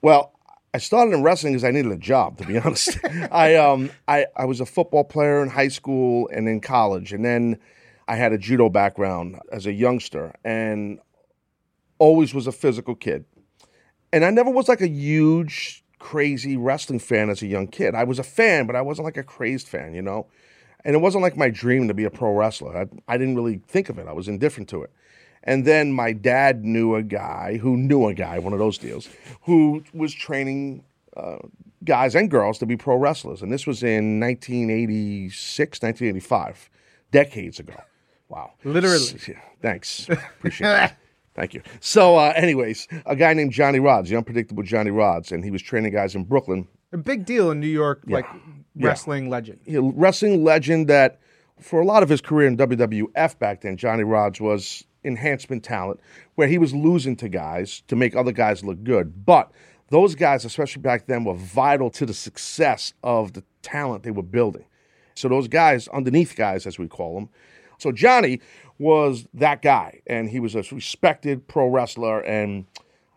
Well, 0.01 0.33
I 0.73 0.79
started 0.79 1.13
in 1.13 1.23
wrestling 1.23 1.53
because 1.53 1.63
I 1.63 1.71
needed 1.71 1.91
a 1.91 1.97
job. 1.97 2.37
To 2.37 2.45
be 2.45 2.57
honest, 2.63 2.97
I 3.31 3.55
um 3.55 3.89
I 4.07 4.27
I 4.35 4.45
was 4.45 4.59
a 4.59 4.65
football 4.65 5.03
player 5.03 5.41
in 5.41 5.49
high 5.49 5.69
school 5.69 6.29
and 6.31 6.47
in 6.47 6.61
college, 6.61 7.13
and 7.13 7.23
then 7.25 7.59
I 8.07 8.15
had 8.15 8.31
a 8.31 8.37
judo 8.37 8.69
background 8.69 9.39
as 9.51 9.65
a 9.65 9.73
youngster, 9.73 10.33
and 10.43 10.99
always 11.99 12.33
was 12.33 12.47
a 12.47 12.51
physical 12.51 12.95
kid. 12.95 13.25
And 14.13 14.23
I 14.23 14.29
never 14.29 14.49
was 14.49 14.69
like 14.69 14.81
a 14.81 14.87
huge 14.87 15.83
crazy 15.99 16.55
wrestling 16.55 16.99
fan 16.99 17.29
as 17.29 17.41
a 17.41 17.47
young 17.47 17.67
kid. 17.67 17.95
I 17.95 18.03
was 18.03 18.19
a 18.19 18.23
fan, 18.23 18.67
but 18.67 18.75
I 18.75 18.81
wasn't 18.81 19.05
like 19.05 19.17
a 19.17 19.23
crazed 19.23 19.67
fan, 19.67 19.93
you 19.93 20.01
know. 20.01 20.27
And 20.85 20.95
it 20.95 20.99
wasn't 20.99 21.23
like 21.23 21.35
my 21.35 21.49
dream 21.49 21.87
to 21.87 21.93
be 21.93 22.05
a 22.05 22.09
pro 22.09 22.31
wrestler. 22.33 22.77
I, 22.77 23.13
I 23.13 23.17
didn't 23.17 23.35
really 23.35 23.61
think 23.67 23.89
of 23.89 23.97
it. 23.99 24.07
I 24.07 24.13
was 24.13 24.27
indifferent 24.27 24.69
to 24.69 24.83
it. 24.83 24.91
And 25.43 25.65
then 25.65 25.91
my 25.93 26.13
dad 26.13 26.65
knew 26.65 26.95
a 26.95 27.03
guy 27.03 27.57
who 27.57 27.77
knew 27.77 28.07
a 28.07 28.13
guy, 28.13 28.39
one 28.39 28.53
of 28.53 28.59
those 28.59 28.77
deals, 28.77 29.09
who 29.43 29.83
was 29.93 30.13
training 30.13 30.83
uh, 31.15 31.37
guys 31.83 32.15
and 32.15 32.29
girls 32.29 32.59
to 32.59 32.65
be 32.65 32.75
pro 32.75 32.97
wrestlers. 32.97 33.41
And 33.41 33.51
this 33.51 33.65
was 33.65 33.83
in 33.83 34.19
1986, 34.19 35.81
1985, 35.81 36.69
decades 37.11 37.59
ago. 37.59 37.75
Wow. 38.29 38.53
Literally. 38.63 39.19
Yeah, 39.27 39.39
thanks. 39.61 40.09
Appreciate 40.09 40.83
it. 40.83 40.91
Thank 41.37 41.53
you. 41.53 41.61
So, 41.81 42.17
uh, 42.17 42.33
anyways, 42.35 42.87
a 43.05 43.15
guy 43.15 43.33
named 43.33 43.51
Johnny 43.51 43.77
Rodz, 43.77 44.07
the 44.07 44.17
unpredictable 44.17 44.63
Johnny 44.63 44.89
Rodz, 44.89 45.31
and 45.31 45.43
he 45.43 45.51
was 45.51 45.61
training 45.61 45.93
guys 45.93 46.15
in 46.15 46.23
Brooklyn. 46.23 46.67
A 46.91 46.97
big 46.97 47.25
deal 47.25 47.51
in 47.51 47.59
New 47.59 47.67
York, 47.67 48.01
like 48.07 48.25
wrestling 48.75 49.29
legend. 49.29 49.59
a 49.67 49.79
wrestling 49.79 50.43
legend 50.43 50.87
that 50.87 51.19
for 51.59 51.79
a 51.79 51.85
lot 51.85 52.01
of 52.01 52.09
his 52.09 52.21
career 52.21 52.47
in 52.47 52.57
WWF 52.57 53.37
back 53.37 53.61
then, 53.61 53.77
Johnny 53.77 54.03
Rodz 54.03 54.41
was 54.41 54.83
enhancement 55.03 55.63
talent 55.63 55.99
where 56.35 56.47
he 56.47 56.57
was 56.57 56.73
losing 56.73 57.15
to 57.17 57.29
guys 57.29 57.83
to 57.87 57.95
make 57.95 58.15
other 58.15 58.31
guys 58.31 58.63
look 58.63 58.83
good. 58.83 59.25
But 59.25 59.51
those 59.89 60.15
guys, 60.15 60.43
especially 60.45 60.81
back 60.81 61.07
then, 61.07 61.23
were 61.23 61.33
vital 61.33 61.89
to 61.91 62.05
the 62.05 62.13
success 62.13 62.93
of 63.03 63.33
the 63.33 63.43
talent 63.61 64.03
they 64.03 64.11
were 64.11 64.23
building. 64.23 64.65
So 65.15 65.27
those 65.29 65.47
guys, 65.47 65.87
underneath 65.89 66.35
guys, 66.35 66.67
as 66.67 66.77
we 66.77 66.87
call 66.87 67.15
them. 67.15 67.29
So 67.79 67.91
Johnny 67.91 68.41
was 68.79 69.27
that 69.33 69.61
guy, 69.61 70.01
and 70.07 70.29
he 70.29 70.39
was 70.39 70.55
a 70.55 70.63
respected 70.71 71.47
pro 71.47 71.67
wrestler, 71.67 72.21
and 72.21 72.65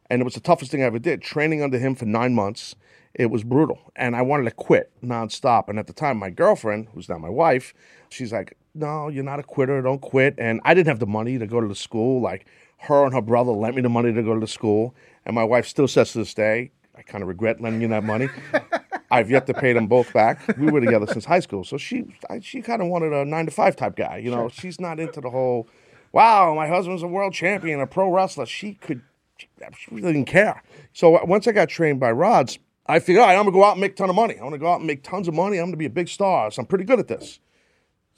and 0.08 0.20
it 0.20 0.24
was 0.24 0.34
the 0.34 0.40
toughest 0.40 0.70
thing 0.70 0.82
I 0.82 0.86
ever 0.86 0.98
did. 0.98 1.22
Training 1.22 1.62
under 1.62 1.78
him 1.78 1.94
for 1.94 2.04
nine 2.04 2.34
months, 2.34 2.74
it 3.14 3.26
was 3.26 3.44
brutal, 3.44 3.92
and 3.96 4.16
I 4.16 4.22
wanted 4.22 4.44
to 4.44 4.50
quit 4.50 4.90
nonstop. 5.02 5.68
And 5.68 5.78
at 5.78 5.86
the 5.86 5.92
time, 5.92 6.18
my 6.18 6.30
girlfriend, 6.30 6.88
who's 6.92 7.08
now 7.08 7.18
my 7.18 7.28
wife, 7.28 7.74
she's 8.08 8.32
like, 8.32 8.56
"No, 8.74 9.08
you're 9.08 9.24
not 9.24 9.40
a 9.40 9.42
quitter. 9.42 9.80
Don't 9.82 10.00
quit." 10.00 10.34
And 10.38 10.60
I 10.64 10.74
didn't 10.74 10.88
have 10.88 11.00
the 11.00 11.06
money 11.06 11.38
to 11.38 11.46
go 11.46 11.60
to 11.60 11.68
the 11.68 11.74
school. 11.74 12.20
Like 12.20 12.46
her 12.78 13.04
and 13.04 13.14
her 13.14 13.22
brother 13.22 13.52
lent 13.52 13.76
me 13.76 13.82
the 13.82 13.88
money 13.88 14.12
to 14.12 14.22
go 14.22 14.34
to 14.34 14.40
the 14.40 14.46
school, 14.46 14.94
and 15.24 15.34
my 15.34 15.44
wife 15.44 15.66
still 15.66 15.88
says 15.88 16.12
to 16.12 16.18
this 16.18 16.34
day, 16.34 16.70
"I 16.96 17.02
kind 17.02 17.22
of 17.22 17.28
regret 17.28 17.60
lending 17.60 17.82
you 17.82 17.88
that 17.88 18.04
money." 18.04 18.28
I've 19.10 19.30
yet 19.30 19.46
to 19.48 19.54
pay 19.54 19.72
them 19.72 19.88
both 19.88 20.12
back. 20.12 20.56
We 20.56 20.70
were 20.70 20.80
together 20.80 21.06
since 21.06 21.24
high 21.24 21.40
school, 21.40 21.64
so 21.64 21.76
she 21.76 22.14
I, 22.28 22.40
she 22.40 22.62
kind 22.62 22.80
of 22.80 22.88
wanted 22.88 23.12
a 23.12 23.24
nine 23.24 23.46
to 23.46 23.50
five 23.50 23.74
type 23.74 23.96
guy. 23.96 24.18
You 24.18 24.30
know, 24.30 24.48
she's 24.48 24.80
not 24.80 25.00
into 25.00 25.20
the 25.20 25.30
whole. 25.30 25.68
Wow, 26.12 26.54
my 26.54 26.68
husband's 26.68 27.02
a 27.02 27.08
world 27.08 27.32
champion, 27.32 27.80
a 27.80 27.86
pro 27.86 28.10
wrestler. 28.10 28.46
She 28.46 28.74
could, 28.74 29.02
she, 29.36 29.48
she 29.78 29.94
really 29.94 30.12
didn't 30.12 30.26
care. 30.26 30.62
So 30.92 31.16
uh, 31.16 31.24
once 31.24 31.46
I 31.46 31.52
got 31.52 31.68
trained 31.68 32.00
by 32.00 32.10
Rodz, 32.10 32.58
I 32.86 32.98
figured, 32.98 33.22
all 33.22 33.28
right, 33.28 33.36
I'm 33.36 33.44
gonna 33.44 33.52
go 33.52 33.64
out 33.64 33.72
and 33.72 33.80
make 33.80 33.92
a 33.92 33.94
ton 33.96 34.10
of 34.10 34.16
money. 34.16 34.34
I'm 34.34 34.44
gonna 34.44 34.58
go 34.58 34.72
out 34.72 34.78
and 34.78 34.86
make 34.86 35.02
tons 35.02 35.28
of 35.28 35.34
money. 35.34 35.58
I'm 35.58 35.66
gonna 35.66 35.76
be 35.76 35.86
a 35.86 35.90
big 35.90 36.08
star. 36.08 36.50
So 36.50 36.60
I'm 36.60 36.66
pretty 36.66 36.84
good 36.84 36.98
at 36.98 37.08
this. 37.08 37.40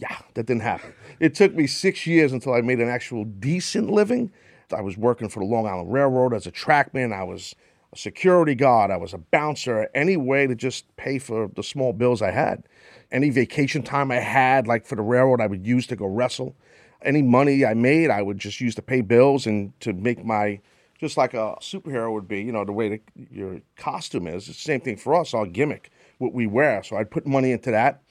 Yeah, 0.03 0.19
that 0.35 0.47
didn't 0.47 0.62
happen. 0.62 0.93
It 1.21 1.37
took 1.37 1.55
me 1.55 1.69
six 1.69 2.09
years 2.09 2.33
until 2.33 2.55
I 2.55 2.61
made 2.61 2.81
an 2.81 2.88
actual 2.88 3.25
decent 3.25 3.88
living. 3.88 4.33
I 4.77 4.81
was 4.81 4.97
working 4.97 5.29
for 5.29 5.38
the 5.38 5.47
Long 5.47 5.65
Island 5.65 5.93
Railroad 5.93 6.35
as 6.35 6.45
a 6.45 6.51
trackman. 6.51 7.12
I 7.12 7.23
was 7.23 7.55
a 7.93 7.97
security 7.97 8.57
guard. 8.57 8.91
I 8.91 8.97
was 8.97 9.15
a 9.15 9.19
bouncer. 9.19 9.88
Any 9.95 10.17
way 10.17 10.49
to 10.49 10.57
just 10.57 10.97
pay 10.97 11.21
for 11.21 11.49
the 11.55 11.62
small 11.62 11.93
bills 11.93 12.21
I 12.21 12.33
had. 12.33 12.65
Any 13.12 13.31
vacation 13.31 13.85
time 13.85 14.11
I 14.11 14.17
had, 14.17 14.67
like 14.67 14.87
for 14.87 14.97
the 14.97 15.03
railroad, 15.03 15.41
I 15.41 15.47
would 15.47 15.65
use 15.65 15.87
to 15.87 15.95
go 15.95 16.07
wrestle. 16.07 16.57
Any 17.05 17.23
money 17.23 17.65
I 17.65 17.75
made, 17.75 18.11
I 18.11 18.23
would 18.23 18.41
just 18.41 18.61
use 18.61 18.75
to 18.75 18.83
pay 18.83 19.03
bills 19.03 19.47
and 19.47 19.79
to 19.83 19.93
make 19.93 20.25
my, 20.25 20.59
just 20.99 21.17
like 21.17 21.33
a 21.33 21.55
superhero 21.61 22.12
would 22.12 22.27
be, 22.27 22.43
you 22.43 22.51
know, 22.51 22.65
the 22.65 22.73
way 22.73 22.88
that 22.88 23.03
your 23.31 23.61
costume 23.77 24.27
is. 24.27 24.49
It's 24.49 24.59
the 24.59 24.65
same 24.65 24.81
thing 24.81 24.97
for 24.97 25.15
us, 25.15 25.33
our 25.33 25.47
gimmick, 25.47 25.93
what 26.19 26.33
we 26.33 26.49
wear. 26.49 26.83
So 26.83 26.97
I'd 26.97 27.12
put 27.12 27.25
money 27.25 27.53
into 27.53 27.71
that. 27.71 28.03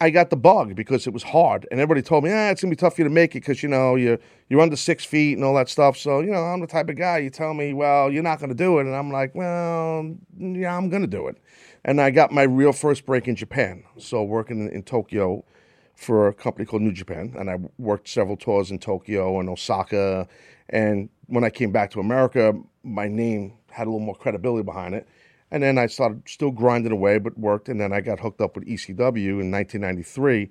I 0.00 0.10
got 0.10 0.30
the 0.30 0.36
bug 0.36 0.74
because 0.74 1.06
it 1.06 1.12
was 1.12 1.22
hard, 1.22 1.66
and 1.70 1.80
everybody 1.80 2.02
told 2.02 2.24
me, 2.24 2.30
"Ah, 2.32 2.50
it's 2.50 2.62
gonna 2.62 2.70
be 2.70 2.76
tough 2.76 2.96
for 2.96 3.02
you 3.02 3.08
to 3.08 3.14
make 3.14 3.32
it 3.32 3.40
because 3.40 3.62
you 3.62 3.68
know 3.68 3.94
you're 3.94 4.18
you're 4.48 4.60
under 4.60 4.76
six 4.76 5.04
feet 5.04 5.34
and 5.34 5.44
all 5.44 5.54
that 5.54 5.68
stuff." 5.68 5.96
So 5.96 6.20
you 6.20 6.30
know, 6.30 6.42
I'm 6.42 6.60
the 6.60 6.66
type 6.66 6.88
of 6.88 6.96
guy. 6.96 7.18
You 7.18 7.30
tell 7.30 7.54
me, 7.54 7.72
"Well, 7.72 8.10
you're 8.10 8.22
not 8.22 8.40
gonna 8.40 8.54
do 8.54 8.78
it," 8.78 8.86
and 8.86 8.94
I'm 8.94 9.10
like, 9.10 9.34
"Well, 9.34 10.14
yeah, 10.38 10.76
I'm 10.76 10.88
gonna 10.88 11.06
do 11.06 11.28
it." 11.28 11.36
And 11.84 12.00
I 12.00 12.10
got 12.10 12.32
my 12.32 12.42
real 12.42 12.72
first 12.72 13.06
break 13.06 13.28
in 13.28 13.36
Japan. 13.36 13.84
So 13.98 14.22
working 14.22 14.60
in, 14.60 14.70
in 14.70 14.82
Tokyo 14.82 15.44
for 15.94 16.28
a 16.28 16.34
company 16.34 16.64
called 16.66 16.82
New 16.82 16.92
Japan, 16.92 17.34
and 17.38 17.50
I 17.50 17.58
worked 17.78 18.08
several 18.08 18.36
tours 18.36 18.70
in 18.70 18.78
Tokyo 18.78 19.38
and 19.40 19.48
Osaka. 19.48 20.26
And 20.70 21.08
when 21.26 21.44
I 21.44 21.50
came 21.50 21.72
back 21.72 21.90
to 21.92 22.00
America, 22.00 22.54
my 22.82 23.06
name 23.08 23.54
had 23.70 23.86
a 23.86 23.90
little 23.90 24.04
more 24.04 24.14
credibility 24.14 24.64
behind 24.64 24.94
it. 24.94 25.06
And 25.50 25.62
then 25.62 25.78
I 25.78 25.86
started 25.86 26.22
still 26.26 26.50
grinding 26.50 26.92
away, 26.92 27.18
but 27.18 27.38
worked. 27.38 27.68
And 27.68 27.80
then 27.80 27.92
I 27.92 28.00
got 28.00 28.20
hooked 28.20 28.40
up 28.40 28.56
with 28.56 28.66
ECW 28.66 29.40
in 29.40 29.50
1993, 29.50 30.50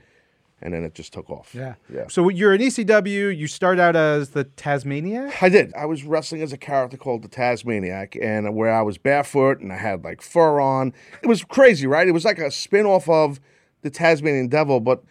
and 0.62 0.74
then 0.74 0.84
it 0.84 0.96
just 0.96 1.12
took 1.12 1.30
off. 1.30 1.54
Yeah. 1.54 1.76
Yeah. 1.94 2.06
So 2.08 2.30
you're 2.30 2.54
in 2.54 2.62
ECW. 2.62 3.36
You 3.36 3.48
start 3.48 3.80
out 3.80 3.96
as 3.96 4.30
the 4.30 4.46
Tasmaniac. 4.46 5.44
I 5.44 5.50
did. 5.50 5.74
I 5.74 5.86
was 5.86 6.04
wrestling 6.04 6.42
as 6.42 6.54
a 6.54 6.58
character 6.58 6.96
called 6.96 7.24
the 7.24 7.28
Tasmaniac, 7.28 8.16
and 8.22 8.56
where 8.56 8.74
I 8.74 8.82
was 8.82 8.98
barefoot 8.98 9.60
and 9.60 9.74
I 9.74 9.78
had 9.78 10.04
like 10.04 10.22
fur 10.22 10.62
on. 10.62 10.94
It 11.22 11.28
was 11.28 11.44
crazy, 11.44 11.86
right? 11.86 12.08
It 12.08 12.12
was 12.14 12.26
like 12.26 12.40
a 12.40 12.52
spin 12.52 12.86
off 12.86 13.10
of 13.10 13.42
the 13.82 13.90
Tasmanian 13.90 14.48
Devil, 14.48 14.80
but 14.80 15.04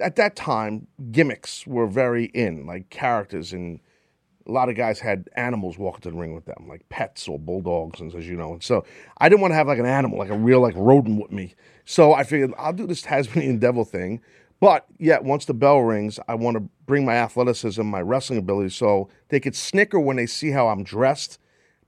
at 0.00 0.16
that 0.16 0.34
time, 0.34 0.88
gimmicks 1.12 1.66
were 1.66 1.86
very 1.86 2.24
in, 2.26 2.66
like 2.66 2.90
characters, 2.90 3.52
and 3.52 3.78
a 4.46 4.52
lot 4.52 4.68
of 4.68 4.76
guys 4.76 5.00
had 5.00 5.28
animals 5.36 5.78
walking 5.78 6.02
to 6.02 6.10
the 6.10 6.16
ring 6.16 6.34
with 6.34 6.44
them, 6.44 6.66
like 6.68 6.86
pets 6.88 7.28
or 7.28 7.38
bulldogs, 7.38 8.00
and 8.00 8.14
as 8.14 8.28
you 8.28 8.36
know. 8.36 8.52
And 8.54 8.62
so 8.62 8.84
I 9.18 9.28
didn't 9.28 9.40
want 9.40 9.52
to 9.52 9.56
have 9.56 9.66
like 9.66 9.78
an 9.78 9.86
animal, 9.86 10.18
like 10.18 10.30
a 10.30 10.36
real 10.36 10.60
like 10.60 10.74
rodent 10.76 11.20
with 11.20 11.32
me. 11.32 11.54
So 11.84 12.12
I 12.12 12.24
figured 12.24 12.52
I'll 12.58 12.72
do 12.72 12.86
this 12.86 13.02
Tasmanian 13.02 13.58
Devil 13.60 13.84
thing. 13.84 14.20
But 14.60 14.86
yet, 14.98 15.24
once 15.24 15.44
the 15.44 15.54
bell 15.54 15.80
rings, 15.80 16.18
I 16.28 16.34
want 16.36 16.56
to 16.56 16.60
bring 16.86 17.04
my 17.04 17.14
athleticism, 17.14 17.82
my 17.82 18.00
wrestling 18.00 18.38
ability, 18.38 18.70
so 18.70 19.08
they 19.28 19.40
could 19.40 19.56
snicker 19.56 20.00
when 20.00 20.16
they 20.16 20.26
see 20.26 20.50
how 20.50 20.68
I'm 20.68 20.84
dressed. 20.84 21.38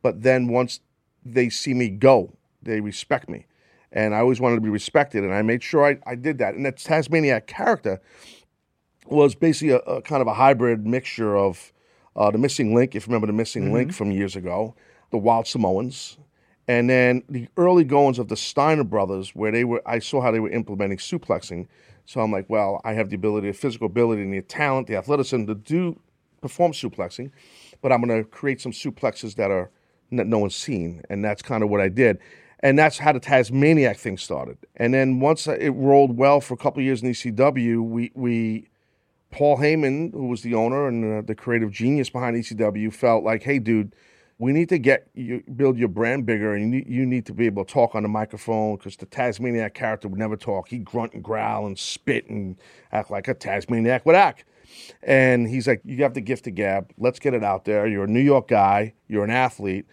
But 0.02 0.22
then 0.22 0.48
once 0.48 0.80
they 1.24 1.48
see 1.48 1.74
me 1.74 1.88
go, 1.88 2.32
they 2.62 2.80
respect 2.80 3.28
me. 3.28 3.46
And 3.92 4.14
I 4.14 4.18
always 4.18 4.40
wanted 4.40 4.56
to 4.56 4.60
be 4.60 4.68
respected, 4.68 5.24
and 5.24 5.32
I 5.32 5.42
made 5.42 5.62
sure 5.62 5.86
I, 5.86 5.98
I 6.06 6.16
did 6.16 6.38
that. 6.38 6.54
And 6.54 6.66
that 6.66 6.76
Tasmaniac 6.76 7.46
character 7.46 8.00
was 9.06 9.34
basically 9.34 9.70
a, 9.70 9.78
a 9.78 10.02
kind 10.02 10.20
of 10.20 10.26
a 10.26 10.34
hybrid 10.34 10.86
mixture 10.86 11.36
of 11.36 11.72
uh, 12.16 12.30
the 12.30 12.38
Missing 12.38 12.74
Link, 12.74 12.94
if 12.94 13.06
you 13.06 13.10
remember 13.10 13.26
the 13.26 13.32
Missing 13.32 13.72
Link 13.72 13.92
from 13.92 14.10
years 14.10 14.36
ago, 14.36 14.74
the 15.10 15.18
Wild 15.18 15.46
Samoans, 15.46 16.16
and 16.66 16.90
then 16.90 17.22
the 17.28 17.46
early 17.56 17.84
goings 17.84 18.18
of 18.18 18.28
the 18.28 18.36
Steiner 18.36 18.84
brothers, 18.84 19.34
where 19.34 19.52
they 19.52 19.64
were. 19.64 19.82
I 19.86 19.98
saw 20.00 20.20
how 20.20 20.30
they 20.30 20.40
were 20.40 20.50
implementing 20.50 20.98
suplexing, 20.98 21.68
so 22.06 22.20
I'm 22.20 22.32
like, 22.32 22.46
well, 22.48 22.80
I 22.84 22.94
have 22.94 23.10
the 23.10 23.16
ability, 23.16 23.48
the 23.48 23.54
physical 23.54 23.86
ability, 23.86 24.22
and 24.22 24.32
the 24.32 24.42
talent, 24.42 24.86
the 24.86 24.96
athleticism 24.96 25.46
to 25.46 25.54
do 25.54 26.00
perform 26.40 26.72
suplexing, 26.72 27.30
but 27.82 27.92
I'm 27.92 28.02
going 28.02 28.22
to 28.22 28.28
create 28.28 28.60
some 28.60 28.72
suplexes 28.72 29.34
that 29.36 29.50
are 29.50 29.70
that 30.12 30.26
no 30.26 30.38
one's 30.38 30.56
seen, 30.56 31.02
and 31.10 31.24
that's 31.24 31.42
kind 31.42 31.62
of 31.62 31.68
what 31.68 31.80
I 31.80 31.88
did. 31.88 32.18
And 32.60 32.78
that's 32.78 32.96
how 32.98 33.12
the 33.12 33.20
Tasmaniac 33.20 33.98
thing 33.98 34.16
started. 34.16 34.56
And 34.76 34.94
then 34.94 35.20
once 35.20 35.46
it 35.46 35.70
rolled 35.70 36.16
well 36.16 36.40
for 36.40 36.54
a 36.54 36.56
couple 36.56 36.80
of 36.80 36.86
years 36.86 37.02
in 37.02 37.10
ECW, 37.10 37.82
we 37.82 38.12
we 38.14 38.68
Paul 39.36 39.58
Heyman, 39.58 40.12
who 40.14 40.28
was 40.28 40.40
the 40.40 40.54
owner 40.54 40.88
and 40.88 41.18
uh, 41.18 41.20
the 41.20 41.34
creative 41.34 41.70
genius 41.70 42.08
behind 42.08 42.36
ECW, 42.36 42.90
felt 42.90 43.22
like, 43.22 43.42
hey, 43.42 43.58
dude, 43.58 43.94
we 44.38 44.50
need 44.50 44.70
to 44.70 44.78
get 44.78 45.08
you 45.12 45.42
build 45.56 45.76
your 45.76 45.88
brand 45.88 46.24
bigger, 46.24 46.54
and 46.54 46.72
you 46.72 47.04
need, 47.04 47.26
to 47.26 47.34
be 47.34 47.44
able 47.44 47.62
to 47.62 47.70
talk 47.70 47.94
on 47.94 48.02
the 48.02 48.08
microphone 48.08 48.76
because 48.76 48.96
the 48.96 49.04
Tasmaniac 49.04 49.74
character 49.74 50.08
would 50.08 50.18
never 50.18 50.36
talk. 50.36 50.68
He'd 50.68 50.86
grunt 50.86 51.12
and 51.12 51.22
growl 51.22 51.66
and 51.66 51.78
spit 51.78 52.26
and 52.30 52.56
act 52.92 53.10
like 53.10 53.28
a 53.28 53.34
Tasmaniac 53.34 54.06
would 54.06 54.14
act. 54.14 54.46
And 55.02 55.46
he's 55.46 55.68
like, 55.68 55.82
you 55.84 56.02
have 56.02 56.14
the 56.14 56.22
gift 56.22 56.46
of 56.46 56.54
gab. 56.54 56.90
Let's 56.96 57.18
get 57.18 57.34
it 57.34 57.44
out 57.44 57.66
there. 57.66 57.86
You're 57.86 58.04
a 58.04 58.08
New 58.10 58.20
York 58.20 58.48
guy. 58.48 58.94
You're 59.06 59.24
an 59.24 59.30
athlete. 59.30 59.84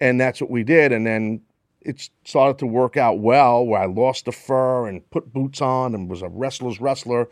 And 0.00 0.18
that's 0.18 0.40
what 0.40 0.50
we 0.50 0.64
did. 0.64 0.92
And 0.92 1.06
then 1.06 1.42
it 1.82 2.08
started 2.24 2.58
to 2.60 2.66
work 2.66 2.96
out 2.96 3.18
well 3.18 3.64
where 3.64 3.82
I 3.82 3.86
lost 3.86 4.24
the 4.24 4.32
fur 4.32 4.88
and 4.88 5.08
put 5.10 5.34
boots 5.34 5.60
on 5.60 5.94
and 5.94 6.08
was 6.08 6.22
a 6.22 6.28
wrestler's 6.28 6.80
wrestler 6.80 7.28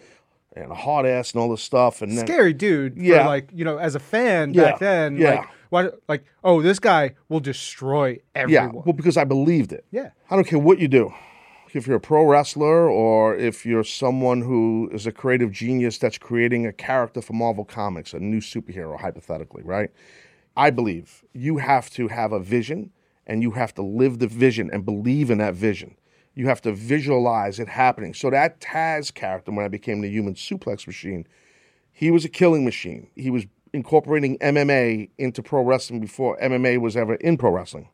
and 0.56 0.70
a 0.70 0.74
hard 0.74 1.06
ass 1.06 1.32
and 1.32 1.40
all 1.40 1.50
this 1.50 1.62
stuff. 1.62 2.02
And 2.02 2.16
then, 2.16 2.26
Scary 2.26 2.52
dude. 2.52 2.96
Yeah. 2.96 3.22
For 3.22 3.28
like, 3.28 3.50
you 3.52 3.64
know, 3.64 3.78
as 3.78 3.94
a 3.94 4.00
fan 4.00 4.54
Yeah. 4.54 4.62
back 4.72 4.78
then, 4.78 5.16
Yeah. 5.16 5.30
like, 5.34 5.48
what, 5.70 6.00
like, 6.08 6.24
oh, 6.44 6.62
this 6.62 6.78
guy 6.78 7.14
will 7.28 7.40
destroy 7.40 8.18
everyone. 8.34 8.64
yeah, 8.74 8.80
well, 8.84 8.92
because 8.92 9.16
I 9.16 9.24
believed 9.24 9.72
it. 9.72 9.84
Yeah. 9.90 10.10
I 10.30 10.36
don't 10.36 10.46
care 10.46 10.58
what 10.58 10.78
you 10.78 10.88
do. 10.88 11.12
If 11.72 11.88
you're 11.88 11.96
a 11.96 12.00
pro 12.00 12.24
wrestler 12.24 12.88
or 12.88 13.34
if 13.34 13.66
you're 13.66 13.82
someone 13.82 14.42
who 14.42 14.88
is 14.92 15.08
a 15.08 15.12
creative 15.12 15.50
genius 15.50 15.98
that's 15.98 16.18
creating 16.18 16.66
a 16.66 16.72
character 16.72 17.20
for 17.20 17.32
Marvel 17.32 17.64
Comics, 17.64 18.14
a 18.14 18.20
new 18.20 18.38
superhero, 18.38 18.96
hypothetically, 19.00 19.64
right? 19.64 19.90
I 20.56 20.70
believe 20.70 21.24
you 21.32 21.56
have 21.56 21.90
to 21.90 22.06
have 22.06 22.30
a 22.32 22.38
vision 22.38 22.90
and 23.26 23.42
you 23.42 23.50
have 23.52 23.74
to 23.74 23.82
live 23.82 24.20
the 24.20 24.28
vision 24.28 24.70
and 24.72 24.84
believe 24.84 25.30
in 25.32 25.38
that 25.38 25.54
vision. 25.54 25.96
You 26.34 26.48
have 26.48 26.60
to 26.62 26.72
visualize 26.72 27.60
it 27.60 27.68
happening. 27.68 28.14
So 28.14 28.30
that 28.30 28.60
Taz 28.60 29.12
character, 29.12 29.52
when 29.52 29.64
I 29.64 29.68
became 29.68 30.00
the 30.00 30.10
human 30.10 30.34
suplex 30.34 30.86
machine, 30.86 31.26
he 31.92 32.10
was 32.10 32.24
a 32.24 32.28
killing 32.28 32.64
machine. 32.64 33.08
He 33.14 33.30
was 33.30 33.46
incorporating 33.72 34.38
MMA 34.38 35.10
into 35.18 35.42
pro 35.42 35.62
wrestling 35.62 36.00
before 36.00 36.38
MMA 36.38 36.80
was 36.80 36.96
ever 36.96 37.14
in 37.16 37.36
pro 37.36 37.50
wrestling. 37.50 37.88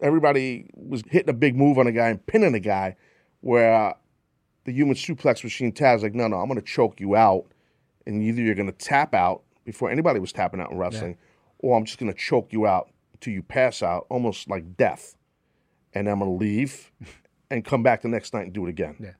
Everybody 0.00 0.66
was 0.74 1.02
hitting 1.08 1.30
a 1.30 1.34
big 1.34 1.56
move 1.56 1.78
on 1.78 1.86
a 1.86 1.92
guy 1.92 2.08
and 2.08 2.24
pinning 2.26 2.54
a 2.54 2.60
guy, 2.60 2.96
where 3.40 3.94
the 4.64 4.72
human 4.72 4.94
suplex 4.94 5.42
machine 5.44 5.72
Taz 5.72 6.02
like, 6.02 6.14
no, 6.14 6.28
no, 6.28 6.38
I'm 6.38 6.46
going 6.48 6.60
to 6.60 6.66
choke 6.66 7.00
you 7.00 7.16
out, 7.16 7.46
and 8.06 8.22
either 8.22 8.42
you're 8.42 8.54
going 8.54 8.70
to 8.70 8.78
tap 8.78 9.14
out 9.14 9.42
before 9.64 9.90
anybody 9.90 10.18
was 10.18 10.32
tapping 10.32 10.60
out 10.60 10.70
in 10.70 10.78
wrestling, 10.78 11.16
or 11.58 11.76
I'm 11.76 11.84
just 11.84 11.98
going 11.98 12.12
to 12.12 12.18
choke 12.18 12.52
you 12.52 12.66
out 12.66 12.90
till 13.20 13.32
you 13.32 13.42
pass 13.42 13.82
out, 13.82 14.06
almost 14.08 14.50
like 14.50 14.76
death, 14.76 15.16
and 15.94 16.08
I'm 16.08 16.18
going 16.18 16.30
to 16.30 16.44
leave 16.44 16.90
and 17.52 17.64
come 17.64 17.82
back 17.82 18.00
the 18.00 18.08
next 18.08 18.32
night 18.32 18.44
and 18.44 18.52
do 18.52 18.66
it 18.66 18.70
again. 18.70 18.96
Yeah. 18.98 19.12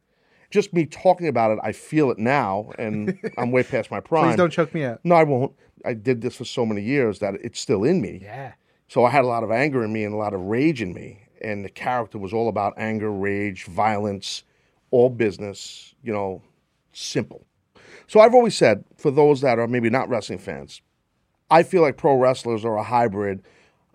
Just 0.50 0.72
me 0.72 0.86
talking 0.86 1.28
about 1.28 1.50
it, 1.50 1.58
I 1.62 1.72
feel 1.72 2.10
it 2.10 2.18
now, 2.18 2.72
and 2.78 3.18
I'm 3.38 3.52
way 3.52 3.62
past 3.62 3.90
my 3.90 4.00
prime. 4.00 4.30
Please 4.30 4.36
don't 4.36 4.50
choke 4.50 4.74
me 4.74 4.84
out. 4.84 5.00
No, 5.04 5.14
I 5.14 5.22
won't. 5.22 5.52
I 5.84 5.94
did 5.94 6.22
this 6.22 6.36
for 6.36 6.44
so 6.44 6.64
many 6.64 6.82
years 6.82 7.18
that 7.18 7.34
it's 7.42 7.60
still 7.60 7.84
in 7.84 8.00
me. 8.00 8.20
Yeah. 8.22 8.54
So 8.88 9.04
I 9.04 9.10
had 9.10 9.24
a 9.24 9.26
lot 9.26 9.44
of 9.44 9.50
anger 9.50 9.84
in 9.84 9.92
me 9.92 10.04
and 10.04 10.14
a 10.14 10.16
lot 10.16 10.34
of 10.34 10.40
rage 10.40 10.80
in 10.82 10.94
me. 10.94 11.26
And 11.42 11.64
the 11.64 11.68
character 11.68 12.18
was 12.18 12.32
all 12.32 12.48
about 12.48 12.74
anger, 12.76 13.10
rage, 13.10 13.64
violence, 13.64 14.44
all 14.90 15.10
business, 15.10 15.94
you 16.02 16.12
know, 16.12 16.42
simple. 16.92 17.44
So 18.06 18.20
I've 18.20 18.34
always 18.34 18.56
said, 18.56 18.84
for 18.96 19.10
those 19.10 19.40
that 19.40 19.58
are 19.58 19.66
maybe 19.66 19.90
not 19.90 20.08
wrestling 20.08 20.38
fans, 20.38 20.82
I 21.50 21.62
feel 21.64 21.82
like 21.82 21.96
pro 21.96 22.16
wrestlers 22.16 22.64
are 22.64 22.76
a 22.76 22.84
hybrid, 22.84 23.42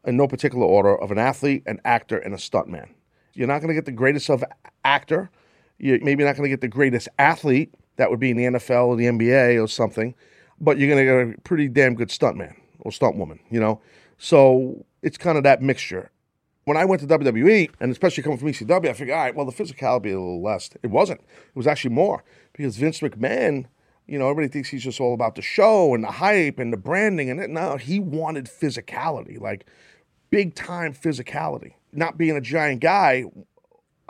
in 0.06 0.18
no 0.18 0.28
particular 0.28 0.66
order, 0.66 0.96
of 1.00 1.12
an 1.12 1.18
athlete, 1.18 1.64
an 1.66 1.80
actor, 1.86 2.18
and 2.18 2.34
a 2.34 2.38
stuntman. 2.38 2.90
You're 3.38 3.48
not 3.48 3.60
going 3.60 3.68
to 3.68 3.76
get 3.76 3.86
the 3.86 3.92
greatest 3.92 4.32
of 4.32 4.44
actor. 4.84 5.30
You're 5.78 6.00
maybe 6.04 6.24
not 6.24 6.36
going 6.36 6.46
to 6.46 6.50
get 6.50 6.62
the 6.62 6.68
greatest 6.68 7.08
athlete. 7.20 7.72
That 7.98 8.10
would 8.10 8.20
be 8.20 8.32
in 8.32 8.38
the 8.38 8.46
NFL 8.46 8.88
or 8.88 8.96
the 8.96 9.06
NBA 9.06 9.64
or 9.64 9.68
something. 9.68 10.16
But 10.60 10.80
you're 10.80 10.90
going 10.90 11.06
to 11.06 11.26
get 11.26 11.38
a 11.38 11.42
pretty 11.42 11.68
damn 11.68 11.94
good 11.94 12.10
stuntman 12.10 12.56
or 12.80 12.90
stuntwoman, 12.90 13.40
you 13.52 13.60
know? 13.60 13.80
So 14.18 14.84
it's 15.04 15.20
kind 15.20 15.38
of 15.38 15.44
that 15.44 15.62
mixture. 15.62 16.10
When 16.66 16.78
I 16.78 16.86
went 16.86 17.02
to 17.02 17.08
WWE, 17.08 17.70
and 17.80 17.92
especially 17.92 18.24
coming 18.24 18.40
from 18.40 18.48
ECW, 18.48 18.90
I 18.90 18.94
figured, 18.94 19.16
all 19.16 19.24
right, 19.24 19.36
well, 19.36 19.46
the 19.46 19.52
physicality 19.52 20.06
a 20.06 20.18
little 20.18 20.42
less. 20.42 20.72
It 20.82 20.88
wasn't. 20.88 21.22
It 21.22 21.56
was 21.56 21.68
actually 21.68 21.94
more 21.94 22.24
because 22.54 22.76
Vince 22.78 23.02
McMahon, 23.02 23.66
you 24.08 24.18
know, 24.18 24.32
everybody 24.32 24.52
thinks 24.52 24.70
he's 24.70 24.84
just 24.84 25.00
all 25.00 25.14
about 25.14 25.36
the 25.36 25.44
show 25.44 25.94
and 25.94 26.04
the 26.04 26.12
hype 26.12 26.58
and 26.58 26.74
the 26.74 26.78
branding. 26.78 27.30
And 27.30 27.40
it, 27.40 27.52
no, 27.52 27.78
he 27.78 28.00
wanted 28.00 28.46
physicality, 28.46 29.40
like 29.40 29.68
big 30.32 30.56
time 30.56 30.94
physicality. 30.94 31.74
Not 31.92 32.18
being 32.18 32.36
a 32.36 32.42
giant 32.42 32.82
guy, 32.82 33.26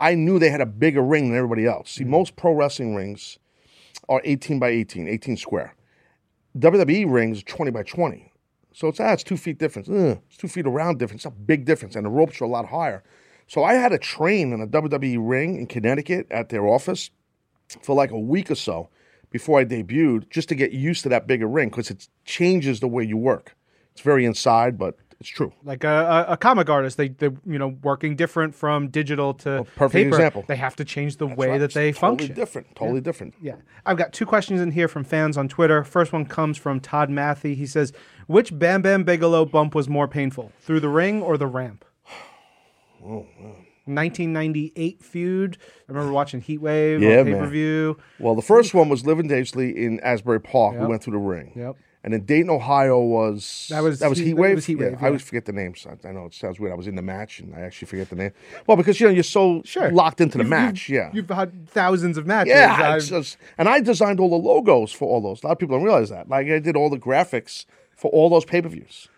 I 0.00 0.14
knew 0.14 0.38
they 0.38 0.50
had 0.50 0.60
a 0.60 0.66
bigger 0.66 1.02
ring 1.02 1.28
than 1.28 1.36
everybody 1.36 1.66
else. 1.66 1.90
See, 1.90 2.04
most 2.04 2.36
pro 2.36 2.52
wrestling 2.52 2.94
rings 2.94 3.38
are 4.08 4.20
18 4.24 4.58
by 4.58 4.68
18, 4.68 5.08
18 5.08 5.36
square. 5.36 5.74
WWE 6.56 7.10
rings 7.10 7.40
are 7.40 7.44
20 7.44 7.70
by 7.70 7.82
20. 7.82 8.32
So 8.72 8.88
it's, 8.88 9.00
ah, 9.00 9.12
it's 9.12 9.24
two 9.24 9.36
feet 9.36 9.58
difference. 9.58 9.88
Ugh, 9.88 10.20
it's 10.28 10.36
two 10.36 10.48
feet 10.48 10.66
around 10.66 10.98
difference. 10.98 11.24
It's 11.24 11.34
a 11.34 11.38
big 11.38 11.64
difference. 11.64 11.96
And 11.96 12.06
the 12.06 12.10
ropes 12.10 12.40
are 12.40 12.44
a 12.44 12.48
lot 12.48 12.66
higher. 12.66 13.02
So 13.46 13.64
I 13.64 13.74
had 13.74 13.88
to 13.90 13.98
train 13.98 14.52
in 14.52 14.60
a 14.60 14.66
WWE 14.66 15.16
ring 15.20 15.56
in 15.56 15.66
Connecticut 15.66 16.26
at 16.30 16.50
their 16.50 16.66
office 16.66 17.10
for 17.82 17.94
like 17.94 18.10
a 18.10 18.18
week 18.18 18.50
or 18.50 18.54
so 18.54 18.88
before 19.30 19.58
I 19.58 19.64
debuted 19.64 20.30
just 20.30 20.48
to 20.50 20.54
get 20.54 20.72
used 20.72 21.02
to 21.02 21.08
that 21.10 21.26
bigger 21.26 21.46
ring 21.46 21.70
because 21.70 21.90
it 21.90 22.08
changes 22.24 22.80
the 22.80 22.88
way 22.88 23.04
you 23.04 23.16
work. 23.16 23.56
It's 23.92 24.02
very 24.02 24.24
inside, 24.24 24.78
but 24.78 24.96
it's 25.20 25.28
true. 25.28 25.52
Like 25.64 25.82
a, 25.82 26.26
a, 26.28 26.36
comic 26.36 26.70
artist, 26.70 26.96
they 26.96 27.08
they 27.08 27.26
you 27.44 27.58
know 27.58 27.76
working 27.82 28.14
different 28.14 28.54
from 28.54 28.88
digital 28.88 29.34
to 29.34 29.58
oh, 29.58 29.64
perfect 29.74 29.92
paper. 29.92 30.08
example. 30.08 30.44
They 30.46 30.56
have 30.56 30.76
to 30.76 30.84
change 30.84 31.16
the 31.16 31.26
That's 31.26 31.38
way 31.38 31.48
right. 31.48 31.58
that 31.58 31.74
they 31.74 31.92
totally 31.92 32.18
function. 32.18 32.34
different. 32.36 32.76
Totally 32.76 33.00
different. 33.00 33.34
Yeah. 33.42 33.56
I've 33.84 33.96
got 33.96 34.12
two 34.12 34.26
questions 34.26 34.60
in 34.60 34.70
here 34.70 34.86
from 34.86 35.02
fans 35.02 35.36
on 35.36 35.48
Twitter. 35.48 35.82
First 35.82 36.12
one 36.12 36.24
comes 36.24 36.56
from 36.56 36.78
Todd 36.78 37.10
Matthey. 37.10 37.56
He 37.56 37.66
says, 37.66 37.92
Which 38.28 38.56
Bam 38.56 38.80
Bam 38.80 39.02
Bigelow 39.02 39.44
bump 39.46 39.74
was 39.74 39.88
more 39.88 40.06
painful, 40.06 40.52
through 40.60 40.80
the 40.80 40.88
ring 40.88 41.20
or 41.22 41.36
the 41.36 41.46
ramp? 41.46 41.84
Oh, 43.00 43.26
1998 43.88 45.02
feud. 45.02 45.56
I 45.88 45.92
remember 45.92 46.12
watching 46.12 46.40
Heat 46.40 46.58
Wave 46.58 47.00
Yeah, 47.00 47.20
on 47.20 47.24
man. 47.24 47.34
pay 47.34 47.40
per 47.40 47.46
view. 47.46 47.96
Well, 48.18 48.34
the 48.34 48.42
first 48.42 48.74
one 48.74 48.88
was 48.88 49.06
living 49.06 49.28
dangerously 49.28 49.70
in 49.84 50.00
Asbury 50.00 50.40
Park. 50.40 50.78
We 50.78 50.86
went 50.86 51.02
through 51.02 51.12
the 51.12 51.18
ring. 51.18 51.52
Yep. 51.54 51.76
And 52.04 52.12
then 52.12 52.20
Dayton, 52.24 52.48
Ohio 52.48 53.00
was 53.00 53.66
That 53.70 53.82
was 53.82 53.98
that 53.98 54.08
was 54.08 54.18
Heat- 54.18 54.34
Wave. 54.34 54.54
was 54.54 54.66
Heat 54.66 54.78
Yeah, 54.78 54.90
Wave, 54.90 55.02
I 55.02 55.06
always 55.08 55.22
forget 55.22 55.44
the 55.46 55.52
names. 55.52 55.84
I, 55.84 56.08
I 56.08 56.12
know 56.12 56.26
it 56.26 56.34
sounds 56.34 56.60
weird. 56.60 56.72
I 56.72 56.76
was 56.76 56.86
in 56.86 56.94
the 56.94 57.02
match 57.02 57.40
and 57.40 57.54
I 57.54 57.60
actually 57.60 57.86
forget 57.86 58.08
the 58.08 58.14
name. 58.16 58.30
Well, 58.66 58.76
because 58.76 59.00
you 59.00 59.08
know 59.08 59.12
you're 59.12 59.24
so 59.24 59.62
Sure. 59.64 59.90
locked 59.90 60.20
into 60.20 60.38
the 60.38 60.44
You've- 60.44 60.50
match. 60.50 60.88
you've- 60.88 60.96
yeah. 60.96 61.10
You've 61.12 61.28
had 61.28 61.68
thousands 61.68 62.16
of 62.16 62.24
matches. 62.26 62.52
Yeah, 62.52 62.98
just- 63.00 63.36
and 63.58 63.68
I 63.68 63.80
designed 63.80 64.20
all 64.20 64.30
the 64.30 64.36
logos 64.36 64.92
for 64.92 65.08
all 65.08 65.20
those. 65.20 65.42
A 65.42 65.46
lot 65.48 65.52
of 65.54 65.58
people 65.58 65.76
don't 65.76 65.84
realize 65.84 66.08
that. 66.10 66.28
Like 66.28 66.46
I 66.48 66.60
did 66.60 66.76
all 66.76 66.88
the 66.88 66.98
graphics 66.98 67.66
for 67.96 68.10
all 68.12 68.30
those 68.30 68.44
pay 68.44 68.62
per 68.62 68.68
views, 68.68 69.08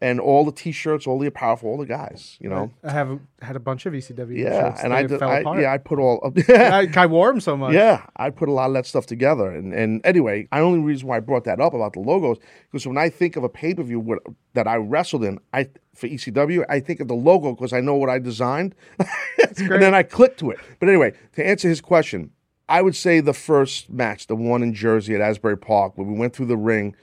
and 0.00 0.20
all 0.20 0.44
the 0.44 0.52
T-shirts, 0.52 1.06
all 1.06 1.18
the 1.18 1.26
apparel 1.26 1.56
for 1.56 1.66
all 1.66 1.78
the 1.78 1.86
guys. 1.86 2.36
You 2.40 2.48
know, 2.48 2.70
I 2.84 2.90
have 2.90 3.18
had 3.40 3.56
a 3.56 3.60
bunch 3.60 3.86
of 3.86 3.92
ECW 3.92 4.36
yeah. 4.36 4.70
shirts 4.70 4.82
And 4.82 4.94
I, 4.94 5.02
did, 5.02 5.18
fell 5.18 5.30
I 5.30 5.40
apart. 5.40 5.60
yeah, 5.60 5.72
I 5.72 5.78
put 5.78 5.98
all. 5.98 6.32
I, 6.48 6.88
I 6.94 7.06
wore 7.06 7.28
them 7.28 7.40
so 7.40 7.56
much. 7.56 7.74
Yeah, 7.74 8.06
I 8.16 8.30
put 8.30 8.48
a 8.48 8.52
lot 8.52 8.68
of 8.68 8.74
that 8.74 8.86
stuff 8.86 9.06
together. 9.06 9.50
And, 9.50 9.72
and 9.74 10.00
anyway, 10.04 10.48
the 10.52 10.58
only 10.58 10.78
reason 10.78 11.08
why 11.08 11.16
I 11.16 11.20
brought 11.20 11.44
that 11.44 11.60
up 11.60 11.74
about 11.74 11.94
the 11.94 12.00
logos, 12.00 12.38
because 12.70 12.86
when 12.86 12.98
I 12.98 13.08
think 13.08 13.36
of 13.36 13.44
a 13.44 13.48
pay 13.48 13.74
per 13.74 13.82
view 13.82 14.18
that 14.54 14.66
I 14.68 14.76
wrestled 14.76 15.24
in, 15.24 15.38
I 15.52 15.68
for 15.94 16.06
ECW, 16.06 16.64
I 16.68 16.80
think 16.80 17.00
of 17.00 17.08
the 17.08 17.14
logo 17.14 17.52
because 17.52 17.72
I 17.72 17.80
know 17.80 17.96
what 17.96 18.08
I 18.08 18.18
designed. 18.18 18.74
and 18.98 19.82
then 19.82 19.94
I 19.94 20.04
click 20.04 20.36
to 20.38 20.50
it. 20.50 20.58
But 20.78 20.88
anyway, 20.88 21.12
to 21.34 21.44
answer 21.44 21.68
his 21.68 21.80
question, 21.80 22.30
I 22.68 22.82
would 22.82 22.94
say 22.94 23.20
the 23.20 23.32
first 23.32 23.90
match, 23.90 24.26
the 24.26 24.36
one 24.36 24.62
in 24.62 24.74
Jersey 24.74 25.14
at 25.14 25.20
Asbury 25.20 25.56
Park, 25.56 25.96
when 25.96 26.12
we 26.12 26.18
went 26.18 26.34
through 26.34 26.46
the 26.46 26.56
ring, 26.56 26.94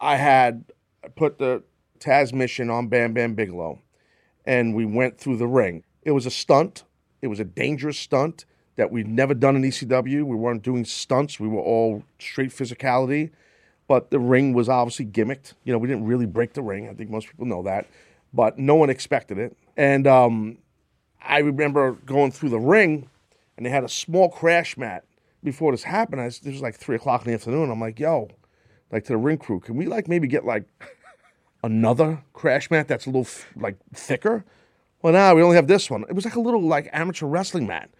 I 0.00 0.16
had 0.16 0.64
put 1.16 1.38
the 1.38 1.62
Taz 2.00 2.32
mission 2.32 2.70
on 2.70 2.88
Bam 2.88 3.12
Bam 3.12 3.34
Bigelow, 3.34 3.78
and 4.44 4.74
we 4.74 4.84
went 4.84 5.18
through 5.18 5.36
the 5.36 5.46
ring. 5.46 5.84
It 6.02 6.12
was 6.12 6.26
a 6.26 6.30
stunt. 6.30 6.84
It 7.22 7.26
was 7.28 7.38
a 7.40 7.44
dangerous 7.44 7.98
stunt 7.98 8.46
that 8.76 8.90
we'd 8.90 9.06
never 9.06 9.34
done 9.34 9.56
in 9.56 9.62
ECW. 9.62 10.24
We 10.24 10.36
weren't 10.36 10.62
doing 10.62 10.84
stunts. 10.86 11.38
We 11.38 11.48
were 11.48 11.60
all 11.60 12.02
straight 12.18 12.50
physicality. 12.50 13.30
But 13.86 14.10
the 14.10 14.18
ring 14.20 14.54
was 14.54 14.68
obviously 14.68 15.04
gimmicked. 15.06 15.52
You 15.64 15.72
know, 15.72 15.78
we 15.78 15.88
didn't 15.88 16.06
really 16.06 16.24
break 16.24 16.54
the 16.54 16.62
ring. 16.62 16.88
I 16.88 16.94
think 16.94 17.10
most 17.10 17.26
people 17.26 17.44
know 17.44 17.62
that. 17.64 17.86
But 18.32 18.58
no 18.58 18.76
one 18.76 18.88
expected 18.88 19.36
it. 19.36 19.54
And 19.76 20.06
um, 20.06 20.58
I 21.22 21.38
remember 21.40 21.92
going 22.06 22.30
through 22.30 22.50
the 22.50 22.60
ring, 22.60 23.10
and 23.56 23.66
they 23.66 23.70
had 23.70 23.84
a 23.84 23.88
small 23.88 24.28
crash 24.30 24.76
mat 24.78 25.04
before 25.42 25.72
this 25.72 25.82
happened. 25.82 26.20
I, 26.22 26.26
was- 26.26 26.38
this 26.38 26.52
was 26.52 26.62
like 26.62 26.76
3 26.76 26.96
o'clock 26.96 27.22
in 27.22 27.28
the 27.28 27.34
afternoon. 27.34 27.70
I'm 27.70 27.80
like, 27.80 27.98
yo, 27.98 28.28
like 28.92 29.04
to 29.04 29.12
the 29.12 29.18
ring 29.18 29.38
crew, 29.38 29.60
can 29.60 29.76
we 29.76 29.86
like 29.86 30.08
maybe 30.08 30.28
get 30.28 30.44
like 30.46 30.64
another 31.62 32.22
crash 32.32 32.70
mat 32.70 32.88
that's 32.88 33.06
a 33.06 33.08
little 33.08 33.22
f- 33.22 33.50
like 33.56 33.76
thicker? 33.94 34.44
Well, 35.02 35.12
now 35.12 35.34
we 35.34 35.42
only 35.42 35.56
have 35.56 35.66
this 35.66 35.90
one. 35.90 36.04
It 36.08 36.14
was 36.14 36.24
like 36.24 36.36
a 36.36 36.40
little 36.40 36.62
like 36.62 36.88
amateur 36.92 37.26
wrestling 37.26 37.66
mat. 37.66 37.90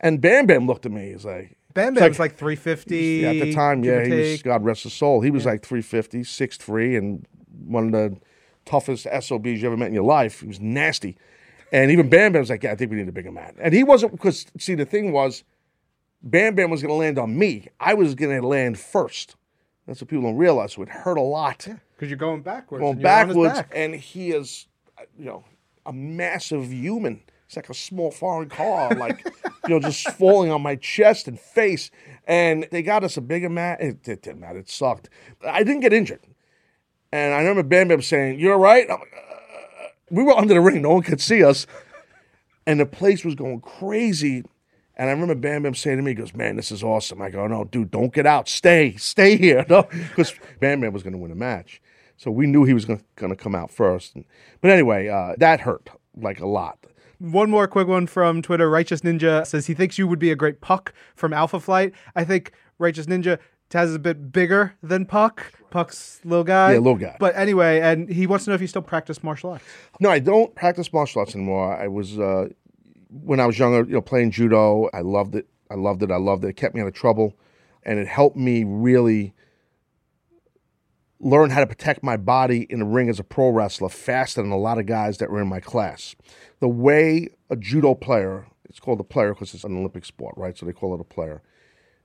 And 0.00 0.20
Bam 0.20 0.46
Bam 0.46 0.66
looked 0.66 0.86
at 0.86 0.92
me. 0.92 1.12
He's 1.12 1.24
like, 1.24 1.56
Bam 1.72 1.94
Bam 1.94 2.08
was 2.08 2.18
like 2.18 2.36
350 2.36 2.96
yeah, 2.96 3.30
at 3.30 3.40
the 3.40 3.52
time, 3.52 3.82
yeah, 3.82 4.04
he 4.04 4.12
was. 4.12 4.42
God 4.42 4.64
rest 4.64 4.84
his 4.84 4.92
soul. 4.92 5.20
He 5.20 5.30
was 5.30 5.44
like 5.44 5.64
350, 5.64 6.20
6'3", 6.20 6.98
and 6.98 7.26
one 7.66 7.86
of 7.86 7.92
the 7.92 8.16
toughest 8.64 9.06
SOBs 9.20 9.60
you 9.60 9.66
ever 9.66 9.76
met 9.76 9.88
in 9.88 9.94
your 9.94 10.04
life. 10.04 10.40
He 10.40 10.46
was 10.46 10.60
nasty. 10.60 11.16
And 11.72 11.90
even 11.90 12.08
Bam 12.08 12.32
Bam 12.32 12.40
was 12.40 12.50
like, 12.50 12.62
yeah, 12.62 12.72
I 12.72 12.76
think 12.76 12.92
we 12.92 12.98
need 12.98 13.08
a 13.08 13.12
bigger 13.12 13.32
mat. 13.32 13.56
And 13.60 13.74
he 13.74 13.82
wasn't, 13.82 14.12
because, 14.12 14.46
see, 14.58 14.76
the 14.76 14.84
thing 14.84 15.10
was, 15.10 15.42
Bam 16.22 16.54
Bam 16.54 16.70
was 16.70 16.80
going 16.80 16.90
to 16.90 16.94
land 16.94 17.18
on 17.18 17.36
me. 17.36 17.68
I 17.80 17.94
was 17.94 18.14
going 18.14 18.40
to 18.40 18.46
land 18.46 18.78
first. 18.78 19.34
That's 19.86 20.00
what 20.00 20.08
people 20.08 20.22
don't 20.22 20.36
realize. 20.36 20.74
So 20.74 20.82
it 20.82 20.88
hurt 20.88 21.18
a 21.18 21.22
lot 21.22 21.66
because 21.94 22.10
you're 22.10 22.18
going 22.18 22.42
backwards. 22.42 22.80
going 22.80 22.92
and 22.92 23.00
you're 23.00 23.10
on 23.10 23.28
his 23.28 23.34
backwards, 23.34 23.54
back. 23.54 23.72
and 23.74 23.94
he 23.94 24.30
is, 24.30 24.66
uh, 24.98 25.02
you 25.18 25.24
know, 25.24 25.44
a 25.86 25.92
massive 25.92 26.72
human. 26.72 27.22
It's 27.46 27.56
like 27.56 27.68
a 27.68 27.74
small 27.74 28.10
foreign 28.10 28.48
car, 28.48 28.94
like 28.96 29.24
you 29.68 29.68
know, 29.68 29.80
just 29.80 30.10
falling 30.12 30.50
on 30.50 30.62
my 30.62 30.76
chest 30.76 31.28
and 31.28 31.38
face. 31.38 31.90
And 32.26 32.66
they 32.70 32.82
got 32.82 33.04
us 33.04 33.16
a 33.16 33.20
bigger 33.20 33.48
mat. 33.48 33.80
It, 33.80 34.08
it 34.08 34.22
didn't 34.22 34.40
matter. 34.40 34.58
It 34.58 34.70
sucked. 34.70 35.08
I 35.46 35.62
didn't 35.62 35.80
get 35.80 35.92
injured, 35.92 36.20
and 37.12 37.34
I 37.34 37.38
remember 37.38 37.62
Bam 37.62 37.88
Bam 37.88 38.02
saying, 38.02 38.38
"You're 38.40 38.58
right." 38.58 38.90
I'm 38.90 38.98
like, 39.00 39.12
"Uh," 39.14 39.88
we 40.10 40.22
were 40.22 40.36
under 40.36 40.54
the 40.54 40.60
ring. 40.60 40.82
No 40.82 40.90
one 40.90 41.02
could 41.02 41.20
see 41.20 41.44
us. 41.44 41.66
And 42.66 42.80
the 42.80 42.86
place 42.86 43.24
was 43.24 43.34
going 43.34 43.60
crazy. 43.60 44.42
And 44.96 45.08
I 45.08 45.12
remember 45.12 45.34
Bam 45.34 45.64
Bam 45.64 45.74
saying 45.74 45.96
to 45.96 46.02
me, 46.02 46.12
he 46.12 46.14
goes, 46.14 46.34
Man, 46.34 46.56
this 46.56 46.70
is 46.70 46.82
awesome. 46.82 47.20
I 47.20 47.30
go, 47.30 47.46
No, 47.46 47.64
dude, 47.64 47.90
don't 47.90 48.12
get 48.12 48.26
out. 48.26 48.48
Stay. 48.48 48.96
Stay 48.96 49.36
here. 49.36 49.64
No, 49.70 49.82
because 49.82 50.34
Bam 50.60 50.80
Bam 50.80 50.92
was 50.92 51.02
going 51.02 51.14
to 51.14 51.18
win 51.18 51.32
a 51.32 51.36
match. 51.36 51.80
So 52.16 52.30
we 52.30 52.46
knew 52.46 52.64
he 52.64 52.74
was 52.74 52.84
going 52.84 53.00
to 53.18 53.36
come 53.36 53.54
out 53.54 53.70
first. 53.70 54.16
But 54.60 54.70
anyway, 54.70 55.08
uh, 55.08 55.34
that 55.38 55.60
hurt 55.60 55.90
like 56.16 56.40
a 56.40 56.46
lot. 56.46 56.78
One 57.18 57.50
more 57.50 57.66
quick 57.66 57.88
one 57.88 58.06
from 58.06 58.42
Twitter. 58.42 58.70
Righteous 58.70 59.00
Ninja 59.00 59.46
says 59.46 59.66
he 59.66 59.74
thinks 59.74 59.98
you 59.98 60.06
would 60.06 60.18
be 60.18 60.30
a 60.30 60.36
great 60.36 60.60
Puck 60.60 60.92
from 61.16 61.32
Alpha 61.32 61.58
Flight. 61.58 61.92
I 62.14 62.24
think 62.24 62.52
Righteous 62.78 63.06
Ninja 63.06 63.38
Taz 63.70 63.86
is 63.86 63.94
a 63.94 63.98
bit 63.98 64.30
bigger 64.30 64.74
than 64.82 65.06
Puck. 65.06 65.52
Puck's 65.70 66.20
little 66.24 66.44
guy. 66.44 66.72
Yeah, 66.72 66.78
little 66.78 66.96
guy. 66.96 67.16
But 67.18 67.34
anyway, 67.36 67.80
and 67.80 68.08
he 68.08 68.26
wants 68.26 68.44
to 68.44 68.50
know 68.50 68.54
if 68.54 68.60
you 68.60 68.66
still 68.66 68.82
practice 68.82 69.22
martial 69.22 69.50
arts. 69.50 69.64
No, 70.00 70.10
I 70.10 70.18
don't 70.18 70.54
practice 70.54 70.92
martial 70.92 71.20
arts 71.20 71.34
anymore. 71.34 71.74
I 71.74 71.88
was 71.88 72.18
uh, 72.18 72.48
when 73.22 73.40
I 73.40 73.46
was 73.46 73.58
younger, 73.58 73.88
you 73.88 73.94
know, 73.94 74.00
playing 74.00 74.32
judo. 74.32 74.88
I 74.92 75.00
loved 75.00 75.34
it. 75.34 75.46
I 75.70 75.74
loved 75.74 76.02
it. 76.02 76.10
I 76.10 76.16
loved 76.16 76.44
it. 76.44 76.48
It 76.48 76.56
kept 76.56 76.74
me 76.74 76.80
out 76.80 76.88
of 76.88 76.94
trouble, 76.94 77.36
and 77.84 77.98
it 77.98 78.08
helped 78.08 78.36
me 78.36 78.64
really 78.64 79.34
learn 81.20 81.50
how 81.50 81.60
to 81.60 81.66
protect 81.66 82.02
my 82.02 82.16
body 82.16 82.66
in 82.68 82.80
the 82.80 82.84
ring 82.84 83.08
as 83.08 83.18
a 83.18 83.24
pro 83.24 83.48
wrestler 83.48 83.88
faster 83.88 84.42
than 84.42 84.50
a 84.50 84.58
lot 84.58 84.78
of 84.78 84.86
guys 84.86 85.18
that 85.18 85.30
were 85.30 85.40
in 85.40 85.48
my 85.48 85.60
class. 85.60 86.14
The 86.60 86.68
way 86.68 87.28
a 87.48 87.56
judo 87.56 87.94
player, 87.94 88.46
it's 88.68 88.80
called 88.80 89.00
a 89.00 89.04
player 89.04 89.32
because 89.32 89.54
it's 89.54 89.64
an 89.64 89.76
Olympic 89.76 90.04
sport, 90.04 90.34
right? 90.36 90.56
So 90.56 90.66
they 90.66 90.72
call 90.72 90.94
it 90.94 91.00
a 91.00 91.04
player. 91.04 91.42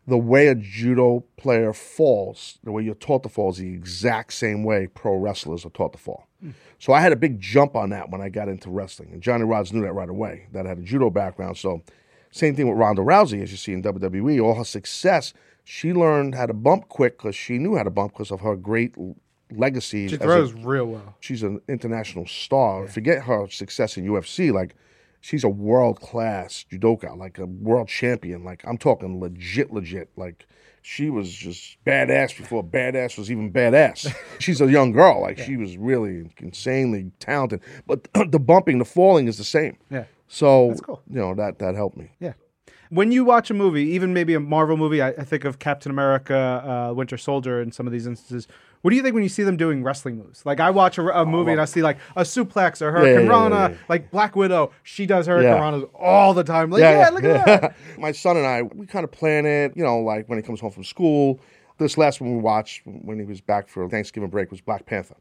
The 0.07 0.18
way 0.18 0.47
a 0.47 0.55
judo 0.55 1.26
player 1.38 1.74
falls, 1.74 2.60
the 2.64 2.72
way 2.72 2.84
you're 2.84 2.95
taught 2.95 3.24
to 3.24 3.30
fall, 3.30 3.49
is 3.51 3.57
the 3.57 3.74
exact 3.74 4.34
same 4.34 4.64
way 4.64 4.88
pro 4.88 5.16
wrestlers 5.18 5.66
are 5.66 5.70
taught 5.70 5.91
to 5.93 5.99
fall. 5.99 6.29
So 6.80 6.94
I 6.94 7.02
had 7.02 7.12
a 7.12 7.18
big 7.18 7.40
jump 7.40 7.76
on 7.76 7.90
that 7.90 8.10
when 8.10 8.22
I 8.22 8.30
got 8.30 8.48
into 8.48 8.70
wrestling. 8.70 9.12
And 9.12 9.22
Johnny 9.22 9.44
Rodz 9.44 9.74
knew 9.74 9.82
that 9.82 9.94
right 9.94 10.10
away, 10.10 10.48
that 10.54 10.66
I 10.66 10.70
had 10.70 10.80
a 10.80 10.84
judo 10.84 11.10
background. 11.10 11.58
So 11.58 11.82
same 12.32 12.56
thing 12.56 12.68
with 12.68 12.78
Ronda 12.78 13.02
Rousey, 13.02 13.42
as 13.42 13.52
you 13.52 13.58
see 13.58 13.74
in 13.74 13.84
WWE. 13.84 14.44
All 14.44 14.56
her 14.56 14.64
success– 14.64 15.34
she 15.72 15.94
learned 15.94 16.34
how 16.34 16.48
to 16.48 16.54
bump 16.54 16.90
quick 16.90 17.20
because 17.20 17.36
she 17.36 17.60
knew 17.60 17.76
how 17.76 17.84
to 17.84 17.92
bump 17.92 18.14
because 18.14 18.32
of 18.32 18.42
her 18.42 18.56
great 18.56 18.96
legacy. 19.52 20.08
She 20.08 20.18
throws 20.18 20.52
a, 20.52 20.56
real 20.56 20.88
well. 20.88 21.16
She's 21.20 21.44
an 21.44 21.62
international 21.68 22.26
star. 22.26 22.86
Yeah. 22.86 22.90
Forget 22.90 23.24
her 23.26 23.48
success 23.50 23.96
in 23.96 24.08
UFC. 24.08 24.52
Like, 24.52 24.76
she's 25.22 25.43
a 25.43 25.49
world 25.49 25.99
class 25.99 26.65
judoka, 26.72 27.15
like 27.17 27.38
a 27.38 27.45
world 27.45 27.88
champion. 27.88 28.43
Like, 28.43 28.63
I'm 28.65 28.78
talking 28.78 29.20
legit, 29.20 29.72
legit. 29.72 30.09
Like, 30.15 30.47
she 30.82 31.09
was 31.09 31.32
just 31.32 31.78
badass 31.86 32.38
before 32.38 32.63
badass 32.63 33.17
was 33.17 33.30
even 33.32 33.51
badass. 33.51 34.13
she's 34.39 34.61
a 34.61 34.72
young 34.72 34.91
girl. 34.91 35.22
Like, 35.22 35.38
yeah. 35.38 35.45
she 35.45 35.57
was 35.57 35.78
really 35.78 36.30
insanely 36.39 37.11
talented. 37.20 37.61
But 37.86 38.07
the 38.32 38.39
bumping, 38.39 38.80
the 38.80 38.86
falling 38.86 39.28
is 39.28 39.38
the 39.38 39.43
same. 39.43 39.78
Yeah. 39.89 40.05
So, 40.28 40.76
cool. 40.84 41.01
you 41.09 41.20
know, 41.20 41.34
that, 41.36 41.59
that 41.59 41.76
helped 41.76 41.97
me. 41.97 42.11
Yeah 42.20 42.34
when 42.89 43.11
you 43.11 43.24
watch 43.24 43.49
a 43.49 43.53
movie, 43.53 43.84
even 43.84 44.13
maybe 44.13 44.34
a 44.34 44.39
Marvel 44.39 44.76
movie, 44.76 45.01
I, 45.01 45.09
I 45.09 45.24
think 45.24 45.45
of 45.45 45.59
Captain 45.59 45.91
America, 45.91 46.36
uh, 46.89 46.93
Winter 46.93 47.17
Soldier, 47.17 47.61
in 47.61 47.72
some 47.72 47.86
of 47.86 47.93
these 47.93 48.07
instances. 48.07 48.47
What 48.82 48.92
do 48.92 48.96
you 48.96 49.04
think 49.04 49.14
when 49.14 49.24
you 49.24 49.30
see 49.30 49.44
them 49.44 49.58
doing 49.58 49.84
wrestling 49.84 50.18
moves? 50.18 50.46
Like 50.46 50.60
I 50.60 50.70
watch 50.70 50.98
a, 50.98 51.22
a 51.22 51.26
movie 51.26 51.50
oh, 51.50 51.54
and 51.54 51.62
I 51.62 51.66
see 51.66 51.82
like 51.82 51.98
a 52.16 52.22
suplex 52.22 52.82
or 52.82 52.92
her 52.92 53.06
yeah, 53.06 53.20
yeah, 53.20 53.28
Rana, 53.28 53.70
yeah, 53.72 53.78
like 53.90 54.10
Black 54.10 54.36
Widow. 54.36 54.72
She 54.84 55.06
does 55.06 55.28
her 55.28 55.42
yeah. 55.42 55.58
Ranas 55.58 55.90
all 55.94 56.34
the 56.34 56.44
time. 56.44 56.70
Like 56.70 56.82
yeah, 56.82 57.10
look 57.10 57.24
at 57.24 57.46
that. 57.46 57.76
My 57.98 58.12
son 58.12 58.38
and 58.38 58.46
I, 58.46 58.62
we 58.62 58.86
kind 58.86 59.04
of 59.04 59.12
plan 59.12 59.46
it. 59.46 59.76
You 59.76 59.84
know, 59.84 60.00
like 60.00 60.30
when 60.30 60.38
he 60.38 60.44
comes 60.44 60.60
home 60.60 60.72
from 60.72 60.84
school. 60.84 61.40
This 61.78 61.98
last 61.98 62.20
one 62.20 62.36
we 62.36 62.42
watched 62.42 62.82
when 62.86 63.20
he 63.20 63.26
was 63.26 63.40
back 63.40 63.70
for 63.70 63.88
Thanksgiving 63.88 64.30
break 64.30 64.52
was 64.52 64.60
Black 64.60 64.86
Panther. 64.86 65.16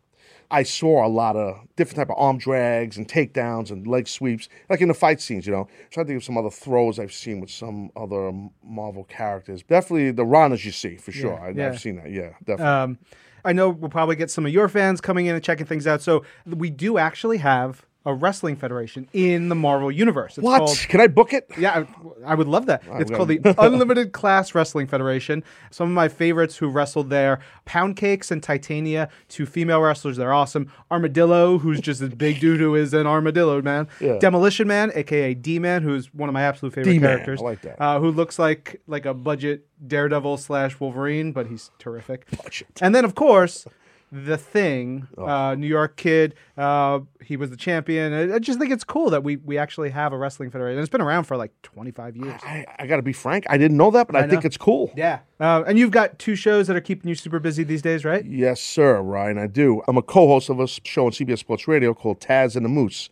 I 0.51 0.63
saw 0.63 1.07
a 1.07 1.09
lot 1.09 1.37
of 1.37 1.61
different 1.77 1.97
type 1.97 2.11
of 2.11 2.17
arm 2.19 2.39
drags 2.39 2.97
and 2.97 3.07
takedowns 3.07 3.71
and 3.71 3.87
leg 3.87 4.09
sweeps, 4.09 4.49
like 4.71 4.81
in 4.81 4.89
the 4.89 4.95
fight 4.95 5.21
scenes. 5.21 5.47
You 5.47 5.53
know, 5.53 5.61
I'm 5.61 5.67
trying 5.91 6.07
to 6.07 6.09
think 6.09 6.21
of 6.21 6.25
some 6.25 6.39
other 6.39 6.51
throws 6.51 6.99
I've 6.99 7.13
seen 7.13 7.41
with 7.41 7.51
some 7.51 7.91
other 7.97 8.33
Marvel 8.65 9.05
characters. 9.05 9.63
Definitely 9.63 10.13
the 10.13 10.25
Ranas 10.25 10.65
you 10.65 10.73
see 10.73 10.97
for 10.97 11.13
sure. 11.13 11.39
Yeah, 11.55 11.67
I, 11.67 11.71
have 11.71 11.81
seen 11.81 11.97
that. 11.97 12.11
Yeah, 12.11 12.31
definitely. 12.45 12.65
Um, 12.65 12.99
I 13.45 13.53
know 13.53 13.71
we'll 13.71 13.91
probably 13.91 14.17
get 14.17 14.31
some 14.31 14.47
of 14.47 14.53
your 14.53 14.69
fans 14.69 15.01
coming 15.01 15.27
in 15.27 15.35
and 15.35 15.43
checking 15.43 15.67
things 15.67 15.87
out. 15.87 16.03
So 16.03 16.25
we 16.47 16.71
do 16.71 16.99
actually 16.99 17.39
have 17.39 17.87
a 18.09 18.15
wrestling 18.15 18.57
federation 18.57 19.07
in 19.13 19.51
the 19.51 19.55
Marvel 19.55 19.93
universe. 19.93 20.39
It's 20.39 20.43
what? 20.45 20.61
Called, 20.61 20.79
Can 20.89 21.03
I 21.03 21.09
book 21.09 21.35
it? 21.35 21.47
Yeah, 21.59 21.85
I, 22.25 22.33
I 22.33 22.35
would 22.35 22.49
love 22.49 22.65
that. 22.65 22.83
it's 22.95 23.11
called 23.11 23.29
the 23.29 23.55
Unlimited 23.59 24.13
Class 24.13 24.55
Wrestling 24.55 24.87
Federation. 24.87 25.45
Some 25.71 25.89
of 25.89 25.95
my 25.95 26.09
favorites 26.09 26.57
who 26.57 26.69
wrestled 26.69 27.11
there: 27.11 27.39
Poundcakes 27.67 28.31
and 28.31 28.43
Titania, 28.43 29.11
two 29.29 29.45
female 29.45 29.83
wrestlers. 29.83 30.17
They're 30.17 30.33
awesome. 30.33 30.73
Armadillo, 30.91 31.59
who's 31.59 31.81
just 31.81 32.01
a 32.01 32.09
big 32.09 32.41
dude 32.41 32.61
who 32.61 32.75
is 32.75 32.95
an 32.95 33.07
armadillo 33.07 33.61
man. 33.61 33.89
Yeah. 34.01 34.19
Demolition 34.19 34.67
Man, 34.67 34.91
aka 34.95 35.35
D 35.35 35.59
Man, 35.59 35.83
who's 35.83 36.13
one 36.15 36.31
of 36.31 36.33
my 36.33 36.43
absolute 36.43 36.73
favorite 36.73 36.93
D-Man. 36.95 37.11
characters. 37.11 37.41
I 37.43 37.45
like 37.45 37.61
that. 37.61 37.79
Uh, 37.79 38.01
who 38.01 38.11
looks 38.11 38.39
like 38.39 38.81
like 38.87 39.05
a 39.05 39.13
budget 39.13 39.67
Daredevil 39.87 40.39
slash 40.39 40.81
Wolverine, 40.81 41.33
but 41.33 41.47
he's 41.49 41.71
terrific. 41.79 42.25
Budget. 42.43 42.69
And 42.81 42.95
then 42.95 43.05
of 43.05 43.15
course 43.15 43.67
the 44.11 44.39
Thing, 44.39 45.07
oh. 45.19 45.27
uh, 45.27 45.55
New 45.55 45.67
York 45.67 45.97
kid. 45.97 46.35
Uh, 46.57 47.01
he 47.23 47.37
was 47.37 47.51
the 47.51 47.57
champion. 47.57 48.13
I, 48.13 48.37
I, 48.37 48.39
just 48.39 48.59
think 48.59 48.73
it's 48.73 48.85
cool 48.85 49.11
that 49.11 49.23
we 49.23 49.37
we 49.37 49.59
actually 49.59 49.91
have 49.91 50.13
a 50.13 50.19
wrestling 50.19 50.51
federation. 50.51 50.81
It's 50.81 50.89
been 50.89 51.01
around 51.01 51.25
for 51.25 51.37
like 51.37 51.53
25 51.63 52.17
years. 52.17 52.41
I, 52.43 52.65
I 52.79 52.87
got 52.87 52.97
to 52.97 53.03
be 53.03 53.13
frank, 53.13 53.45
I 53.51 53.59
didn't 53.59 53.77
know 53.77 53.91
that, 53.91 54.07
but 54.07 54.17
I, 54.17 54.21
I 54.21 54.29
think 54.29 54.45
it's 54.45 54.57
cool. 54.57 54.93
Yeah. 54.97 55.21
Uh, 55.39 55.63
and 55.67 55.79
you've 55.79 55.91
got 55.91 56.19
two 56.19 56.35
shows 56.35 56.67
that 56.69 56.77
are 56.77 56.81
keeping 56.81 57.09
you 57.09 57.15
super 57.15 57.39
busy 57.39 57.65
these 57.65 57.83
days, 57.83 58.05
right? 58.05 58.25
Yes, 58.25 58.61
sir, 58.61 59.01
Ryan. 59.01 59.39
I 59.39 59.47
do. 59.47 59.83
I'm 59.87 59.97
a 59.97 60.03
co-host 60.03 60.49
of 60.49 60.59
a 60.59 60.67
show 60.67 61.07
on 61.07 61.13
CBS 61.13 61.39
Sports 61.39 61.69
Radio 61.69 61.95
called 61.95 62.21
Taz 62.21 62.57
and 62.57 62.65
the 62.65 62.71
Moose. 62.71 63.11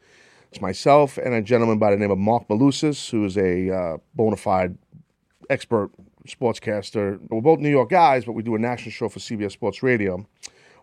It's 0.50 0.60
myself 0.60 1.18
and 1.18 1.34
a 1.34 1.42
gentleman 1.42 1.78
by 1.78 1.90
the 1.90 1.96
name 1.96 2.10
of 2.10 2.18
Mark 2.18 2.48
Malusis, 2.48 3.10
who 3.10 3.24
is 3.24 3.36
a 3.36 3.70
uh, 3.70 3.96
bona 4.14 4.36
fide 4.36 4.78
expert 5.50 5.90
sportscaster. 6.26 7.20
We're 7.28 7.40
both 7.40 7.60
New 7.60 7.70
York 7.70 7.90
guys, 7.90 8.24
but 8.24 8.32
we 8.32 8.42
do 8.42 8.54
a 8.54 8.58
national 8.58 8.92
show 8.92 9.08
for 9.08 9.18
CBS 9.18 9.52
Sports 9.52 9.82
Radio. 9.82 10.26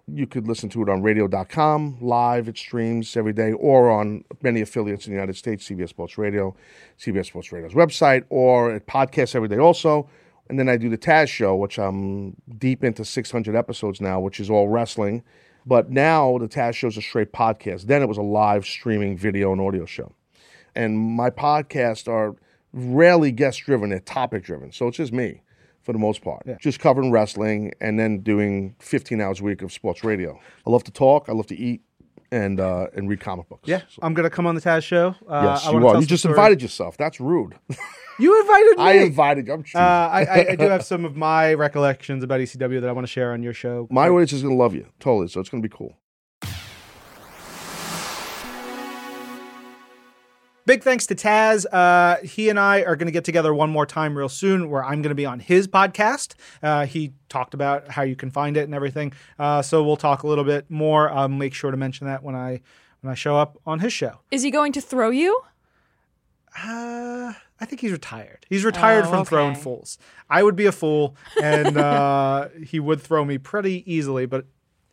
You 0.06 0.28
could 0.28 0.48
listen 0.48 0.68
to 0.70 0.82
it 0.82 0.90
on 0.90 1.02
radio.com, 1.02 2.00
live, 2.02 2.50
it 2.50 2.58
streams 2.58 3.16
every 3.16 3.32
day, 3.32 3.54
or 3.54 3.90
on 3.90 4.26
many 4.42 4.60
affiliates 4.60 5.08
in 5.08 5.14
the 5.14 5.16
United 5.16 5.38
States, 5.38 5.70
CBS 5.70 5.90
Sports 5.90 6.18
Radio, 6.18 6.56
CBS 7.00 7.28
Sports 7.28 7.54
Radio's 7.54 7.74
website, 7.74 8.26
or 8.30 8.72
at 8.74 8.86
podcasts 8.86 9.34
every 9.34 9.48
day 9.48 9.58
also. 9.58 10.10
And 10.50 10.60
then 10.60 10.68
I 10.68 10.76
do 10.76 10.90
the 10.90 10.98
Taz 10.98 11.30
show, 11.30 11.56
which 11.56 11.80
I'm 11.80 12.36
deep 12.58 12.84
into 12.84 13.06
600 13.06 13.56
episodes 13.56 14.02
now, 14.02 14.20
which 14.20 14.42
is 14.42 14.50
all 14.50 14.68
wrestling. 14.68 15.24
But 15.66 15.90
now 15.90 16.38
the 16.38 16.50
Taz 16.50 16.76
show 16.76 16.88
is 16.88 16.98
a 16.98 17.02
straight 17.02 17.32
podcast. 17.32 17.84
Then 17.84 18.02
it 18.02 18.10
was 18.10 18.18
a 18.18 18.22
live 18.24 18.66
streaming 18.66 19.18
video 19.18 19.54
and 19.54 19.62
audio 19.62 19.86
show. 19.86 20.12
And 20.76 20.98
my 20.98 21.30
podcasts 21.30 22.10
are 22.10 22.36
rarely 22.74 23.32
guest 23.32 23.62
driven, 23.62 23.92
they're 23.92 24.02
topic 24.02 24.44
driven. 24.44 24.74
So 24.74 24.90
it's 24.90 24.98
just 24.98 25.14
me 25.14 25.44
for 25.84 25.94
the 25.94 26.00
most 26.00 26.22
part. 26.22 26.44
Yeah. 26.46 26.58
Just 26.60 26.80
covering 26.80 27.12
wrestling 27.12 27.74
and 27.80 28.00
then 28.00 28.20
doing 28.20 28.76
15 28.80 29.22
hours 29.22 29.40
a 29.40 29.44
week 29.44 29.62
of 29.62 29.72
sports 29.72 30.04
radio. 30.04 30.40
I 30.66 30.70
love 30.70 30.84
to 30.86 30.92
talk. 30.92 31.30
I 31.30 31.34
love 31.34 31.48
to 31.48 31.58
eat 31.58 31.82
and 32.32 32.60
uh, 32.60 32.88
and 32.96 33.08
read 33.08 33.20
comic 33.20 33.48
books. 33.48 33.68
Yeah, 33.68 33.82
so. 33.90 34.00
I'm 34.02 34.14
gonna 34.16 34.30
come 34.30 34.48
on 34.48 34.56
the 34.56 34.62
Taz 34.62 34.84
show. 34.84 35.16
Uh, 35.28 35.54
yes, 35.54 35.72
you 35.72 35.88
are. 35.88 36.00
You 36.00 36.06
just 36.06 36.24
story. 36.24 36.34
invited 36.34 36.62
yourself. 36.62 36.98
That's 36.98 37.20
rude. 37.20 37.56
You 38.20 38.40
invited 38.42 38.78
me. 38.78 38.84
I 38.84 38.94
invited 38.94 39.48
you. 39.48 39.54
Uh, 39.54 39.80
I, 39.80 40.50
I, 40.52 40.56
do 40.56 40.66
have 40.70 40.86
some 40.86 41.04
of 41.04 41.16
my 41.16 41.54
recollections 41.56 42.24
about 42.24 42.42
ECW 42.42 42.82
that 42.82 42.88
I 42.88 42.92
want 42.92 43.08
to 43.08 43.12
share 43.12 43.34
on 43.34 43.42
your 43.42 43.54
show. 43.54 43.88
My 43.90 44.08
audience 44.08 44.34
is 44.34 44.44
going 44.44 44.56
to 44.56 44.62
love 44.62 44.76
you 44.76 44.88
totally, 45.00 45.28
so 45.30 45.40
it's 45.40 45.50
going 45.50 45.64
to 45.64 45.68
be 45.68 45.76
cool. 45.76 45.98
Big 50.66 50.82
thanks 50.82 51.06
to 51.08 51.16
Taz. 51.16 51.66
Uh, 51.72 52.18
he 52.26 52.48
and 52.48 52.58
I 52.58 52.84
are 52.84 52.96
going 52.96 53.08
to 53.08 53.12
get 53.12 53.26
together 53.26 53.54
one 53.54 53.70
more 53.70 53.86
time 53.86 54.18
real 54.18 54.30
soon 54.30 54.70
where 54.70 54.84
I'm 54.84 55.02
going 55.02 55.10
to 55.10 55.16
be 55.16 55.26
on 55.26 55.40
his 55.42 55.68
podcast. 55.68 56.36
Uh, 56.62 56.86
he 56.86 57.14
talked 57.28 57.54
about 57.54 57.90
how 57.90 58.04
you 58.04 58.16
can 58.16 58.32
find 58.32 58.56
it 58.56 58.64
and 58.64 58.74
everything. 58.74 59.12
Uh, 59.38 59.62
so 59.62 59.84
we'll 59.84 59.98
talk 59.98 60.24
a 60.24 60.28
little 60.28 60.46
bit 60.46 60.72
more. 60.72 61.10
I'll 61.10 61.28
make 61.28 61.54
sure 61.54 61.70
to 61.72 61.78
mention 61.78 62.08
that 62.08 62.24
when 62.24 62.36
I 62.36 62.62
when 63.02 63.12
I 63.12 63.16
show 63.16 63.36
up 63.36 63.58
on 63.66 63.80
his 63.80 63.92
show. 63.92 64.22
Is 64.32 64.44
he 64.44 64.52
going 64.52 64.72
to 64.74 64.82
throw 64.82 65.10
you? 65.10 65.42
Uh, 66.58 67.34
I 67.60 67.66
think 67.66 67.82
he's 67.82 67.92
retired. 67.92 68.46
He's 68.48 68.64
retired 68.64 69.06
oh, 69.06 69.10
from 69.10 69.20
okay. 69.20 69.30
throwing 69.30 69.56
fools. 69.56 69.98
I 70.30 70.44
would 70.44 70.56
be 70.56 70.66
a 70.66 70.72
fool, 70.72 71.18
and 71.42 71.78
uh, 71.78 72.50
he 72.66 72.80
would 72.80 73.02
throw 73.02 73.26
me 73.26 73.38
pretty 73.38 73.84
easily, 73.92 74.26
but 74.26 74.46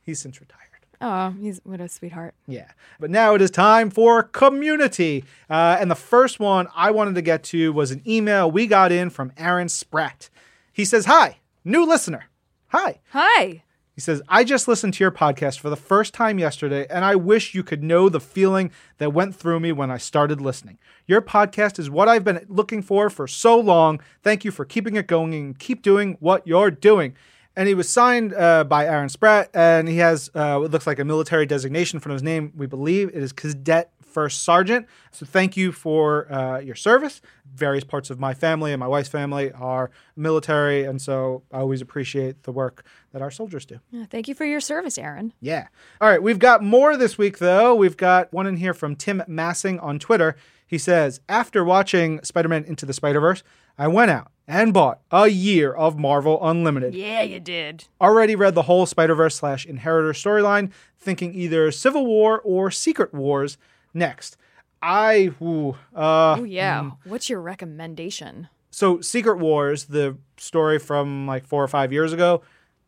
he's 0.02 0.20
since 0.20 0.40
retired. 0.40 0.69
Oh, 1.00 1.30
he's 1.40 1.60
what 1.64 1.80
a 1.80 1.88
sweetheart. 1.88 2.34
Yeah. 2.46 2.70
But 2.98 3.10
now 3.10 3.34
it 3.34 3.40
is 3.40 3.50
time 3.50 3.90
for 3.90 4.22
community. 4.22 5.24
Uh, 5.48 5.78
and 5.80 5.90
the 5.90 5.94
first 5.94 6.38
one 6.38 6.68
I 6.74 6.90
wanted 6.90 7.14
to 7.14 7.22
get 7.22 7.42
to 7.44 7.72
was 7.72 7.90
an 7.90 8.02
email 8.06 8.50
we 8.50 8.66
got 8.66 8.92
in 8.92 9.08
from 9.08 9.32
Aaron 9.38 9.68
Spratt. 9.68 10.28
He 10.72 10.84
says, 10.84 11.06
Hi, 11.06 11.38
new 11.64 11.86
listener. 11.86 12.26
Hi. 12.68 13.00
Hi. 13.10 13.62
He 13.94 14.00
says, 14.00 14.22
I 14.28 14.44
just 14.44 14.68
listened 14.68 14.94
to 14.94 15.04
your 15.04 15.10
podcast 15.10 15.58
for 15.58 15.68
the 15.68 15.76
first 15.76 16.14
time 16.14 16.38
yesterday, 16.38 16.86
and 16.88 17.04
I 17.04 17.16
wish 17.16 17.54
you 17.54 17.62
could 17.62 17.82
know 17.82 18.08
the 18.08 18.20
feeling 18.20 18.70
that 18.96 19.12
went 19.12 19.36
through 19.36 19.60
me 19.60 19.72
when 19.72 19.90
I 19.90 19.98
started 19.98 20.40
listening. 20.40 20.78
Your 21.06 21.20
podcast 21.20 21.78
is 21.78 21.90
what 21.90 22.08
I've 22.08 22.24
been 22.24 22.46
looking 22.48 22.80
for 22.80 23.10
for 23.10 23.26
so 23.26 23.58
long. 23.58 24.00
Thank 24.22 24.42
you 24.42 24.52
for 24.52 24.64
keeping 24.64 24.96
it 24.96 25.06
going 25.06 25.34
and 25.34 25.58
keep 25.58 25.82
doing 25.82 26.16
what 26.20 26.46
you're 26.46 26.70
doing. 26.70 27.14
And 27.60 27.68
he 27.68 27.74
was 27.74 27.90
signed 27.90 28.32
uh, 28.32 28.64
by 28.64 28.86
Aaron 28.86 29.10
Spratt, 29.10 29.50
and 29.52 29.86
he 29.86 29.98
has 29.98 30.30
uh, 30.34 30.56
what 30.56 30.70
looks 30.70 30.86
like 30.86 30.98
a 30.98 31.04
military 31.04 31.44
designation 31.44 31.98
of 31.98 32.04
his 32.04 32.22
name. 32.22 32.54
We 32.56 32.64
believe 32.64 33.08
it 33.10 33.16
is 33.16 33.34
Cadet 33.34 33.92
First 34.00 34.44
Sergeant. 34.44 34.86
So 35.10 35.26
thank 35.26 35.58
you 35.58 35.70
for 35.70 36.32
uh, 36.32 36.60
your 36.60 36.74
service. 36.74 37.20
Various 37.54 37.84
parts 37.84 38.08
of 38.08 38.18
my 38.18 38.32
family 38.32 38.72
and 38.72 38.80
my 38.80 38.86
wife's 38.86 39.10
family 39.10 39.52
are 39.52 39.90
military, 40.16 40.84
and 40.84 41.02
so 41.02 41.42
I 41.52 41.58
always 41.58 41.82
appreciate 41.82 42.44
the 42.44 42.50
work 42.50 42.86
that 43.12 43.20
our 43.20 43.30
soldiers 43.30 43.66
do. 43.66 43.78
Yeah, 43.90 44.06
thank 44.06 44.26
you 44.26 44.34
for 44.34 44.46
your 44.46 44.62
service, 44.62 44.96
Aaron. 44.96 45.34
Yeah. 45.38 45.68
All 46.00 46.08
right, 46.08 46.22
we've 46.22 46.38
got 46.38 46.64
more 46.64 46.96
this 46.96 47.18
week, 47.18 47.40
though. 47.40 47.74
We've 47.74 47.98
got 47.98 48.32
one 48.32 48.46
in 48.46 48.56
here 48.56 48.72
from 48.72 48.96
Tim 48.96 49.22
Massing 49.28 49.78
on 49.80 49.98
Twitter. 49.98 50.34
He 50.66 50.78
says, 50.78 51.20
After 51.28 51.62
watching 51.62 52.22
Spider 52.22 52.48
Man 52.48 52.64
Into 52.64 52.86
the 52.86 52.94
Spider 52.94 53.20
Verse, 53.20 53.42
I 53.76 53.86
went 53.88 54.10
out 54.10 54.32
and 54.50 54.74
bought 54.74 55.00
a 55.12 55.28
year 55.28 55.72
of 55.72 55.96
Marvel 55.98 56.44
Unlimited. 56.44 56.92
Yeah, 56.94 57.22
you 57.22 57.38
did. 57.38 57.84
Already 58.00 58.34
read 58.34 58.54
the 58.56 58.62
whole 58.62 58.84
Spider 58.84 59.14
Verse 59.14 59.36
slash 59.36 59.64
Inheritor 59.64 60.12
storyline, 60.12 60.72
thinking 60.98 61.32
either 61.34 61.70
Civil 61.70 62.04
War 62.04 62.40
or 62.44 62.70
Secret 62.70 63.14
Wars 63.14 63.56
next. 63.94 64.36
I, 64.82 65.30
ooh, 65.40 65.76
uh, 65.94 66.36
Oh, 66.38 66.44
yeah. 66.44 66.90
What's 67.04 67.30
your 67.30 67.40
recommendation? 67.40 68.48
so 68.72 69.00
Secret 69.00 69.38
Wars, 69.38 69.84
the 69.86 70.16
story 70.36 70.78
from 70.78 71.26
like 71.26 71.44
four 71.46 71.62
or 71.62 71.68
five 71.68 71.92
years 71.92 72.12
ago, 72.12 72.42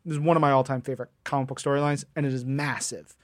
is 0.05 0.19
one 0.19 0.35
of 0.35 0.41
my 0.41 0.51
all-time 0.51 0.81
favorite 0.81 1.09
comic 1.23 1.47
book 1.47 1.61
storylines, 1.61 2.03
and 2.15 2.25
it 2.25 2.33
is 2.33 2.43
massive. 2.45 3.15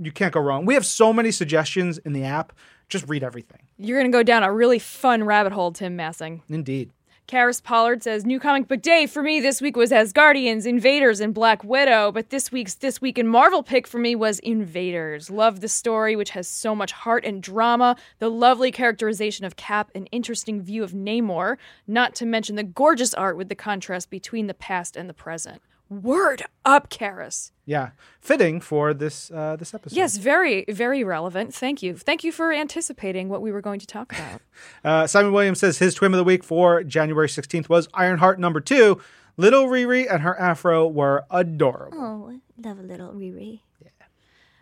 You 0.00 0.12
can't 0.12 0.32
go 0.32 0.40
wrong. 0.40 0.64
We 0.64 0.74
have 0.74 0.86
so 0.86 1.12
many 1.12 1.30
suggestions 1.32 1.98
in 1.98 2.12
the 2.12 2.22
app. 2.24 2.52
Just 2.88 3.08
read 3.08 3.22
everything. 3.24 3.62
You're 3.78 3.98
going 3.98 4.10
to 4.10 4.16
go 4.16 4.22
down 4.22 4.42
a 4.44 4.52
really 4.52 4.78
fun 4.78 5.24
rabbit 5.24 5.52
hole, 5.52 5.72
Tim 5.72 5.96
Massing. 5.96 6.42
Indeed. 6.48 6.90
Karis 7.28 7.62
Pollard 7.62 8.02
says, 8.02 8.24
New 8.24 8.40
comic 8.40 8.68
book 8.68 8.80
day 8.80 9.04
for 9.06 9.22
me 9.22 9.38
this 9.38 9.60
week 9.60 9.76
was 9.76 9.90
Asgardians, 9.90 10.64
Invaders, 10.64 11.20
and 11.20 11.34
Black 11.34 11.62
Widow. 11.62 12.10
But 12.10 12.30
this 12.30 12.50
week's 12.50 12.76
This 12.76 13.02
Week 13.02 13.18
in 13.18 13.26
Marvel 13.26 13.62
pick 13.62 13.86
for 13.86 13.98
me 13.98 14.14
was 14.14 14.38
Invaders. 14.38 15.28
Love 15.28 15.60
the 15.60 15.68
story, 15.68 16.16
which 16.16 16.30
has 16.30 16.48
so 16.48 16.74
much 16.74 16.90
heart 16.90 17.26
and 17.26 17.42
drama, 17.42 17.96
the 18.18 18.30
lovely 18.30 18.72
characterization 18.72 19.44
of 19.44 19.56
Cap, 19.56 19.90
an 19.94 20.06
interesting 20.06 20.62
view 20.62 20.82
of 20.82 20.92
Namor, 20.92 21.58
not 21.86 22.14
to 22.14 22.24
mention 22.24 22.56
the 22.56 22.62
gorgeous 22.62 23.12
art 23.12 23.36
with 23.36 23.50
the 23.50 23.54
contrast 23.54 24.08
between 24.08 24.46
the 24.46 24.54
past 24.54 24.96
and 24.96 25.06
the 25.06 25.12
present. 25.12 25.60
Word 25.90 26.42
up, 26.64 26.90
Karis. 26.90 27.50
Yeah, 27.64 27.90
fitting 28.20 28.60
for 28.60 28.92
this 28.92 29.30
uh, 29.30 29.56
this 29.56 29.72
episode. 29.74 29.96
Yes, 29.96 30.16
very, 30.18 30.64
very 30.68 31.02
relevant. 31.02 31.54
Thank 31.54 31.82
you. 31.82 31.96
Thank 31.96 32.24
you 32.24 32.32
for 32.32 32.52
anticipating 32.52 33.28
what 33.28 33.40
we 33.40 33.52
were 33.52 33.62
going 33.62 33.80
to 33.80 33.86
talk 33.86 34.12
about. 34.12 34.40
Uh, 34.84 35.06
Simon 35.06 35.32
Williams 35.32 35.60
says 35.60 35.78
his 35.78 35.96
twim 35.96 36.06
of 36.06 36.16
the 36.16 36.24
week 36.24 36.42
for 36.42 36.82
January 36.82 37.28
16th 37.28 37.68
was 37.68 37.88
Ironheart 37.94 38.38
number 38.40 38.60
two. 38.60 39.00
Little 39.36 39.66
Riri 39.66 40.12
and 40.12 40.22
her 40.22 40.38
afro 40.38 40.86
were 40.88 41.24
adorable. 41.30 41.96
Oh, 41.96 42.30
I 42.32 42.68
love 42.68 42.78
a 42.80 42.82
little 42.82 43.12
Riri. 43.12 43.60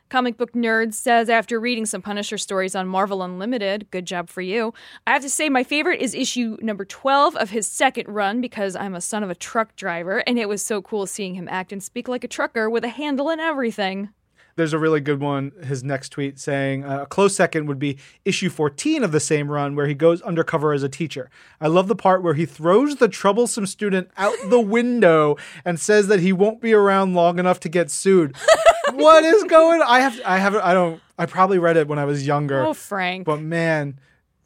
Comic 0.08 0.36
Book 0.36 0.52
Nerd 0.52 0.94
says 0.94 1.28
after 1.28 1.58
reading 1.58 1.84
some 1.84 2.00
Punisher 2.00 2.38
stories 2.38 2.76
on 2.76 2.86
Marvel 2.86 3.24
Unlimited, 3.24 3.90
good 3.90 4.06
job 4.06 4.28
for 4.28 4.40
you. 4.40 4.72
I 5.04 5.12
have 5.12 5.22
to 5.22 5.28
say 5.28 5.48
my 5.48 5.64
favorite 5.64 6.00
is 6.00 6.14
issue 6.14 6.56
number 6.60 6.84
12 6.84 7.34
of 7.34 7.50
his 7.50 7.66
second 7.66 8.08
run 8.08 8.40
because 8.40 8.76
I'm 8.76 8.94
a 8.94 9.00
son 9.00 9.24
of 9.24 9.30
a 9.30 9.34
truck 9.34 9.74
driver 9.74 10.18
and 10.18 10.38
it 10.38 10.48
was 10.48 10.62
so 10.62 10.80
cool 10.80 11.06
seeing 11.06 11.34
him 11.34 11.48
act 11.50 11.72
and 11.72 11.82
speak 11.82 12.06
like 12.06 12.22
a 12.22 12.28
trucker 12.28 12.70
with 12.70 12.84
a 12.84 12.88
handle 12.88 13.30
and 13.30 13.40
everything. 13.40 14.10
There's 14.54 14.72
a 14.72 14.78
really 14.78 15.00
good 15.00 15.20
one. 15.20 15.52
His 15.64 15.84
next 15.84 16.10
tweet 16.10 16.38
saying 16.38 16.82
uh, 16.82 17.02
a 17.02 17.06
close 17.06 17.34
second 17.34 17.66
would 17.66 17.78
be 17.78 17.98
issue 18.24 18.48
14 18.48 19.02
of 19.04 19.12
the 19.12 19.20
same 19.20 19.50
run 19.50 19.76
where 19.76 19.86
he 19.86 19.92
goes 19.92 20.22
undercover 20.22 20.72
as 20.72 20.82
a 20.82 20.88
teacher. 20.88 21.28
I 21.60 21.66
love 21.66 21.88
the 21.88 21.96
part 21.96 22.22
where 22.22 22.32
he 22.32 22.46
throws 22.46 22.96
the 22.96 23.08
troublesome 23.08 23.66
student 23.66 24.08
out 24.16 24.34
the 24.48 24.60
window 24.60 25.36
and 25.64 25.78
says 25.78 26.06
that 26.08 26.20
he 26.20 26.32
won't 26.32 26.62
be 26.62 26.72
around 26.72 27.12
long 27.12 27.38
enough 27.38 27.60
to 27.60 27.68
get 27.68 27.90
sued. 27.90 28.34
What 28.92 29.24
is 29.24 29.44
going? 29.44 29.82
I 29.82 30.00
have. 30.00 30.20
I 30.24 30.38
have. 30.38 30.54
I 30.56 30.74
don't. 30.74 31.00
I 31.18 31.26
probably 31.26 31.58
read 31.58 31.76
it 31.76 31.88
when 31.88 31.98
I 31.98 32.04
was 32.04 32.26
younger. 32.26 32.62
Oh, 32.64 32.74
Frank. 32.74 33.24
But 33.24 33.40
man, 33.40 33.98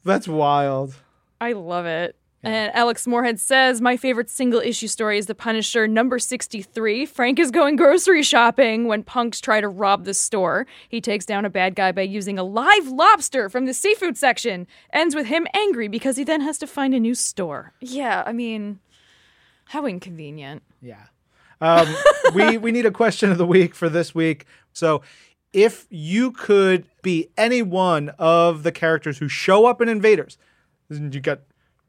that's 0.03 0.27
wild. 0.27 0.95
I 1.39 1.53
love 1.53 1.85
it. 1.85 2.15
And 2.43 2.73
Alex 2.73 3.05
Moorhead 3.05 3.39
says, 3.39 3.81
My 3.81 3.97
favorite 3.97 4.29
single 4.29 4.59
issue 4.59 4.87
story 4.87 5.17
is 5.17 5.27
The 5.27 5.35
Punisher 5.35 5.87
number 5.87 6.17
63. 6.17 7.05
Frank 7.05 7.39
is 7.39 7.51
going 7.51 7.75
grocery 7.75 8.23
shopping 8.23 8.87
when 8.87 9.03
punks 9.03 9.39
try 9.39 9.61
to 9.61 9.67
rob 9.67 10.05
the 10.05 10.13
store. 10.13 10.65
He 10.89 11.01
takes 11.01 11.25
down 11.25 11.45
a 11.45 11.51
bad 11.51 11.75
guy 11.75 11.91
by 11.91 12.01
using 12.01 12.39
a 12.39 12.43
live 12.43 12.87
lobster 12.87 13.47
from 13.47 13.67
the 13.67 13.73
seafood 13.73 14.17
section. 14.17 14.65
Ends 14.91 15.13
with 15.13 15.27
him 15.27 15.45
angry 15.53 15.87
because 15.87 16.17
he 16.17 16.23
then 16.23 16.41
has 16.41 16.57
to 16.59 16.67
find 16.67 16.95
a 16.95 16.99
new 16.99 17.13
store. 17.13 17.73
Yeah, 17.79 18.23
I 18.25 18.33
mean, 18.33 18.79
how 19.65 19.85
inconvenient. 19.85 20.63
Yeah. 20.81 21.05
Um, 21.61 21.95
we 22.33 22.57
we 22.57 22.71
need 22.71 22.85
a 22.85 22.91
question 22.91 23.31
of 23.31 23.37
the 23.37 23.45
week 23.45 23.75
for 23.75 23.87
this 23.87 24.13
week. 24.15 24.45
So, 24.73 25.01
if 25.53 25.85
you 25.89 26.31
could 26.31 26.85
be 27.01 27.29
any 27.37 27.61
one 27.61 28.09
of 28.17 28.63
the 28.63 28.71
characters 28.71 29.19
who 29.19 29.27
show 29.27 29.65
up 29.65 29.81
in 29.81 29.87
Invaders, 29.89 30.37
you 30.89 31.19
got 31.19 31.41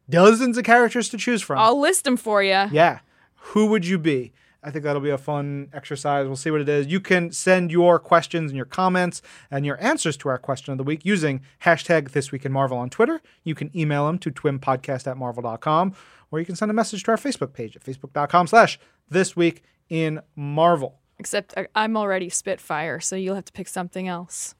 dozens 0.08 0.58
of 0.58 0.64
characters 0.64 1.08
to 1.10 1.16
choose 1.16 1.42
from. 1.42 1.58
I'll 1.58 1.80
list 1.80 2.04
them 2.04 2.16
for 2.16 2.42
you. 2.42 2.68
yeah, 2.70 3.00
who 3.36 3.66
would 3.66 3.86
you 3.86 3.98
be? 3.98 4.32
I 4.64 4.70
think 4.70 4.84
that'll 4.84 5.02
be 5.02 5.10
a 5.10 5.18
fun 5.18 5.68
exercise. 5.72 6.26
We'll 6.28 6.36
see 6.36 6.52
what 6.52 6.60
it 6.60 6.68
is. 6.68 6.86
You 6.86 7.00
can 7.00 7.32
send 7.32 7.72
your 7.72 7.98
questions 7.98 8.52
and 8.52 8.56
your 8.56 8.64
comments 8.66 9.20
and 9.50 9.66
your 9.66 9.82
answers 9.82 10.16
to 10.18 10.28
our 10.28 10.38
question 10.38 10.70
of 10.70 10.78
the 10.78 10.84
week 10.84 11.04
using 11.04 11.40
hashtag 11.64 12.12
This 12.12 12.30
Week 12.30 12.44
in 12.44 12.52
Marvel 12.52 12.78
on 12.78 12.88
Twitter. 12.88 13.20
You 13.42 13.56
can 13.56 13.76
email 13.76 14.06
them 14.06 14.18
to 14.20 14.30
twimpodcast 14.30 15.08
at 15.08 15.16
marvel.com 15.16 15.94
or 16.30 16.38
you 16.38 16.46
can 16.46 16.54
send 16.54 16.70
a 16.70 16.74
message 16.74 17.02
to 17.02 17.10
our 17.10 17.16
Facebook 17.16 17.52
page 17.52 17.74
at 17.74 17.82
facebook.com 17.82 18.46
slash 18.46 18.78
This 19.08 19.36
Week 19.36 19.62
in 19.88 20.20
Marvel. 20.36 20.98
Except 21.18 21.54
I- 21.56 21.68
I'm 21.74 21.96
already 21.96 22.28
Spitfire, 22.28 22.98
so 23.00 23.16
you'll 23.16 23.34
have 23.34 23.44
to 23.44 23.52
pick 23.52 23.68
something 23.68 24.08
else. 24.08 24.54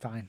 Fine. 0.00 0.28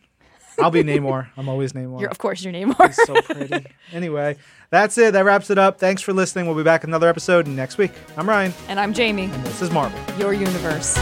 I'll 0.60 0.72
be 0.72 0.84
Namor. 0.84 1.28
I'm 1.38 1.48
always 1.48 1.72
Namor. 1.74 2.02
You're, 2.02 2.10
of 2.10 2.18
course, 2.18 2.44
your 2.44 2.52
name 2.52 2.74
more. 2.78 2.92
so 2.92 3.14
pretty. 3.22 3.66
anyway, 3.94 4.36
that's 4.72 4.98
it. 4.98 5.14
That 5.14 5.24
wraps 5.24 5.50
it 5.50 5.58
up. 5.58 5.80
Thanks 5.80 6.02
for 6.02 6.12
listening. 6.12 6.48
We'll 6.48 6.56
be 6.58 6.64
back 6.64 6.82
with 6.82 6.90
another 6.90 7.08
episode 7.08 7.48
next 7.48 7.78
week. 7.78 7.92
I'm 8.18 8.28
Ryan, 8.28 8.52
and 8.68 8.78
I'm 8.80 8.94
Jamie, 8.94 9.26
and 9.26 9.44
this 9.46 9.62
is 9.62 9.72
Marvel. 9.72 9.98
your 10.18 10.34
universe. 10.34 10.98